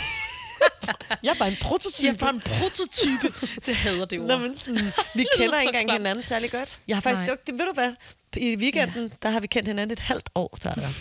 Jeg 1.23 1.29
er 1.29 1.35
bare 1.39 1.49
en 1.49 1.57
prototype. 1.61 2.05
jeg 2.05 2.13
er 2.13 2.17
bare 2.17 2.33
en 2.33 2.41
prototype. 2.41 3.33
Det 3.65 3.75
hader 3.75 4.05
det 4.05 4.19
ord. 4.19 4.27
Nå, 4.27 4.37
men 4.37 4.55
sådan, 4.55 4.91
vi 5.15 5.25
kender 5.37 5.59
ikke 5.59 5.77
engang 5.79 5.91
hinanden 5.91 6.23
særlig 6.23 6.51
godt. 6.51 6.79
Jeg 6.87 6.95
har 6.95 7.01
faktisk, 7.01 7.27
Nej. 7.27 7.37
det, 7.45 7.53
ved 7.59 7.65
du 7.65 7.73
hvad, 7.73 7.93
i 8.37 8.55
weekenden, 8.55 9.03
ja. 9.07 9.15
der 9.21 9.29
har 9.29 9.39
vi 9.39 9.47
kendt 9.47 9.67
hinanden 9.67 9.93
et 9.93 9.99
halvt 9.99 10.29
år, 10.35 10.57
Tara. 10.61 10.81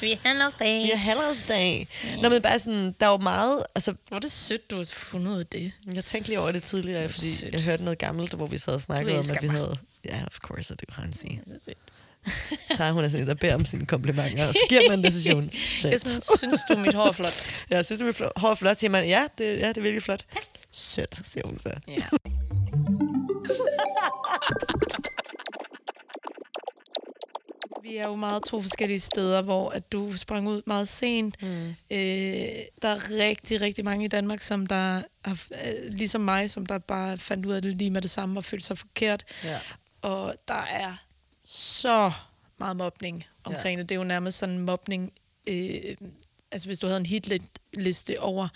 Vi 0.00 0.12
er 0.12 0.16
halvårsdag. 0.28 0.82
Vi 0.82 0.88
har 0.88 0.96
halvårsdag. 0.96 1.88
Nå, 2.22 2.28
men 2.28 2.42
bare 2.42 2.58
sådan, 2.58 2.94
der 3.00 3.06
er 3.06 3.10
jo 3.10 3.16
meget, 3.16 3.64
altså, 3.74 3.94
Hvor 4.08 4.16
er 4.16 4.20
det 4.20 4.32
sødt, 4.32 4.70
du 4.70 4.76
har 4.76 4.84
fundet 4.92 5.32
ud 5.32 5.38
af 5.38 5.46
det. 5.46 5.72
jeg 5.94 6.04
tænkte 6.04 6.28
lige 6.30 6.40
over 6.40 6.52
det 6.52 6.62
tidligere, 6.62 7.08
fordi 7.08 7.36
sødt. 7.36 7.54
jeg 7.54 7.62
hørte 7.62 7.84
noget 7.84 7.98
gammelt, 7.98 8.34
hvor 8.34 8.46
vi 8.46 8.58
sad 8.58 8.74
og 8.74 8.80
snakkede 8.80 9.18
om, 9.18 9.30
at 9.30 9.42
vi 9.42 9.46
mig. 9.46 9.56
havde... 9.56 9.76
Ja, 10.04 10.22
of 10.26 10.38
course 10.38 10.74
I 10.74 10.76
do, 10.76 10.92
Hansi. 11.02 11.26
Det 11.26 11.54
er 11.54 11.58
sødt. 11.64 11.78
Tara, 12.76 12.92
hun 12.92 13.04
sådan 13.10 13.20
en, 13.20 13.26
der 13.26 13.34
beder 13.34 13.54
om 13.54 13.64
sine 13.64 13.86
komplimenter, 13.86 14.46
og 14.46 14.54
så 14.54 14.66
giver 14.68 14.90
man 14.90 15.02
det, 15.02 15.12
så 15.12 15.22
siger 15.22 15.34
hun, 15.34 15.44
Jeg 15.44 16.00
sådan, 16.00 16.22
synes 16.38 16.60
du, 16.70 16.76
mit 16.78 16.94
hår 16.94 17.08
er 17.08 17.12
flot? 17.12 17.50
Jeg 17.70 17.84
synes, 17.86 18.00
det 18.00 18.20
er 18.20 18.40
hår 18.40 18.50
er 18.50 18.54
flot, 18.54 18.76
siger 18.76 18.90
man, 18.90 19.08
ja, 19.08 19.26
det, 19.38 19.44
ja, 19.44 19.68
det 19.68 19.76
er 19.76 19.82
virkelig 19.82 20.02
flot. 20.02 20.24
Sødt, 20.72 21.20
siger 21.24 21.46
hun 21.46 21.58
så. 21.58 21.72
Ja. 21.88 21.94
Vi 27.82 27.96
er 27.96 28.08
jo 28.08 28.14
meget 28.14 28.42
to 28.42 28.62
forskellige 28.62 29.00
steder, 29.00 29.42
hvor 29.42 29.70
at 29.70 29.92
du 29.92 30.16
sprang 30.16 30.48
ud 30.48 30.62
meget 30.66 30.88
sent. 30.88 31.42
Mm. 31.42 31.68
Øh, 31.68 31.98
der 32.82 32.88
er 32.88 33.10
rigtig, 33.10 33.60
rigtig 33.60 33.84
mange 33.84 34.04
i 34.04 34.08
Danmark, 34.08 34.40
som 34.40 34.66
der 34.66 35.02
har, 35.24 35.38
øh, 35.66 35.92
ligesom 35.92 36.20
mig, 36.20 36.50
som 36.50 36.66
der 36.66 36.78
bare 36.78 37.18
fandt 37.18 37.46
ud 37.46 37.52
af 37.52 37.62
det 37.62 37.76
lige 37.76 37.90
med 37.90 38.02
det 38.02 38.10
samme 38.10 38.40
og 38.40 38.44
følte 38.44 38.66
sig 38.66 38.78
forkert. 38.78 39.24
Ja. 39.44 39.58
Og 40.02 40.34
der 40.48 40.62
er 40.70 41.03
så 41.54 42.12
meget 42.58 42.76
mobning 42.76 43.24
omkring 43.44 43.76
ja. 43.76 43.80
det. 43.80 43.88
Det 43.88 43.94
er 43.94 43.98
jo 43.98 44.04
nærmest 44.04 44.38
sådan 44.38 44.58
mobning... 44.58 45.12
Øh, 45.46 45.96
altså 46.52 46.68
hvis 46.68 46.78
du 46.78 46.86
havde 46.86 47.00
en 47.00 47.06
hitliste 47.06 48.20
over 48.20 48.48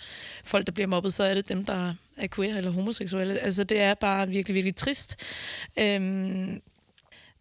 folk, 0.43 0.65
der 0.65 0.71
bliver 0.71 0.87
mobbet, 0.87 1.13
så 1.13 1.23
er 1.23 1.33
det 1.33 1.49
dem, 1.49 1.65
der 1.65 1.93
er 2.17 2.27
queer 2.27 2.57
eller 2.57 2.71
homoseksuelle. 2.71 3.39
Altså 3.39 3.63
det 3.63 3.81
er 3.81 3.93
bare 3.93 4.27
virkelig, 4.27 4.55
virkelig 4.55 4.75
trist. 4.75 5.15
Øhm, 5.79 6.61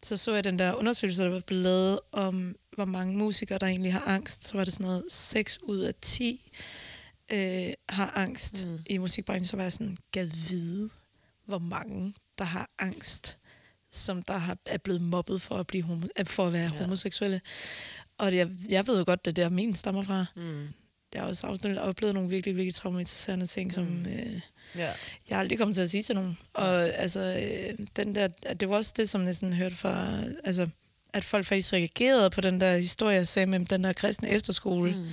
så 0.03 0.17
så 0.17 0.35
jeg 0.35 0.45
den 0.45 0.59
der 0.59 0.75
undersøgelse, 0.75 1.23
der 1.23 1.29
var 1.29 1.41
blevet 1.41 1.65
lavet 1.65 2.01
om, 2.13 2.57
hvor 2.75 2.85
mange 2.85 3.17
musikere, 3.17 3.59
der 3.59 3.67
egentlig 3.67 3.93
har 3.93 4.05
angst. 4.07 4.45
Så 4.45 4.53
var 4.57 4.65
det 4.65 4.73
sådan 4.73 4.87
noget 4.87 5.05
6 5.09 5.59
ud 5.63 5.79
af 5.79 5.95
10 6.03 6.53
øh, 7.33 7.73
har 7.89 8.13
angst 8.15 8.67
mm. 8.67 8.79
i 8.87 8.99
musikbranchen. 8.99 9.49
Så 9.49 9.57
var 9.57 9.63
jeg 9.63 9.73
sådan, 9.73 9.97
gad 10.13 10.27
vide, 10.49 10.91
hvor 11.45 11.59
mange, 11.59 12.15
der 12.39 12.45
har 12.45 12.71
angst, 12.79 13.39
som 13.93 14.23
der 14.23 14.39
har, 14.39 14.57
er 14.67 14.79
blevet 14.79 15.01
mobbet 15.03 15.43
for 15.43 15.55
at, 15.55 15.67
blive 15.67 15.83
homo, 15.83 16.07
øh, 16.19 16.27
for 16.27 16.47
at 16.47 16.53
være 16.53 16.71
ja. 16.75 16.79
homoseksuelle. 16.83 17.41
Og 18.19 18.37
jeg, 18.37 18.49
jeg 18.69 18.87
ved 18.87 18.99
jo 18.99 19.05
godt, 19.07 19.25
det 19.25 19.39
er 19.39 19.43
der 19.45 19.49
min 19.51 19.75
stammer 19.75 20.03
fra. 20.03 20.25
Mm. 20.37 20.69
Jeg 21.15 21.21
har 21.23 21.29
også 21.29 21.47
afsnit- 21.47 21.79
oplevet 21.81 22.15
nogle 22.15 22.31
virkelig, 22.31 22.57
virkelig 22.57 22.75
traumatiserende 22.75 23.47
ting, 23.47 23.73
som 23.73 24.07
øh, 24.07 24.41
Ja. 24.77 24.93
jeg 25.31 25.39
aldrig 25.39 25.59
kommet 25.59 25.75
til 25.75 25.83
at 25.83 25.91
sige 25.91 26.03
til 26.03 26.15
nogen. 26.15 26.39
Og 26.55 26.85
altså, 26.89 27.21
øh, 27.21 27.87
den 27.97 28.15
der, 28.15 28.29
det 28.55 28.69
var 28.69 28.77
også 28.77 28.93
det, 28.97 29.09
som 29.09 29.27
jeg 29.27 29.37
sådan 29.37 29.53
hørte 29.53 29.77
fra, 29.77 30.23
altså, 30.45 30.69
at 31.13 31.25
folk 31.25 31.47
faktisk 31.47 31.73
reagerede 31.73 32.31
på 32.31 32.41
den 32.41 32.61
der 32.61 32.77
historie, 32.77 33.17
jeg 33.17 33.29
sagde 33.29 33.47
med 33.47 33.61
den 33.61 33.85
der 33.85 33.93
kristne 33.93 34.29
efterskole. 34.29 34.91
Mm. 34.97 35.07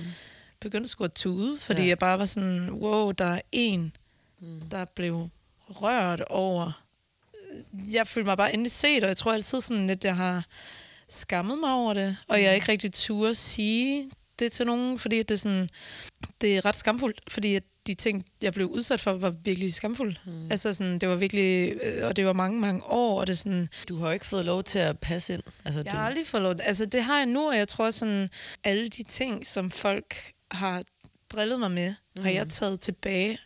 Begyndte 0.60 0.88
sgu 0.88 1.04
at 1.04 1.12
tude, 1.12 1.58
fordi 1.60 1.82
ja. 1.82 1.88
jeg 1.88 1.98
bare 1.98 2.18
var 2.18 2.24
sådan, 2.24 2.70
wow, 2.70 3.10
der 3.10 3.24
er 3.24 3.40
en, 3.52 3.92
mm. 4.40 4.60
der 4.70 4.84
blev 4.84 5.28
rørt 5.68 6.20
over. 6.20 6.82
Jeg 7.92 8.06
følte 8.06 8.26
mig 8.26 8.36
bare 8.36 8.52
endelig 8.52 8.72
set, 8.72 9.02
og 9.02 9.08
jeg 9.08 9.16
tror 9.16 9.32
altid 9.32 9.60
sådan 9.60 9.86
lidt, 9.86 10.04
jeg 10.04 10.16
har 10.16 10.46
skammet 11.08 11.58
mig 11.58 11.72
over 11.72 11.94
det, 11.94 12.16
og 12.28 12.42
jeg 12.42 12.50
er 12.50 12.52
ikke 12.52 12.68
rigtig 12.68 12.92
turde 12.92 13.34
sige 13.34 14.10
det 14.38 14.52
til 14.52 14.66
nogen, 14.66 14.98
fordi 14.98 15.18
det 15.18 15.30
er, 15.30 15.36
sådan, 15.36 15.68
det 16.40 16.56
er 16.56 16.64
ret 16.64 16.76
skamfuldt, 16.76 17.20
fordi 17.28 17.54
at 17.54 17.62
de 17.86 17.94
ting, 17.94 18.26
jeg 18.42 18.52
blev 18.52 18.66
udsat 18.66 19.00
for, 19.00 19.12
var 19.12 19.30
virkelig 19.30 19.74
skamfulde. 19.74 20.16
Mm. 20.24 20.50
Altså 20.50 20.72
sådan, 20.72 20.98
det 20.98 21.08
var 21.08 21.16
virkelig, 21.16 21.74
øh, 21.82 22.06
og 22.06 22.16
det 22.16 22.26
var 22.26 22.32
mange, 22.32 22.60
mange 22.60 22.84
år, 22.84 23.20
og 23.20 23.26
det 23.26 23.38
sådan, 23.38 23.68
Du 23.88 23.98
har 23.98 24.06
jo 24.06 24.12
ikke 24.12 24.26
fået 24.26 24.44
lov 24.44 24.62
til 24.62 24.78
at 24.78 24.98
passe 24.98 25.34
ind. 25.34 25.42
Altså, 25.64 25.82
jeg 25.84 25.92
du, 25.92 25.96
har 25.96 26.06
aldrig 26.06 26.26
fået 26.26 26.42
lov. 26.42 26.54
Altså, 26.62 26.86
det 26.86 27.02
har 27.02 27.16
jeg 27.16 27.26
nu, 27.26 27.48
og 27.48 27.56
jeg 27.56 27.68
tror 27.68 27.90
sådan, 27.90 28.28
alle 28.64 28.88
de 28.88 29.02
ting, 29.02 29.46
som 29.46 29.70
folk 29.70 30.32
har 30.50 30.82
drillet 31.32 31.60
mig 31.60 31.70
med, 31.70 31.94
mm. 32.16 32.22
har 32.22 32.30
jeg 32.30 32.48
taget 32.48 32.80
tilbage 32.80 33.38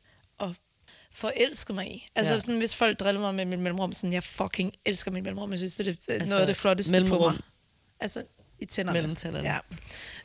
forelsket 1.20 1.74
mig 1.74 1.86
i. 1.90 2.08
Altså, 2.14 2.34
Ja. 2.34 2.40
sådan, 2.40 2.58
hvis 2.58 2.74
folk 2.74 3.00
driller 3.00 3.20
mig 3.20 3.34
med 3.34 3.44
mit 3.44 3.58
mellemrum, 3.58 3.92
sådan, 3.92 4.12
jeg 4.12 4.24
fucking 4.24 4.72
elsker 4.86 5.10
mit 5.10 5.22
mellemrum. 5.22 5.50
Jeg 5.50 5.58
synes, 5.58 5.76
det 5.76 5.88
er 5.88 5.94
Altså, 6.12 6.28
noget 6.28 6.40
af 6.40 6.46
det 6.46 6.56
flotteste 6.56 6.90
på 6.92 6.96
mellemrum. 7.00 7.32
mig. 7.32 7.40
Altså, 8.00 8.22
i 8.58 8.64
tænderne. 8.64 8.96
Mellem 8.98 9.16
tænderne. 9.16 9.48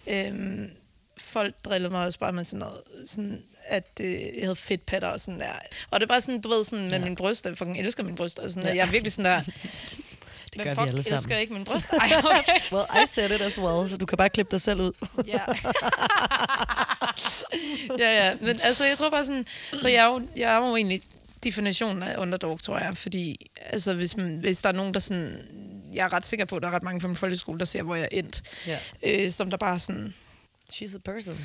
Ja. 0.07 0.27
Øhm, 0.27 0.71
folk 1.17 1.55
drillede 1.65 1.91
mig 1.91 2.05
også 2.05 2.19
bare 2.19 2.31
med 2.33 2.45
sådan 2.45 2.59
noget, 2.59 2.81
sådan, 3.05 3.43
at 3.65 3.91
øh, 4.01 4.11
jeg 4.11 4.31
havde 4.43 4.55
fedt 4.55 4.85
patter 4.85 5.07
og 5.07 5.19
sådan 5.19 5.39
der. 5.39 5.51
Og 5.91 5.99
det 5.99 6.05
er 6.05 6.07
bare 6.07 6.21
sådan, 6.21 6.41
du 6.41 6.49
ved, 6.49 6.63
sådan 6.63 6.83
med 6.89 6.97
ja. 6.99 7.03
min 7.05 7.15
bryst, 7.15 7.45
jeg 7.45 7.57
fucking 7.57 7.79
elsker 7.79 8.03
min 8.03 8.15
bryst, 8.15 8.39
og 8.39 8.51
sådan, 8.51 8.69
ja. 8.69 8.75
jeg 8.75 8.87
er 8.87 8.91
virkelig 8.91 9.11
sådan 9.11 9.31
der, 9.31 9.41
det 10.53 10.63
gør 10.63 10.63
men 10.63 10.69
vi 10.71 10.75
fuck 10.75 10.87
alle 10.87 11.03
sammen. 11.03 11.17
elsker 11.17 11.37
ikke 11.37 11.53
min 11.53 11.65
bryst. 11.69 11.85
Ej, 11.89 12.11
okay. 12.23 12.59
Well, 12.71 12.85
I 13.03 13.07
said 13.07 13.31
it 13.31 13.41
as 13.41 13.59
well, 13.59 13.89
så 13.89 13.97
du 13.97 14.05
kan 14.05 14.17
bare 14.17 14.29
klippe 14.29 14.51
dig 14.51 14.61
selv 14.61 14.81
ud. 14.81 14.91
Ja. 15.27 15.39
ja, 17.99 18.25
ja. 18.25 18.35
Men 18.41 18.59
altså, 18.63 18.85
jeg 18.85 18.97
tror 18.97 19.09
bare 19.09 19.25
sådan... 19.25 19.45
Så 19.77 19.87
jeg 19.87 19.97
er 20.05 20.05
jo, 20.05 20.27
jeg 20.35 20.53
er 20.53 20.57
jo 20.67 20.75
egentlig 20.75 21.01
definitionen 21.43 22.03
af 22.03 22.17
underdog, 22.17 22.59
tror 22.63 22.77
jeg. 22.79 22.97
Fordi 22.97 23.51
altså, 23.65 23.93
hvis, 23.93 24.17
man, 24.17 24.37
hvis 24.37 24.61
der 24.61 24.69
er 24.69 24.73
nogen, 24.73 24.93
der 24.93 24.99
sådan... 24.99 25.37
Jeg 25.93 26.05
er 26.05 26.13
ret 26.13 26.25
sikker 26.25 26.45
på, 26.45 26.55
at 26.55 26.61
der 26.61 26.67
er 26.67 26.71
ret 26.71 26.83
mange 26.83 27.01
fra 27.01 27.07
min 27.07 27.17
folkeskole, 27.17 27.59
der 27.59 27.65
ser, 27.65 27.83
hvor 27.83 27.95
jeg 27.95 28.03
er 28.11 28.17
endt. 28.17 28.41
Ja. 28.67 28.79
Øh, 29.03 29.31
som 29.31 29.49
der 29.49 29.57
bare 29.57 29.79
sådan... 29.79 30.13
She's 30.73 30.95
a 30.95 30.99
person. 31.05 31.35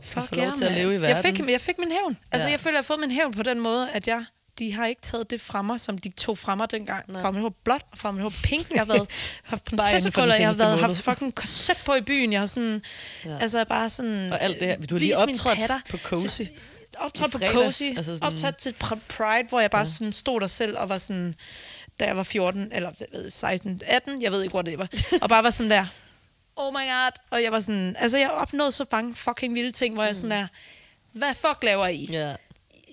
Fuck 0.00 0.26
få 0.28 0.34
lov 0.34 0.44
yeah, 0.44 0.56
til 0.56 0.64
at 0.64 0.72
leve 0.72 0.94
i 0.94 0.98
Jeg 1.00 1.16
fik, 1.16 1.32
verden. 1.32 1.50
jeg 1.50 1.60
fik 1.60 1.78
min 1.78 1.92
hævn. 1.92 2.18
Altså, 2.32 2.48
Ja. 2.48 2.52
jeg 2.52 2.60
føler, 2.60 2.74
jeg 2.76 2.78
har 2.78 2.82
fået 2.82 3.00
min 3.00 3.10
hævn 3.10 3.32
på 3.34 3.42
den 3.42 3.60
måde, 3.60 3.90
at 3.90 4.06
jeg 4.08 4.24
de 4.58 4.72
har 4.72 4.86
ikke 4.86 5.00
taget 5.02 5.30
det 5.30 5.40
fra 5.40 5.62
mig, 5.62 5.80
som 5.80 5.98
de 5.98 6.10
tog 6.10 6.38
fra 6.38 6.54
mig 6.54 6.70
dengang. 6.70 7.04
Nej. 7.12 7.22
Fra 7.22 7.30
mit 7.30 7.40
hår 7.42 7.54
blåt, 7.64 7.82
og 7.92 7.98
fra 7.98 8.10
mit 8.12 8.22
hår 8.22 8.32
pink. 8.44 8.70
Jeg 8.70 8.80
har 8.80 8.84
været, 8.84 9.10
haft 9.42 9.64
prinsessekrøller, 9.64 10.34
jeg 10.34 10.48
har 10.48 10.54
været, 10.54 10.70
måned. 10.80 10.94
haft 10.94 11.02
fucking 11.04 11.34
korset 11.34 11.76
på 11.86 11.94
i 11.94 12.00
byen. 12.00 12.32
Jeg 12.32 12.40
har 12.40 12.46
sådan, 12.46 12.82
Ja. 13.24 13.38
altså 13.40 13.64
bare 13.64 13.90
sådan... 13.90 14.32
Og 14.32 14.42
alt 14.42 14.60
det 14.60 14.68
her. 14.68 14.76
Du 14.86 14.94
har 14.94 14.98
lige 14.98 15.18
optrådt 15.18 15.58
på 15.90 15.96
Cozy. 15.96 16.42
optrådt 16.98 17.32
på 17.32 17.38
Cozy, 17.38 17.82
altså 17.96 18.16
sådan- 18.16 18.32
optrådt 18.34 18.56
til 18.58 18.74
Pr- 18.84 18.98
Pride, 19.08 19.48
hvor 19.48 19.60
jeg 19.60 19.70
bare 19.70 19.80
ja. 19.80 19.84
sådan 19.84 20.12
stod 20.12 20.40
der 20.40 20.46
selv 20.46 20.78
og 20.78 20.88
var 20.88 20.98
sådan, 20.98 21.34
da 22.00 22.06
jeg 22.06 22.16
var 22.16 22.22
14, 22.22 22.68
eller 22.72 22.92
jeg 23.00 23.06
ved, 23.12 23.30
16, 23.30 23.80
18, 23.86 24.22
jeg 24.22 24.32
ved 24.32 24.42
ikke, 24.42 24.52
hvor 24.52 24.62
det 24.62 24.78
var, 24.78 24.88
og 25.22 25.28
bare 25.28 25.44
var 25.44 25.50
sådan 25.50 25.70
der, 25.70 25.86
oh 26.56 26.72
my 26.72 26.76
god, 26.76 27.10
og 27.30 27.42
jeg 27.42 27.52
var 27.52 27.60
sådan, 27.60 27.96
altså 27.98 28.18
jeg 28.18 28.30
opnåede 28.30 28.72
så 28.72 28.84
mange 28.92 29.14
fucking 29.14 29.54
vilde 29.54 29.72
ting, 29.72 29.94
hvor 29.94 30.04
jeg 30.04 30.16
sådan 30.16 30.30
der, 30.30 30.46
hvad 31.12 31.34
fuck 31.34 31.58
laver 31.62 31.86
I? 31.86 32.08
Ja. 32.10 32.34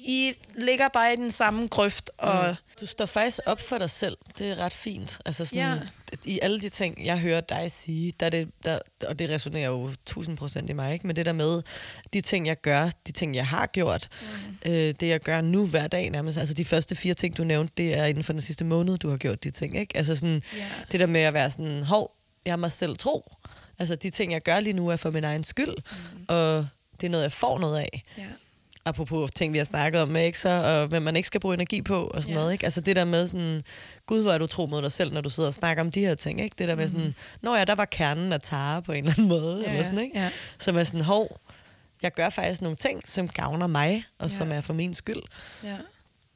I 0.09 0.33
ligger 0.55 0.87
bare 0.87 1.13
i 1.13 1.15
den 1.15 1.31
samme 1.31 1.67
grøft, 1.67 2.11
og 2.17 2.45
Mm. 2.49 2.55
Du 2.81 2.85
står 2.85 3.05
faktisk 3.05 3.39
op 3.45 3.61
for 3.61 3.77
dig 3.77 3.89
selv. 3.89 4.17
Det 4.37 4.51
er 4.51 4.55
ret 4.59 4.73
fint. 4.73 5.19
Altså 5.25 5.45
sådan, 5.45 5.59
Ja. 5.59 5.79
I 6.25 6.39
alle 6.41 6.61
de 6.61 6.69
ting, 6.69 7.05
jeg 7.05 7.19
hører 7.19 7.41
dig 7.41 7.71
sige, 7.71 8.13
der 8.19 8.25
er 8.25 8.29
det, 8.29 8.49
der, 8.65 8.79
og 9.07 9.19
det 9.19 9.29
resonerer 9.29 9.69
jo 9.69 9.87
1000 9.89 10.37
procent 10.37 10.69
i 10.69 10.73
mig, 10.73 10.93
ikke? 10.93 11.07
men 11.07 11.15
det 11.15 11.25
der 11.25 11.33
med, 11.33 11.61
de 12.13 12.21
ting, 12.21 12.47
jeg 12.47 12.61
gør, 12.61 12.89
de 13.07 13.11
ting, 13.11 13.35
jeg 13.35 13.47
har 13.47 13.65
gjort, 13.67 14.09
mm. 14.21 14.71
øh, 14.71 14.71
det 14.99 15.03
jeg 15.03 15.19
gør 15.19 15.41
nu 15.41 15.67
hver 15.67 15.87
dag 15.87 16.09
nærmest, 16.09 16.37
altså 16.37 16.53
de 16.53 16.65
første 16.65 16.95
fire 16.95 17.13
ting, 17.13 17.37
du 17.37 17.43
nævnte, 17.43 17.73
det 17.77 17.97
er 17.97 18.05
inden 18.05 18.23
for 18.23 18.33
den 18.33 18.41
sidste 18.41 18.63
måned, 18.65 18.97
du 18.97 19.09
har 19.09 19.17
gjort 19.17 19.43
de 19.43 19.51
ting. 19.51 19.77
Ikke? 19.79 19.97
Altså 19.97 20.15
sådan, 20.15 20.43
Ja. 20.57 20.65
det 20.91 20.99
der 20.99 21.07
med 21.07 21.21
at 21.21 21.33
være 21.33 21.49
sådan, 21.49 21.83
hov, 21.83 22.15
jeg 22.45 22.51
er 22.51 22.55
mig 22.55 22.71
selv 22.71 22.97
tro. 22.97 23.31
Altså 23.79 23.95
de 23.95 24.09
ting, 24.09 24.31
jeg 24.31 24.41
gør 24.41 24.59
lige 24.59 24.73
nu, 24.73 24.87
er 24.89 24.95
for 24.95 25.11
min 25.11 25.23
egen 25.23 25.43
skyld, 25.43 25.75
mm. 25.91 26.25
og 26.27 26.67
det 27.01 27.07
er 27.07 27.11
noget, 27.11 27.23
jeg 27.23 27.31
får 27.31 27.59
noget 27.59 27.77
af 27.79 28.03
ja. 28.17 28.23
Apropos 28.89 29.29
ting, 29.35 29.53
vi 29.53 29.57
har 29.57 29.65
snakket 29.65 30.01
om 30.01 30.15
ikke? 30.15 30.39
Så, 30.39 30.49
og 30.49 30.87
hvad 30.87 30.99
man 30.99 31.15
ikke 31.15 31.27
skal 31.27 31.39
bruge 31.41 31.53
energi 31.53 31.81
på 31.81 32.03
og 32.07 32.21
sådan 32.23 32.33
Ja. 32.35 32.39
noget. 32.39 32.53
Ikke? 32.53 32.65
Altså 32.65 32.81
det 32.81 32.95
der 32.95 33.05
med 33.05 33.27
sådan, 33.27 33.61
gud 34.05 34.21
hvor 34.23 34.31
er 34.31 34.37
du 34.37 34.47
tro 34.47 34.65
mod 34.65 34.81
dig 34.81 34.91
selv, 34.91 35.13
når 35.13 35.21
du 35.21 35.29
sidder 35.29 35.49
og 35.49 35.53
snakker 35.53 35.83
om 35.83 35.91
de 35.91 35.99
her 35.99 36.15
ting. 36.15 36.41
Ikke? 36.41 36.55
Det 36.57 36.67
der 36.67 36.75
med 36.75 36.87
sådan, 36.87 37.15
nå 37.41 37.55
ja, 37.55 37.63
der 37.65 37.75
var 37.75 37.85
kernen 37.85 38.33
af 38.33 38.41
Tara 38.41 38.79
på 38.79 38.91
en 38.91 38.97
eller 38.97 39.11
anden 39.11 39.27
måde. 39.27 39.55
Mhm. 39.55 39.63
Ja, 39.65 39.71
eller 39.71 39.83
sådan, 39.83 39.99
ikke? 39.99 40.19
ja. 40.19 40.29
Som 40.59 40.77
er 40.77 40.83
sådan, 40.83 41.01
hov, 41.01 41.39
jeg 42.01 42.13
gør 42.13 42.29
faktisk 42.29 42.61
nogle 42.61 42.75
ting, 42.75 43.01
som 43.09 43.27
gavner 43.27 43.67
mig, 43.67 44.03
og 44.19 44.29
Ja. 44.29 44.35
som 44.35 44.51
er 44.51 44.61
for 44.61 44.73
min 44.73 44.93
skyld. 44.93 45.21
ja. 45.63 45.75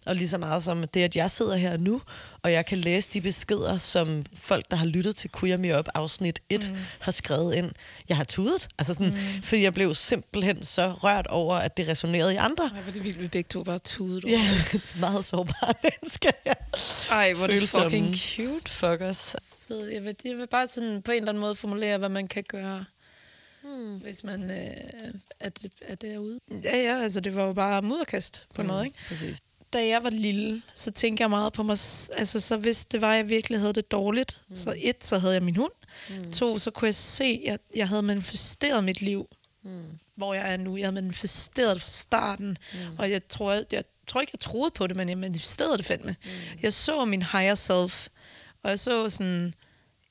Og 0.05 0.15
lige 0.15 0.29
så 0.29 0.37
meget 0.37 0.63
som 0.63 0.83
det, 0.93 1.03
at 1.03 1.15
jeg 1.15 1.31
sidder 1.31 1.55
her 1.55 1.77
nu, 1.77 2.01
og 2.43 2.51
jeg 2.51 2.65
kan 2.65 2.77
læse 2.77 3.09
de 3.13 3.21
beskeder, 3.21 3.77
som 3.77 4.25
folk, 4.35 4.71
der 4.71 4.77
har 4.77 4.85
lyttet 4.85 5.15
til 5.15 5.29
Queer 5.39 5.57
Me 5.57 5.79
Up 5.79 5.87
afsnit 5.93 6.39
1, 6.49 6.69
mm. 6.69 6.77
har 6.99 7.11
skrevet 7.11 7.55
ind. 7.55 7.71
Jeg 8.09 8.17
har 8.17 8.23
tudet, 8.23 8.67
altså 8.77 8.93
sådan, 8.93 9.07
mm. 9.07 9.43
fordi 9.43 9.63
jeg 9.63 9.73
blev 9.73 9.95
simpelthen 9.95 10.63
så 10.63 10.91
rørt 10.91 11.27
over, 11.27 11.55
at 11.55 11.77
det 11.77 11.87
resonerede 11.87 12.33
i 12.33 12.37
andre. 12.37 12.63
Ej, 12.75 12.81
hvor 12.81 12.91
det 12.91 13.03
vildt, 13.03 13.21
vi 13.21 13.27
begge 13.27 13.47
to 13.47 13.63
bare 13.63 13.79
tudede. 13.79 14.29
Ja, 14.29 14.41
et 14.73 14.95
meget 14.99 15.25
sårbare 15.25 15.73
mennesker. 15.83 16.31
Ja. 16.45 16.53
Ej, 17.09 17.33
hvor 17.33 17.47
det 17.47 17.69
fucking 17.69 18.15
cute. 18.15 18.71
Fuck 18.71 19.01
os. 19.01 19.35
ved, 19.67 19.87
jeg 19.87 20.05
vil, 20.05 20.15
jeg 20.25 20.37
vil 20.37 20.47
bare 20.47 20.67
sådan 20.67 21.01
på 21.01 21.11
en 21.11 21.17
eller 21.17 21.29
anden 21.29 21.41
måde 21.41 21.55
formulere, 21.55 21.97
hvad 21.97 22.09
man 22.09 22.27
kan 22.27 22.43
gøre, 22.47 22.85
hmm. 23.63 23.97
hvis 23.97 24.23
man 24.23 24.51
øh, 24.51 25.13
er, 25.39 25.49
er 25.81 25.95
derude. 25.95 26.39
Ja, 26.63 26.77
ja, 26.77 27.01
altså 27.03 27.19
det 27.19 27.35
var 27.35 27.43
jo 27.43 27.53
bare 27.53 27.81
mudderkast 27.81 28.47
på 28.55 28.61
en 28.61 28.67
måde, 28.67 28.85
ikke? 28.85 28.97
Præcis. 29.07 29.39
Da 29.73 29.87
jeg 29.87 30.03
var 30.03 30.09
lille, 30.09 30.61
så 30.75 30.91
tænkte 30.91 31.21
jeg 31.21 31.29
meget 31.29 31.53
på 31.53 31.63
mig, 31.63 31.77
altså 32.17 32.39
så 32.39 32.57
hvis 32.57 32.85
det 32.85 33.01
var, 33.01 33.11
at 33.11 33.17
jeg 33.17 33.29
virkelig 33.29 33.59
havde 33.59 33.73
det 33.73 33.91
dårligt, 33.91 34.41
mm. 34.49 34.55
så 34.55 34.73
et, 34.77 35.05
så 35.05 35.17
havde 35.17 35.33
jeg 35.33 35.43
min 35.43 35.55
hund. 35.55 35.71
Mm. 36.09 36.31
To, 36.31 36.59
så 36.59 36.71
kunne 36.71 36.85
jeg 36.85 36.95
se, 36.95 37.43
at 37.47 37.61
jeg 37.75 37.87
havde 37.87 38.01
manifesteret 38.01 38.83
mit 38.83 39.01
liv, 39.01 39.27
mm. 39.63 39.83
hvor 40.15 40.33
jeg 40.33 40.53
er 40.53 40.57
nu. 40.57 40.77
Jeg 40.77 40.85
havde 40.85 41.01
manifesteret 41.01 41.81
fra 41.81 41.89
starten, 41.89 42.57
mm. 42.73 42.79
og 42.97 43.11
jeg 43.11 43.27
tror, 43.27 43.53
jeg, 43.53 43.65
jeg 43.71 43.83
tror 44.07 44.21
ikke, 44.21 44.31
jeg 44.33 44.39
troede 44.39 44.71
på 44.71 44.87
det, 44.87 44.95
men 44.95 45.09
jeg 45.09 45.17
manifesterede 45.17 45.77
det 45.77 45.85
fandme. 45.85 46.15
Mm. 46.23 46.29
Jeg 46.61 46.73
så 46.73 47.05
min 47.05 47.21
higher 47.21 47.55
self, 47.55 48.07
og 48.63 48.69
jeg 48.69 48.79
så 48.79 49.09
sådan, 49.09 49.53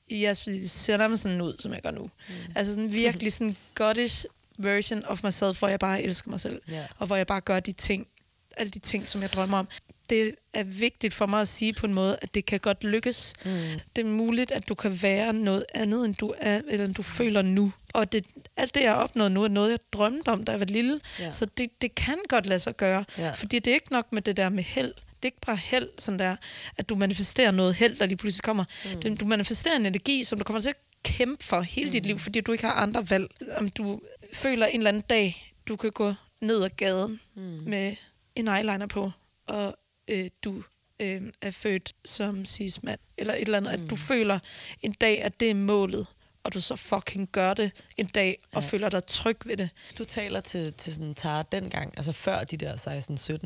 jeg 0.09 0.37
ser 0.67 0.97
nærmest 0.97 1.23
sådan 1.23 1.41
ud, 1.41 1.57
som 1.59 1.73
jeg 1.73 1.81
gør 1.81 1.91
nu. 1.91 2.03
Mm. 2.03 2.33
Altså 2.55 2.73
sådan 2.73 2.91
virkelig 2.91 3.33
sådan 3.33 3.57
goddish 3.75 4.25
version 4.57 5.05
of 5.05 5.23
myself, 5.23 5.59
hvor 5.59 5.67
jeg 5.67 5.79
bare 5.79 6.01
elsker 6.01 6.29
mig 6.29 6.39
selv. 6.39 6.61
Ja. 6.69 6.85
Og 6.97 7.07
hvor 7.07 7.15
jeg 7.15 7.27
bare 7.27 7.41
gør 7.41 7.59
de 7.59 7.71
ting, 7.71 8.07
alle 8.57 8.69
de 8.69 8.79
ting, 8.79 9.07
som 9.07 9.21
jeg 9.21 9.31
drømmer 9.31 9.57
om. 9.57 9.67
Det 10.09 10.35
er 10.53 10.63
vigtigt 10.63 11.13
for 11.13 11.25
mig 11.25 11.41
at 11.41 11.47
sige 11.47 11.73
på 11.73 11.85
en 11.85 11.93
måde, 11.93 12.17
at 12.21 12.33
det 12.33 12.45
kan 12.45 12.59
godt 12.59 12.83
lykkes. 12.83 13.33
Mm. 13.45 13.51
Det 13.95 14.01
er 14.01 14.09
muligt, 14.09 14.51
at 14.51 14.69
du 14.69 14.75
kan 14.75 15.01
være 15.01 15.33
noget 15.33 15.65
andet, 15.73 16.05
end 16.05 16.15
du 16.15 16.33
er, 16.37 16.61
eller 16.67 16.85
end 16.85 16.95
du 16.95 17.01
føler 17.01 17.41
nu. 17.41 17.73
Og 17.93 18.11
det, 18.11 18.25
alt 18.57 18.75
det, 18.75 18.81
jeg 18.81 18.91
har 18.91 19.03
opnået 19.03 19.31
nu, 19.31 19.43
er 19.43 19.47
noget, 19.47 19.71
jeg 19.71 19.79
drømte 19.93 20.29
om, 20.29 20.43
da 20.43 20.51
jeg 20.51 20.59
var 20.59 20.65
lille. 20.65 20.99
Ja. 21.19 21.31
Så 21.31 21.45
det, 21.45 21.69
det 21.81 21.95
kan 21.95 22.17
godt 22.29 22.45
lade 22.45 22.59
sig 22.59 22.77
gøre. 22.77 23.05
Ja. 23.17 23.31
Fordi 23.31 23.59
det 23.59 23.71
er 23.71 23.75
ikke 23.75 23.91
nok 23.91 24.13
med 24.13 24.21
det 24.21 24.37
der 24.37 24.49
med 24.49 24.63
held. 24.63 24.93
Det 24.93 25.29
er 25.29 25.33
ikke 25.35 25.45
bare 25.45 25.55
held, 25.55 25.89
sådan 25.99 26.19
der, 26.19 26.35
at 26.77 26.89
du 26.89 26.95
manifesterer 26.95 27.51
noget 27.51 27.75
held, 27.75 27.95
der 27.95 28.05
lige 28.05 28.17
pludselig 28.17 28.43
kommer. 28.43 28.63
Mm. 29.05 29.17
Du 29.17 29.25
manifesterer 29.25 29.75
en 29.75 29.85
energi, 29.85 30.23
som 30.23 30.37
du 30.37 30.43
kommer 30.43 30.59
til 30.59 30.69
at 30.69 30.77
kæmpe 31.03 31.45
for 31.45 31.61
hele 31.61 31.85
mm. 31.85 31.91
dit 31.91 32.05
liv, 32.05 32.19
fordi 32.19 32.41
du 32.41 32.51
ikke 32.51 32.65
har 32.65 32.73
andre 32.73 33.09
valg. 33.09 33.27
Om 33.57 33.69
du 33.69 34.01
føler 34.33 34.65
en 34.65 34.79
eller 34.79 34.89
anden 34.89 35.03
dag, 35.09 35.53
du 35.67 35.75
kan 35.75 35.91
gå 35.91 36.13
ned 36.41 36.63
ad 36.63 36.69
gaden 36.69 37.19
mm. 37.35 37.41
med 37.41 37.95
en 38.35 38.47
eyeliner 38.47 38.87
på, 38.87 39.11
og 39.47 39.75
øh, 40.07 40.29
du 40.43 40.63
øh, 40.99 41.21
er 41.41 41.51
født 41.51 41.93
som 42.05 42.45
cis-mand, 42.45 42.99
eller 43.17 43.33
et 43.33 43.41
eller 43.41 43.57
andet, 43.57 43.79
mm. 43.79 43.83
at 43.83 43.89
du 43.89 43.95
føler 43.95 44.39
en 44.81 44.91
dag, 45.01 45.21
at 45.23 45.39
det 45.39 45.49
er 45.49 45.53
målet, 45.55 46.07
og 46.43 46.53
du 46.53 46.61
så 46.61 46.75
fucking 46.75 47.29
gør 47.31 47.53
det 47.53 47.71
en 47.97 48.07
dag, 48.07 48.37
og 48.51 48.61
Ja. 48.61 48.67
føler 48.67 48.89
dig 48.89 49.05
tryg 49.05 49.37
ved 49.45 49.57
det. 49.57 49.69
Du 49.97 50.05
taler 50.05 50.39
til, 50.39 50.73
til 50.73 50.93
sådan 50.93 51.15
Tara 51.15 51.43
dengang, 51.51 51.93
altså 51.97 52.11
før 52.11 52.43
de 52.43 52.57
der 52.57 52.75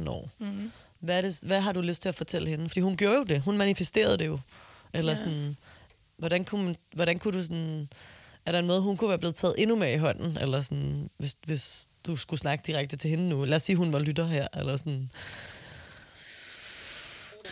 16-17 0.06 0.10
år, 0.10 0.30
mm. 0.40 0.72
hvad, 1.00 1.18
er 1.18 1.22
det, 1.22 1.40
hvad 1.46 1.62
har 1.62 1.72
du 1.74 1.82
lyst 1.82 2.02
til 2.02 2.10
at 2.10 2.16
fortælle 2.16 2.50
hende? 2.50 2.70
Fordi 2.70 2.80
hun 2.80 2.98
gjorde 2.98 3.18
jo 3.18 3.24
det. 3.24 3.42
Hun 3.42 3.58
manifesterede 3.58 4.18
det 4.18 4.26
jo. 4.26 4.40
Eller 4.94 5.12
ja. 5.12 5.16
sådan, 5.16 5.58
hvordan 6.18 6.46
kunne, 6.46 6.64
man, 6.66 6.76
hvordan 6.94 7.20
kunne 7.20 7.38
du 7.38 7.44
sådan... 7.44 7.90
Er 8.48 8.52
der 8.52 8.60
en 8.60 8.68
måde, 8.68 8.82
hun 8.82 8.98
kunne 8.98 9.10
være 9.10 9.20
blevet 9.20 9.36
taget 9.36 9.56
endnu 9.58 9.76
mere 9.76 9.94
i 9.94 9.98
hånden? 9.98 10.38
Eller 10.38 10.62
sådan, 10.62 11.10
hvis, 11.18 11.36
hvis 11.46 11.88
du 12.06 12.16
skulle 12.16 12.40
snakke 12.40 12.64
direkte 12.68 12.98
til 12.98 13.10
hende 13.10 13.30
nu? 13.30 13.44
Lad 13.44 13.56
os 13.56 13.62
sige, 13.62 13.76
hun 13.76 13.94
var 13.94 14.00
lytter 14.00 14.26
her. 14.26 14.48
Eller 14.58 14.78
sådan. 14.78 15.10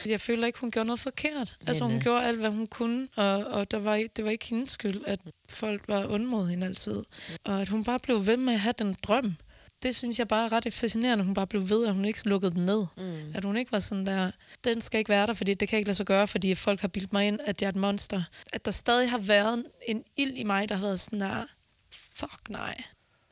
Jeg 0.06 0.22
føler 0.22 0.48
ikke, 0.48 0.60
hun 0.60 0.72
gjorde 0.72 0.88
noget 0.88 1.00
forkert. 1.00 1.58
Altså, 1.68 1.86
hun 1.86 2.00
gjorde 2.00 2.26
alt, 2.26 2.40
hvad 2.40 2.50
hun 2.50 2.68
kunne, 2.68 3.08
og, 3.16 3.46
og 3.46 3.72
der 3.72 3.80
var, 3.80 4.04
det 4.16 4.26
var 4.26 4.32
ikke 4.32 4.46
hendes 4.46 4.72
skyld, 4.72 5.02
at 5.08 5.20
folk 5.50 5.84
var 5.88 6.06
ond 6.10 6.26
mod 6.26 6.48
hende 6.48 6.68
altid. 6.68 7.04
Og 7.46 7.62
at 7.62 7.70
hun 7.70 7.84
bare 7.84 8.00
blev 8.00 8.28
ved 8.28 8.38
med 8.38 8.54
at 8.54 8.60
have 8.60 8.74
den 8.80 8.96
drøm. 9.04 9.36
Det 9.84 9.96
synes 9.96 10.20
jeg 10.20 10.28
bare 10.28 10.46
er 10.46 10.52
ret 10.52 10.74
fascinerende, 10.74 11.22
at 11.22 11.26
hun 11.26 11.34
bare 11.34 11.48
blev 11.48 11.70
ved, 11.70 11.88
at 11.88 11.94
hun 11.94 12.06
ikke 12.06 12.30
lukkede 12.30 12.52
den 12.52 12.66
ned. 12.66 12.86
Mm. 12.98 13.36
At 13.36 13.44
hun 13.44 13.58
ikke 13.58 13.72
var 13.72 13.80
sådan 13.80 14.06
der, 14.06 14.32
den 14.64 14.82
skal 14.82 14.98
ikke 14.98 15.10
være 15.10 15.28
der, 15.28 15.34
fordi 15.34 15.54
det 15.54 15.70
kan 15.70 15.78
ikke 15.78 15.88
lade 15.88 15.96
sig 15.96 16.06
gøre, 16.06 16.28
fordi 16.28 16.56
folk 16.56 16.82
har 16.82 16.88
bildt 16.88 17.14
mig 17.14 17.28
ind, 17.28 17.40
at 17.46 17.62
jeg 17.62 17.68
er 17.68 17.72
et 17.72 17.76
monster. 17.76 18.24
At 18.54 18.66
der 18.66 18.72
stadig 18.72 19.10
har 19.10 19.18
været 19.18 19.66
en 19.88 20.04
ild 20.18 20.38
i 20.38 20.44
mig, 20.44 20.70
der 20.70 20.76
har 20.76 20.82
været 20.82 21.00
sådan 21.00 21.22
der, 21.22 21.46
fuck 21.92 22.50
nej. 22.50 22.84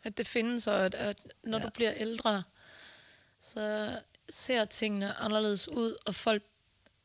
At 0.04 0.18
det 0.18 0.28
findes, 0.28 0.68
og 0.68 0.86
at, 0.86 0.96
at 0.96 1.18
når 1.44 1.58
ja. 1.58 1.66
du 1.66 1.70
bliver 1.70 1.94
ældre, 1.94 2.44
så 3.42 3.98
ser 4.30 4.66
tingene 4.66 5.14
anderledes 5.14 5.68
ud, 5.68 5.96
og 6.06 6.16
folk 6.16 6.44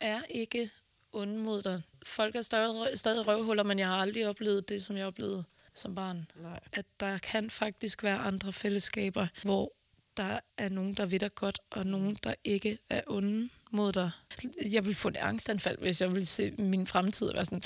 er 0.00 0.20
ikke 0.30 0.70
onde 1.12 1.38
mod 1.38 1.62
dig. 1.62 1.82
Folk 2.02 2.36
er 2.36 2.42
stadig, 2.42 2.98
stadig 2.98 3.26
røvhuller, 3.26 3.62
men 3.62 3.78
jeg 3.78 3.88
har 3.88 3.96
aldrig 3.96 4.28
oplevet 4.28 4.68
det, 4.68 4.82
som 4.82 4.96
jeg 4.96 5.06
oplevede 5.06 5.44
som 5.78 5.94
barn. 5.94 6.30
Nej. 6.36 6.60
At 6.72 6.84
der 7.00 7.18
kan 7.18 7.50
faktisk 7.50 8.02
være 8.02 8.18
andre 8.18 8.52
fællesskaber, 8.52 9.26
hvor 9.42 9.72
der 10.16 10.40
er 10.58 10.68
nogen, 10.68 10.94
der 10.94 11.06
ved 11.06 11.18
dig 11.18 11.34
godt, 11.34 11.60
og 11.70 11.86
nogen, 11.86 12.18
der 12.22 12.34
ikke 12.44 12.78
er 12.90 13.00
onde 13.06 13.48
mod 13.70 13.92
dig. 13.92 14.10
Jeg 14.70 14.86
vil 14.86 14.94
få 14.94 15.08
et 15.08 15.16
angstanfald, 15.16 15.78
hvis 15.78 16.00
jeg 16.00 16.14
vil 16.14 16.26
se 16.26 16.50
min 16.50 16.86
fremtid 16.86 17.26
og 17.28 17.34
være 17.34 17.44
sådan, 17.44 17.62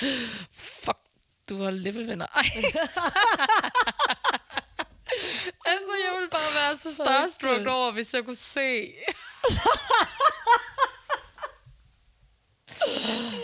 fuck, 0.53 0.99
du 1.49 1.63
har 1.63 1.71
levelvenner. 1.71 2.27
Altså, 5.65 5.93
jeg 6.05 6.21
vil 6.21 6.29
bare 6.31 6.55
være 6.55 6.77
så 6.77 6.95
starstruck 6.95 7.67
over, 7.67 7.93
hvis 7.93 8.15
jeg 8.15 8.25
kunne 8.25 8.37
se. 8.37 8.61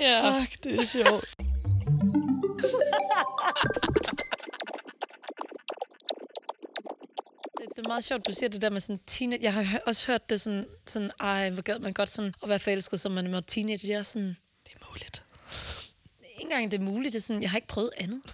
ja. 0.01 0.41
Fuck, 0.41 0.65
det 0.65 0.81
er 0.81 0.85
sjovt. 0.85 1.38
Meget 7.89 8.05
sjovt, 8.05 8.27
du 8.27 8.33
siger 8.33 8.49
det 8.49 8.63
der 8.63 8.71
med 8.71 8.81
sådan 8.81 9.01
teenage... 9.07 9.43
Jeg 9.43 9.55
har 9.55 9.81
også 9.87 10.07
hørt 10.07 10.31
det 10.31 10.41
sådan, 10.41 10.67
sådan 10.87 11.11
ej, 11.21 11.51
hvor 11.51 11.63
gad 11.63 11.79
man 11.79 11.93
godt 11.93 12.09
sådan 12.11 12.35
at 12.43 12.49
være 12.49 12.59
forelsket, 12.59 13.01
som 13.01 13.13
man 13.13 13.33
var 13.33 13.41
teenager. 13.41 13.89
Jeg 13.89 13.99
er 13.99 14.03
sådan, 14.03 14.37
Det 14.67 14.73
er 14.81 14.87
muligt. 14.91 15.23
ikke 16.23 16.43
engang 16.43 16.71
det 16.71 16.81
er 16.81 16.85
muligt. 16.85 17.13
Det 17.13 17.19
er 17.19 17.23
sådan, 17.23 17.43
jeg 17.43 17.51
har 17.51 17.57
ikke 17.59 17.69
prøvet 17.69 17.91
andet. 17.97 18.23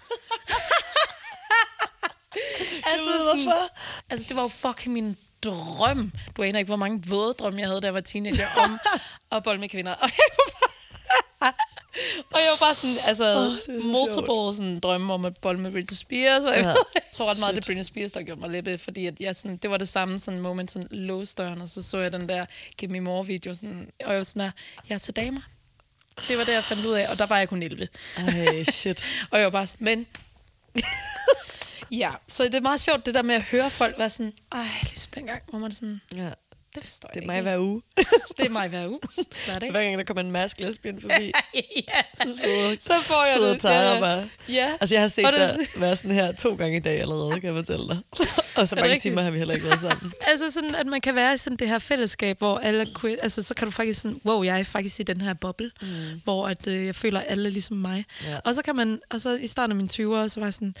altså, 2.89 3.05
ved 3.05 3.23
hvorfor. 3.23 3.75
altså, 4.09 4.25
det 4.29 4.35
var 4.35 4.41
jo 4.41 4.47
fucking 4.47 4.93
min 4.93 5.17
drøm. 5.43 6.11
Du 6.37 6.43
aner 6.43 6.59
ikke, 6.59 6.69
hvor 6.69 6.75
mange 6.75 7.03
våde 7.07 7.33
drømme, 7.33 7.59
jeg 7.59 7.67
havde, 7.67 7.81
da 7.81 7.85
jeg 7.87 7.93
var 7.93 8.01
teenager, 8.01 8.47
om 8.63 8.79
at 9.37 9.43
bolle 9.43 9.59
med 9.59 9.69
kvinder. 9.69 9.91
Og 9.93 10.09
jeg 10.17 10.25
og 12.35 12.41
jeg 12.41 12.49
var 12.59 12.65
bare 12.65 12.75
sådan, 12.75 12.95
altså, 13.05 13.35
oh, 13.35 13.51
det 13.51 13.81
så 13.83 13.87
multiple 13.87 14.55
sådan, 14.55 14.79
drømme 14.79 15.13
om 15.13 15.25
at 15.25 15.37
bolle 15.37 15.61
med 15.61 15.71
Britney 15.71 15.95
Spears, 15.95 16.45
og 16.45 16.55
jeg, 16.55 16.61
Ja. 16.63 16.67
jeg 16.69 16.75
tror 17.13 17.29
ret 17.31 17.39
meget, 17.39 17.55
det 17.55 17.61
er 17.61 17.65
Britney 17.65 17.83
Spears, 17.83 18.11
der 18.11 18.21
gjorde 18.23 18.41
mig 18.41 18.49
lidt, 18.61 18.81
fordi 18.81 19.05
at 19.05 19.19
jeg, 19.19 19.35
sådan, 19.35 19.57
det 19.57 19.69
var 19.69 19.77
det 19.77 19.87
samme 19.87 20.19
sådan 20.19 20.39
moment, 20.39 20.71
sådan 20.71 20.87
låste 20.91 21.43
døren, 21.43 21.61
og 21.61 21.69
så 21.69 21.83
så 21.83 21.97
jeg 21.97 22.11
den 22.11 22.29
der 22.29 22.45
Give 22.77 22.91
Me 22.91 22.99
More 22.99 23.25
video, 23.25 23.53
sådan, 23.53 23.89
og 24.05 24.09
jeg 24.09 24.17
var 24.17 24.23
sådan 24.23 24.39
der, 24.39 24.51
jeg 24.89 24.95
er 24.95 24.99
til 24.99 25.15
damer. 25.15 25.41
Det 26.27 26.37
var 26.37 26.43
det, 26.43 26.53
jeg 26.53 26.63
fandt 26.63 26.85
ud 26.85 26.93
af, 26.93 27.07
og 27.09 27.17
der 27.17 27.25
var 27.25 27.37
jeg 27.37 27.49
kun 27.49 27.63
11. 27.63 27.87
Ej, 28.17 28.63
shit. 28.71 29.05
Og 29.31 29.37
jeg 29.39 29.45
var 29.45 29.51
bare 29.51 29.67
sådan, 29.67 29.85
men... 29.85 30.07
ja, 31.91 32.11
så 32.27 32.43
det 32.43 32.55
er 32.55 32.61
meget 32.61 32.79
sjovt, 32.79 33.05
det 33.05 33.13
der 33.13 33.21
med 33.21 33.35
at 33.35 33.41
høre 33.41 33.69
folk 33.69 33.97
være 33.99 34.09
sådan, 34.09 34.33
ej, 34.51 34.67
ligesom 34.81 35.11
dengang, 35.15 35.41
hvor 35.49 35.59
man 35.59 35.71
sådan, 35.71 36.01
Ja. 36.15 36.29
Det 36.75 36.83
forstår 36.83 37.09
Det 37.09 37.17
er 37.17 37.21
jeg 37.21 37.27
mig 37.27 37.35
ikke. 37.37 37.49
hver 37.49 37.59
uge. 37.59 37.81
Det 38.37 38.45
er 38.45 38.49
mig 38.49 38.67
hver 38.67 38.87
uge. 38.87 38.99
Hver 39.45 39.59
dag. 39.59 39.71
Hver 39.71 39.83
gang 39.83 39.97
der 39.97 40.03
kommer 40.03 40.23
en 40.23 40.31
mask 40.31 40.59
lesbian 40.59 41.01
forbi, 41.01 41.31
ja, 41.89 42.01
så 42.17 42.37
sidder, 42.37 42.75
så 42.81 42.93
får 43.01 43.25
jeg 43.25 43.33
sidder 43.37 43.51
det. 43.51 43.61
Tara 43.61 43.93
ja. 43.93 43.99
bare. 43.99 44.29
Ja. 44.49 44.71
Altså, 44.81 44.95
jeg 44.95 45.01
har 45.01 45.07
set 45.07 45.25
det 45.25 45.41
er 45.41 45.57
dig 45.57 45.65
være 45.77 45.95
sådan 45.95 46.11
her 46.11 46.31
to 46.31 46.55
gange 46.55 46.77
i 46.77 46.79
dag 46.79 47.01
allerede, 47.01 47.31
kan 47.41 47.55
jeg 47.55 47.65
fortælle 47.65 47.87
dig. 47.87 47.97
Og 48.57 48.67
så 48.67 48.75
det 48.75 48.81
mange 48.81 48.93
rigtigt? 48.93 49.01
timer 49.01 49.21
har 49.21 49.31
vi 49.31 49.37
heller 49.37 49.53
ikke 49.53 49.67
været 49.67 49.79
sammen. 49.79 50.13
Altså 50.27 50.51
sådan, 50.51 50.75
at 50.75 50.87
man 50.87 51.01
kan 51.01 51.15
være 51.15 51.33
i 51.33 51.37
sådan 51.37 51.57
det 51.57 51.69
her 51.69 51.79
fællesskab, 51.79 52.37
hvor 52.37 52.57
alle 52.57 52.81
er. 52.81 53.15
Altså 53.23 53.43
så 53.43 53.53
kan 53.53 53.67
du 53.67 53.71
faktisk 53.71 54.01
sådan, 54.01 54.21
wow, 54.25 54.43
jeg 54.43 54.59
er 54.59 54.63
faktisk 54.63 54.99
i 54.99 55.03
den 55.03 55.21
her 55.21 55.33
boble, 55.33 55.71
mm. 55.81 55.87
hvor 56.23 56.47
at, 56.47 56.67
øh, 56.67 56.85
jeg 56.85 56.95
føler, 56.95 57.19
at 57.19 57.25
alle 57.29 57.49
er 57.49 57.51
ligesom 57.51 57.77
mig. 57.77 58.05
Ja. 58.25 58.37
Og 58.45 58.55
så 58.55 58.61
kan 58.61 58.75
man, 58.75 58.99
og 59.09 59.21
så 59.21 59.37
i 59.37 59.47
starten 59.47 59.71
af 59.71 59.75
mine 59.75 59.89
20'ere, 59.93 60.29
så 60.29 60.39
var 60.39 60.45
jeg 60.45 60.53
sådan, 60.53 60.75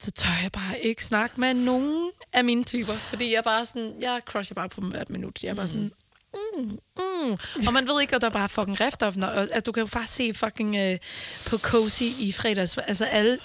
så 0.00 0.10
tør 0.10 0.38
jeg 0.42 0.52
bare 0.52 0.80
ikke 0.80 1.04
snakke 1.04 1.40
med 1.40 1.54
nogen 1.54 2.10
af 2.32 2.44
mine 2.44 2.64
typer. 2.64 2.92
Fordi 2.92 3.34
jeg 3.34 3.44
bare 3.44 3.66
sådan, 3.66 3.94
jeg 4.00 4.20
crusher 4.26 4.54
bare 4.54 4.68
på 4.68 4.80
dem 4.80 4.88
hvert 4.88 5.10
minut. 5.10 5.42
Jeg 5.42 5.50
er 5.50 5.54
bare 5.54 5.68
sådan, 5.68 5.92
mm, 6.34 6.78
mm. 6.96 7.38
Og 7.66 7.72
man 7.72 7.88
ved 7.88 8.00
ikke, 8.00 8.16
at 8.16 8.22
der 8.22 8.30
bare 8.30 8.42
er 8.42 8.46
fucking 8.48 8.80
rift 8.80 9.02
op. 9.02 9.16
Når, 9.16 9.26
at 9.26 9.66
du 9.66 9.72
kan 9.72 9.80
jo 9.80 9.86
bare 9.86 10.06
se 10.06 10.34
fucking 10.34 10.76
øh, 10.76 10.98
på 11.46 11.58
Cozy 11.58 12.02
i 12.02 12.32
fredags. 12.32 12.78
Altså 12.78 13.04
alle 13.04 13.38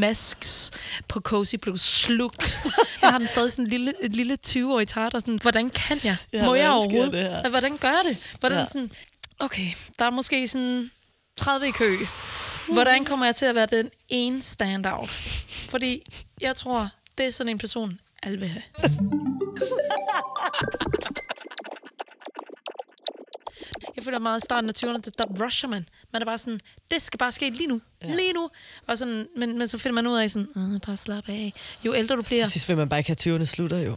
masks 0.00 0.70
på 1.08 1.20
Cozy 1.20 1.54
blev 1.54 1.78
slugt. 1.78 2.58
Jeg 3.02 3.10
har 3.10 3.18
den 3.18 3.28
stadig 3.28 3.50
sådan 3.50 3.64
en 3.64 3.70
lille, 3.70 3.92
et 4.00 4.16
lille 4.16 4.38
20-årig 4.48 4.88
tart, 4.88 5.14
og 5.14 5.20
sådan, 5.20 5.38
hvordan 5.42 5.70
kan 5.70 6.00
jeg? 6.04 6.16
Ja, 6.32 6.44
Må 6.46 6.54
jeg 6.54 6.70
overhovedet? 6.70 7.12
det 7.12 7.20
her? 7.20 7.48
Hvordan 7.48 7.76
gør 7.76 7.88
jeg 7.88 8.02
det? 8.08 8.36
Hvordan 8.40 8.58
ja. 8.58 8.66
sådan, 8.66 8.90
okay, 9.38 9.68
der 9.98 10.04
er 10.04 10.10
måske 10.10 10.48
sådan 10.48 10.90
30 11.36 11.68
i 11.68 11.70
kø. 11.70 11.96
Hvordan 12.72 13.04
kommer 13.04 13.26
jeg 13.26 13.36
til 13.36 13.46
at 13.46 13.54
være 13.54 13.66
den 13.66 13.90
ene 14.08 14.42
standout? 14.42 15.08
Fordi 15.70 16.02
jeg 16.40 16.56
tror, 16.56 16.88
det 17.18 17.26
er 17.26 17.30
sådan 17.30 17.50
en 17.50 17.58
person, 17.58 18.00
alle 18.22 18.38
vil 18.38 18.48
have. 18.48 18.62
Jeg 23.96 24.04
føler 24.04 24.18
meget 24.18 24.38
i 24.38 24.44
starten 24.44 24.70
af 24.70 24.74
20'erne, 24.78 25.10
der, 25.18 25.44
rusher 25.44 25.68
man. 25.68 25.88
Man 26.12 26.22
er 26.22 26.26
bare 26.26 26.38
sådan, 26.38 26.60
det 26.90 27.02
skal 27.02 27.18
bare 27.18 27.32
ske 27.32 27.50
lige 27.50 27.66
nu. 27.66 27.80
Ja. 28.02 28.14
Lige 28.14 28.32
nu. 28.32 28.50
Og 28.86 28.98
sådan, 28.98 29.28
men, 29.36 29.58
men 29.58 29.68
så 29.68 29.78
finder 29.78 29.94
man 29.94 30.06
ud 30.06 30.18
af 30.18 30.30
sådan, 30.30 30.48
"Åh, 30.56 30.80
bare 30.86 30.96
slap 30.96 31.28
af. 31.28 31.52
Jo 31.84 31.94
ældre 31.94 32.16
du 32.16 32.22
bliver, 32.22 32.42
Til 32.42 32.52
sidst 32.52 32.68
vil 32.68 32.76
man 32.76 32.88
bare 32.88 33.00
ikke 33.00 33.16
have 33.24 33.36
20'erne 33.38 33.44
slutter 33.44 33.78
jo. 33.78 33.96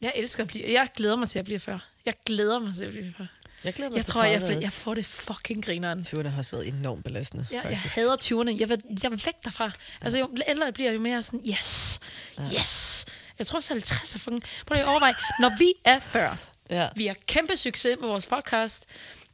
jeg 0.00 0.12
elsker 0.16 0.42
at 0.42 0.48
blive, 0.48 0.64
jeg 0.72 0.88
glæder 0.96 1.16
mig 1.16 1.28
til 1.28 1.38
at 1.38 1.44
blive 1.44 1.58
før. 1.60 1.78
Jeg 2.06 2.14
glæder 2.26 2.58
mig 2.58 2.74
til 2.74 2.84
at 2.84 2.90
blive 2.90 3.14
før. 3.18 3.26
Jeg 3.64 3.74
glæder 3.74 3.90
mig 3.90 3.96
Jeg 3.96 4.04
tror, 4.06 4.22
jeg, 4.24 4.40
30 4.40 4.54
jeg 4.56 4.66
også. 4.66 4.78
får 4.78 4.94
det 4.94 5.04
fucking 5.06 5.64
grineren. 5.64 6.00
20'erne 6.00 6.28
har 6.28 6.38
også 6.38 6.50
været 6.50 6.68
enormt 6.68 7.04
belastende, 7.04 7.46
Jeg, 7.50 7.54
jeg 7.64 7.76
faktisk. 7.76 7.94
hader 7.94 8.16
20'erne. 8.16 8.60
Jeg 8.60 8.68
vil, 8.68 8.82
jeg 9.02 9.10
vil 9.10 9.22
væk 9.26 9.34
derfra. 9.44 9.70
Altså, 10.00 10.18
jo 10.18 10.30
ældre 10.48 10.64
jeg 10.64 10.74
bliver, 10.74 10.92
jo 10.92 11.00
mere 11.00 11.22
sådan, 11.22 11.42
yes, 11.50 12.00
yes. 12.54 13.04
Jeg 13.38 13.46
tror 13.46 13.56
også 13.56 13.72
50 13.72 14.14
er 14.14 14.18
fucking... 14.18 14.42
Prøv 14.66 14.74
lige 14.74 14.82
at 14.84 14.88
overveje, 14.88 15.14
når 15.40 15.58
vi 15.58 15.72
er 15.84 15.98
før, 15.98 16.36
Ja. 16.70 16.88
vi 16.96 17.06
har 17.06 17.16
kæmpe 17.26 17.56
succes 17.56 17.96
med 18.00 18.08
vores 18.08 18.26
podcast, 18.26 18.84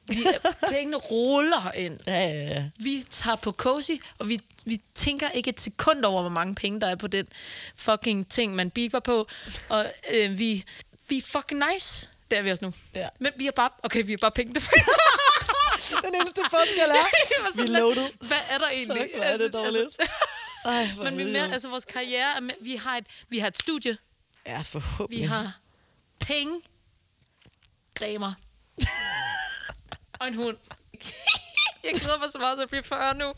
vi 0.09 0.25
er, 0.25 0.69
pengene 0.71 0.97
ruller 0.97 1.73
ind. 1.73 1.99
Ja, 2.07 2.19
ja, 2.29 2.45
ja. 2.55 2.65
Vi 2.77 3.05
tager 3.11 3.37
på 3.37 3.53
Cozy, 3.53 3.91
og 4.19 4.29
vi, 4.29 4.41
vi 4.65 4.81
tænker 4.95 5.31
ikke 5.31 5.51
et 5.51 5.61
sekund 5.61 6.05
over, 6.05 6.21
hvor 6.21 6.31
mange 6.31 6.55
penge 6.55 6.81
der 6.81 6.87
er 6.87 6.95
på 6.95 7.07
den 7.07 7.27
fucking 7.77 8.29
ting, 8.29 8.55
man 8.55 8.71
biber 8.71 9.01
på. 9.01 9.29
Og 9.69 9.87
øh, 10.13 10.39
vi, 10.39 10.65
vi 11.09 11.19
er 11.19 11.23
fucking 11.23 11.63
nice. 11.73 12.09
Det 12.31 12.39
er 12.39 12.43
vi 12.43 12.51
også 12.51 12.65
nu. 12.65 12.73
Ja. 12.95 13.09
Men 13.21 13.33
vi 13.37 13.47
er 13.47 13.51
bare... 13.51 13.71
Okay, 13.83 14.05
vi 14.07 14.13
er 14.13 14.17
bare 14.17 14.31
penge. 14.31 14.55
Den 16.05 16.15
eneste 16.15 16.41
forskel 16.51 16.91
er, 16.91 17.05
vi 17.57 17.63
er 17.75 17.79
loaded. 17.79 18.11
Hvad 18.21 18.37
er 18.51 18.59
der 18.59 18.69
egentlig? 18.69 19.03
Fuck, 19.03 19.15
hvor 19.15 19.25
er 19.25 19.37
det 19.37 19.53
dårligt. 19.53 19.99
Ej, 20.65 20.87
hvor 20.95 21.05
men 21.11 21.17
vi 21.17 21.23
er 21.23 21.27
er 21.29 21.33
mere, 21.33 21.53
altså 21.53 21.69
vores 21.69 21.85
karriere, 21.85 22.37
er 22.37 22.41
mere, 22.41 22.57
vi, 22.61 22.77
har 22.77 22.97
et, 22.97 23.07
vi 23.29 23.39
har 23.39 23.47
et 23.49 23.59
studie, 23.59 23.99
Ja, 24.47 24.59
vi 24.59 24.65
forhåbentlig. 24.65 25.29
har 25.29 25.53
penge, 26.21 26.61
damer 28.01 28.33
og 30.21 30.29
en 30.29 30.35
hund. 30.35 30.57
Jeg 31.85 32.01
glæder 32.01 32.19
mig 32.19 32.29
så 32.33 32.39
meget 32.39 32.59
til 32.59 32.63
at 32.63 32.69
blive 32.69 32.83
40 32.83 33.15
nu. 33.15 33.25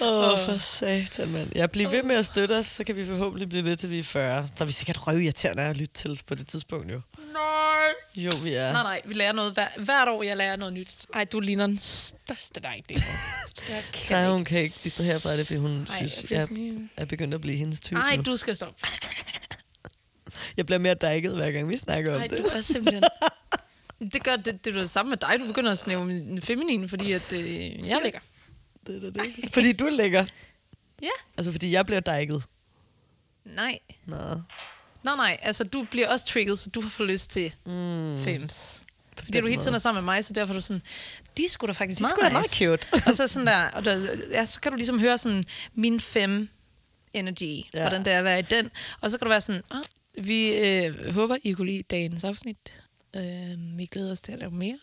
Åh, 0.00 0.32
oh, 0.32 0.38
for 0.38 0.58
satan, 0.58 1.28
mand. 1.28 1.52
Jeg 1.54 1.70
bliver 1.70 1.90
ved 1.90 2.02
med 2.02 2.16
at 2.16 2.26
støtte 2.26 2.52
os, 2.52 2.66
så 2.66 2.84
kan 2.84 2.96
vi 2.96 3.06
forhåbentlig 3.06 3.48
blive 3.48 3.64
ved 3.64 3.76
til 3.76 3.90
vi 3.90 3.98
er 3.98 4.02
40. 4.02 4.48
Så 4.56 4.64
er 4.64 4.66
vi 4.66 4.72
sikkert 4.72 5.06
røvirriterende 5.06 5.62
at 5.62 5.76
lytte 5.76 5.94
til 5.94 6.20
på 6.26 6.34
det 6.34 6.46
tidspunkt, 6.46 6.92
jo. 6.92 7.00
Nej. 7.32 7.88
Jo, 8.16 8.32
vi 8.42 8.54
er. 8.54 8.72
Nej, 8.72 8.82
nej, 8.82 9.00
vi 9.04 9.14
lærer 9.14 9.32
noget 9.32 9.52
hver, 9.52 9.68
hvert 9.78 10.08
år, 10.08 10.22
jeg 10.22 10.36
lærer 10.36 10.56
noget 10.56 10.74
nyt. 10.74 11.06
Ej, 11.14 11.24
du 11.24 11.40
ligner 11.40 11.66
den 11.66 11.78
største 11.78 12.60
dig, 12.60 12.84
det 12.88 13.04
Så 14.08 14.30
hun 14.30 14.44
kan 14.44 14.60
ikke 14.60 14.76
distrahere 14.84 15.20
fra 15.20 15.36
det, 15.36 15.46
fordi 15.46 15.58
hun 15.58 15.86
Ej, 15.90 15.96
synes, 15.96 16.30
jeg 16.30 16.48
jeg 16.50 16.88
er 16.96 17.04
begyndt 17.04 17.34
at 17.34 17.40
blive 17.40 17.56
hendes 17.56 17.80
type 17.80 18.00
Ej, 18.00 18.16
nu. 18.16 18.22
du 18.22 18.36
skal 18.36 18.56
stå. 18.56 18.66
Jeg 20.56 20.66
bliver 20.66 20.78
mere 20.78 20.94
dækket, 20.94 21.34
hver 21.34 21.50
gang 21.50 21.68
vi 21.68 21.76
snakker 21.76 22.14
om 22.14 22.20
Ej, 22.20 22.26
det. 22.26 22.38
du 22.38 22.56
er 22.56 22.60
simpelthen... 22.60 23.02
Det 24.00 24.24
gør 24.24 24.36
det, 24.36 24.64
det 24.64 24.76
er 24.76 24.80
det 24.80 24.90
samme 24.90 25.10
med 25.10 25.16
dig. 25.16 25.36
Du 25.40 25.46
begynder 25.46 25.70
at 25.72 25.78
snæve 25.78 26.00
den 26.10 26.42
feminine, 26.42 26.88
fordi 26.88 27.12
at, 27.12 27.32
øh, 27.32 27.88
jeg 27.88 28.00
ligger. 28.04 28.20
det, 28.86 28.96
er 28.96 29.00
da 29.00 29.06
det. 29.10 29.22
Fordi 29.54 29.72
du 29.72 29.86
er 29.86 29.90
lækker. 29.90 30.24
Ja. 31.02 31.08
Altså, 31.36 31.52
fordi 31.52 31.72
jeg 31.72 31.86
bliver 31.86 32.00
dækket. 32.00 32.42
Nej. 33.44 33.78
Nå. 34.06 34.16
Nej, 35.02 35.16
nej. 35.16 35.38
Altså, 35.42 35.64
du 35.64 35.82
bliver 35.90 36.08
også 36.08 36.26
trigget, 36.26 36.58
så 36.58 36.70
du 36.70 36.80
har 36.80 36.88
fået 36.88 37.08
lyst 37.10 37.30
til 37.30 37.54
Mm. 37.66 38.18
fems. 38.24 38.82
Fordi 39.16 39.30
den 39.32 39.42
du 39.42 39.48
hele 39.48 39.62
tiden 39.62 39.74
er 39.74 39.78
sammen 39.78 40.04
med 40.04 40.12
mig, 40.14 40.24
så 40.24 40.32
derfor 40.32 40.54
er 40.54 40.58
du 40.58 40.60
sådan, 40.62 40.82
de 41.36 41.48
sgu 41.48 41.66
da 41.66 41.72
faktisk 41.72 41.98
De 41.98 42.02
meget 42.02 42.14
da 42.22 42.28
meget 42.30 42.44
nice. 42.44 42.64
cute. 42.66 42.86
og 43.08 43.14
så 43.14 43.26
sådan 43.26 43.46
der, 43.46 43.70
og 43.70 43.84
der, 43.84 44.16
ja, 44.30 44.44
så 44.44 44.60
kan 44.60 44.72
du 44.72 44.76
ligesom 44.76 45.00
høre 45.00 45.18
sådan, 45.18 45.44
min 45.74 46.00
fem 46.00 46.48
energy, 47.12 47.42
ja. 47.74 47.80
hvordan 47.80 48.04
det 48.04 48.12
er 48.12 48.18
at 48.18 48.24
være 48.24 48.38
i 48.38 48.42
den. 48.42 48.70
Og 49.00 49.10
så 49.10 49.18
kan 49.18 49.24
du 49.24 49.28
være 49.28 49.40
sådan, 49.40 49.62
ah, 49.70 49.84
vi 50.24 50.54
øh, 50.54 51.14
håber, 51.14 51.36
I 51.44 51.52
kunne 51.52 51.66
lide 51.70 51.82
dagens 51.82 52.24
afsnit. 52.24 52.56
Øh, 53.18 53.78
vi 53.78 53.86
glæder 53.86 54.12
os 54.12 54.20
til 54.20 54.32
at 54.32 54.38
lave 54.38 54.50
mere. 54.50 54.78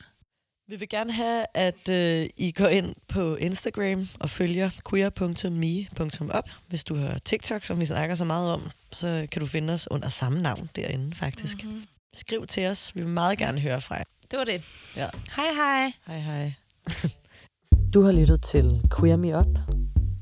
Vi 0.68 0.76
vil 0.76 0.90
gerne 0.90 1.12
have, 1.14 1.46
at 1.54 1.90
øh, 1.90 2.30
I 2.38 2.52
går 2.52 2.68
ind 2.68 2.96
på 3.08 3.36
Instagram 3.36 4.08
og 4.20 4.30
følger 4.30 4.70
queer.me.up. 4.90 6.50
Hvis 6.68 6.84
du 6.84 6.96
har 6.96 7.20
TikTok, 7.26 7.64
som 7.64 7.80
vi 7.80 7.86
snakker 7.86 8.16
så 8.16 8.26
meget 8.26 8.54
om, 8.54 8.72
så 8.92 9.28
kan 9.32 9.40
du 9.40 9.46
finde 9.46 9.74
os 9.74 9.88
under 9.92 10.10
samme 10.10 10.42
navn 10.42 10.70
derinde 10.76 11.16
faktisk. 11.16 11.64
Mm-hmm. 11.64 11.84
Skriv 12.14 12.46
til 12.46 12.68
os. 12.68 12.96
Vi 12.96 13.02
vil 13.02 13.10
meget 13.10 13.38
gerne 13.38 13.60
høre 13.60 13.82
fra 13.82 13.96
jer. 13.96 14.04
Det 14.32 14.40
var 14.40 14.46
det. 14.46 14.64
Ja. 14.96 15.08
Hej 15.36 15.52
hej. 15.56 15.92
Hej 16.08 16.20
hej. 16.20 16.54
du 17.94 18.02
har 18.02 18.12
lyttet 18.12 18.42
til 18.42 18.82
Queer 19.00 19.16
Me 19.16 19.40
Up, 19.40 19.60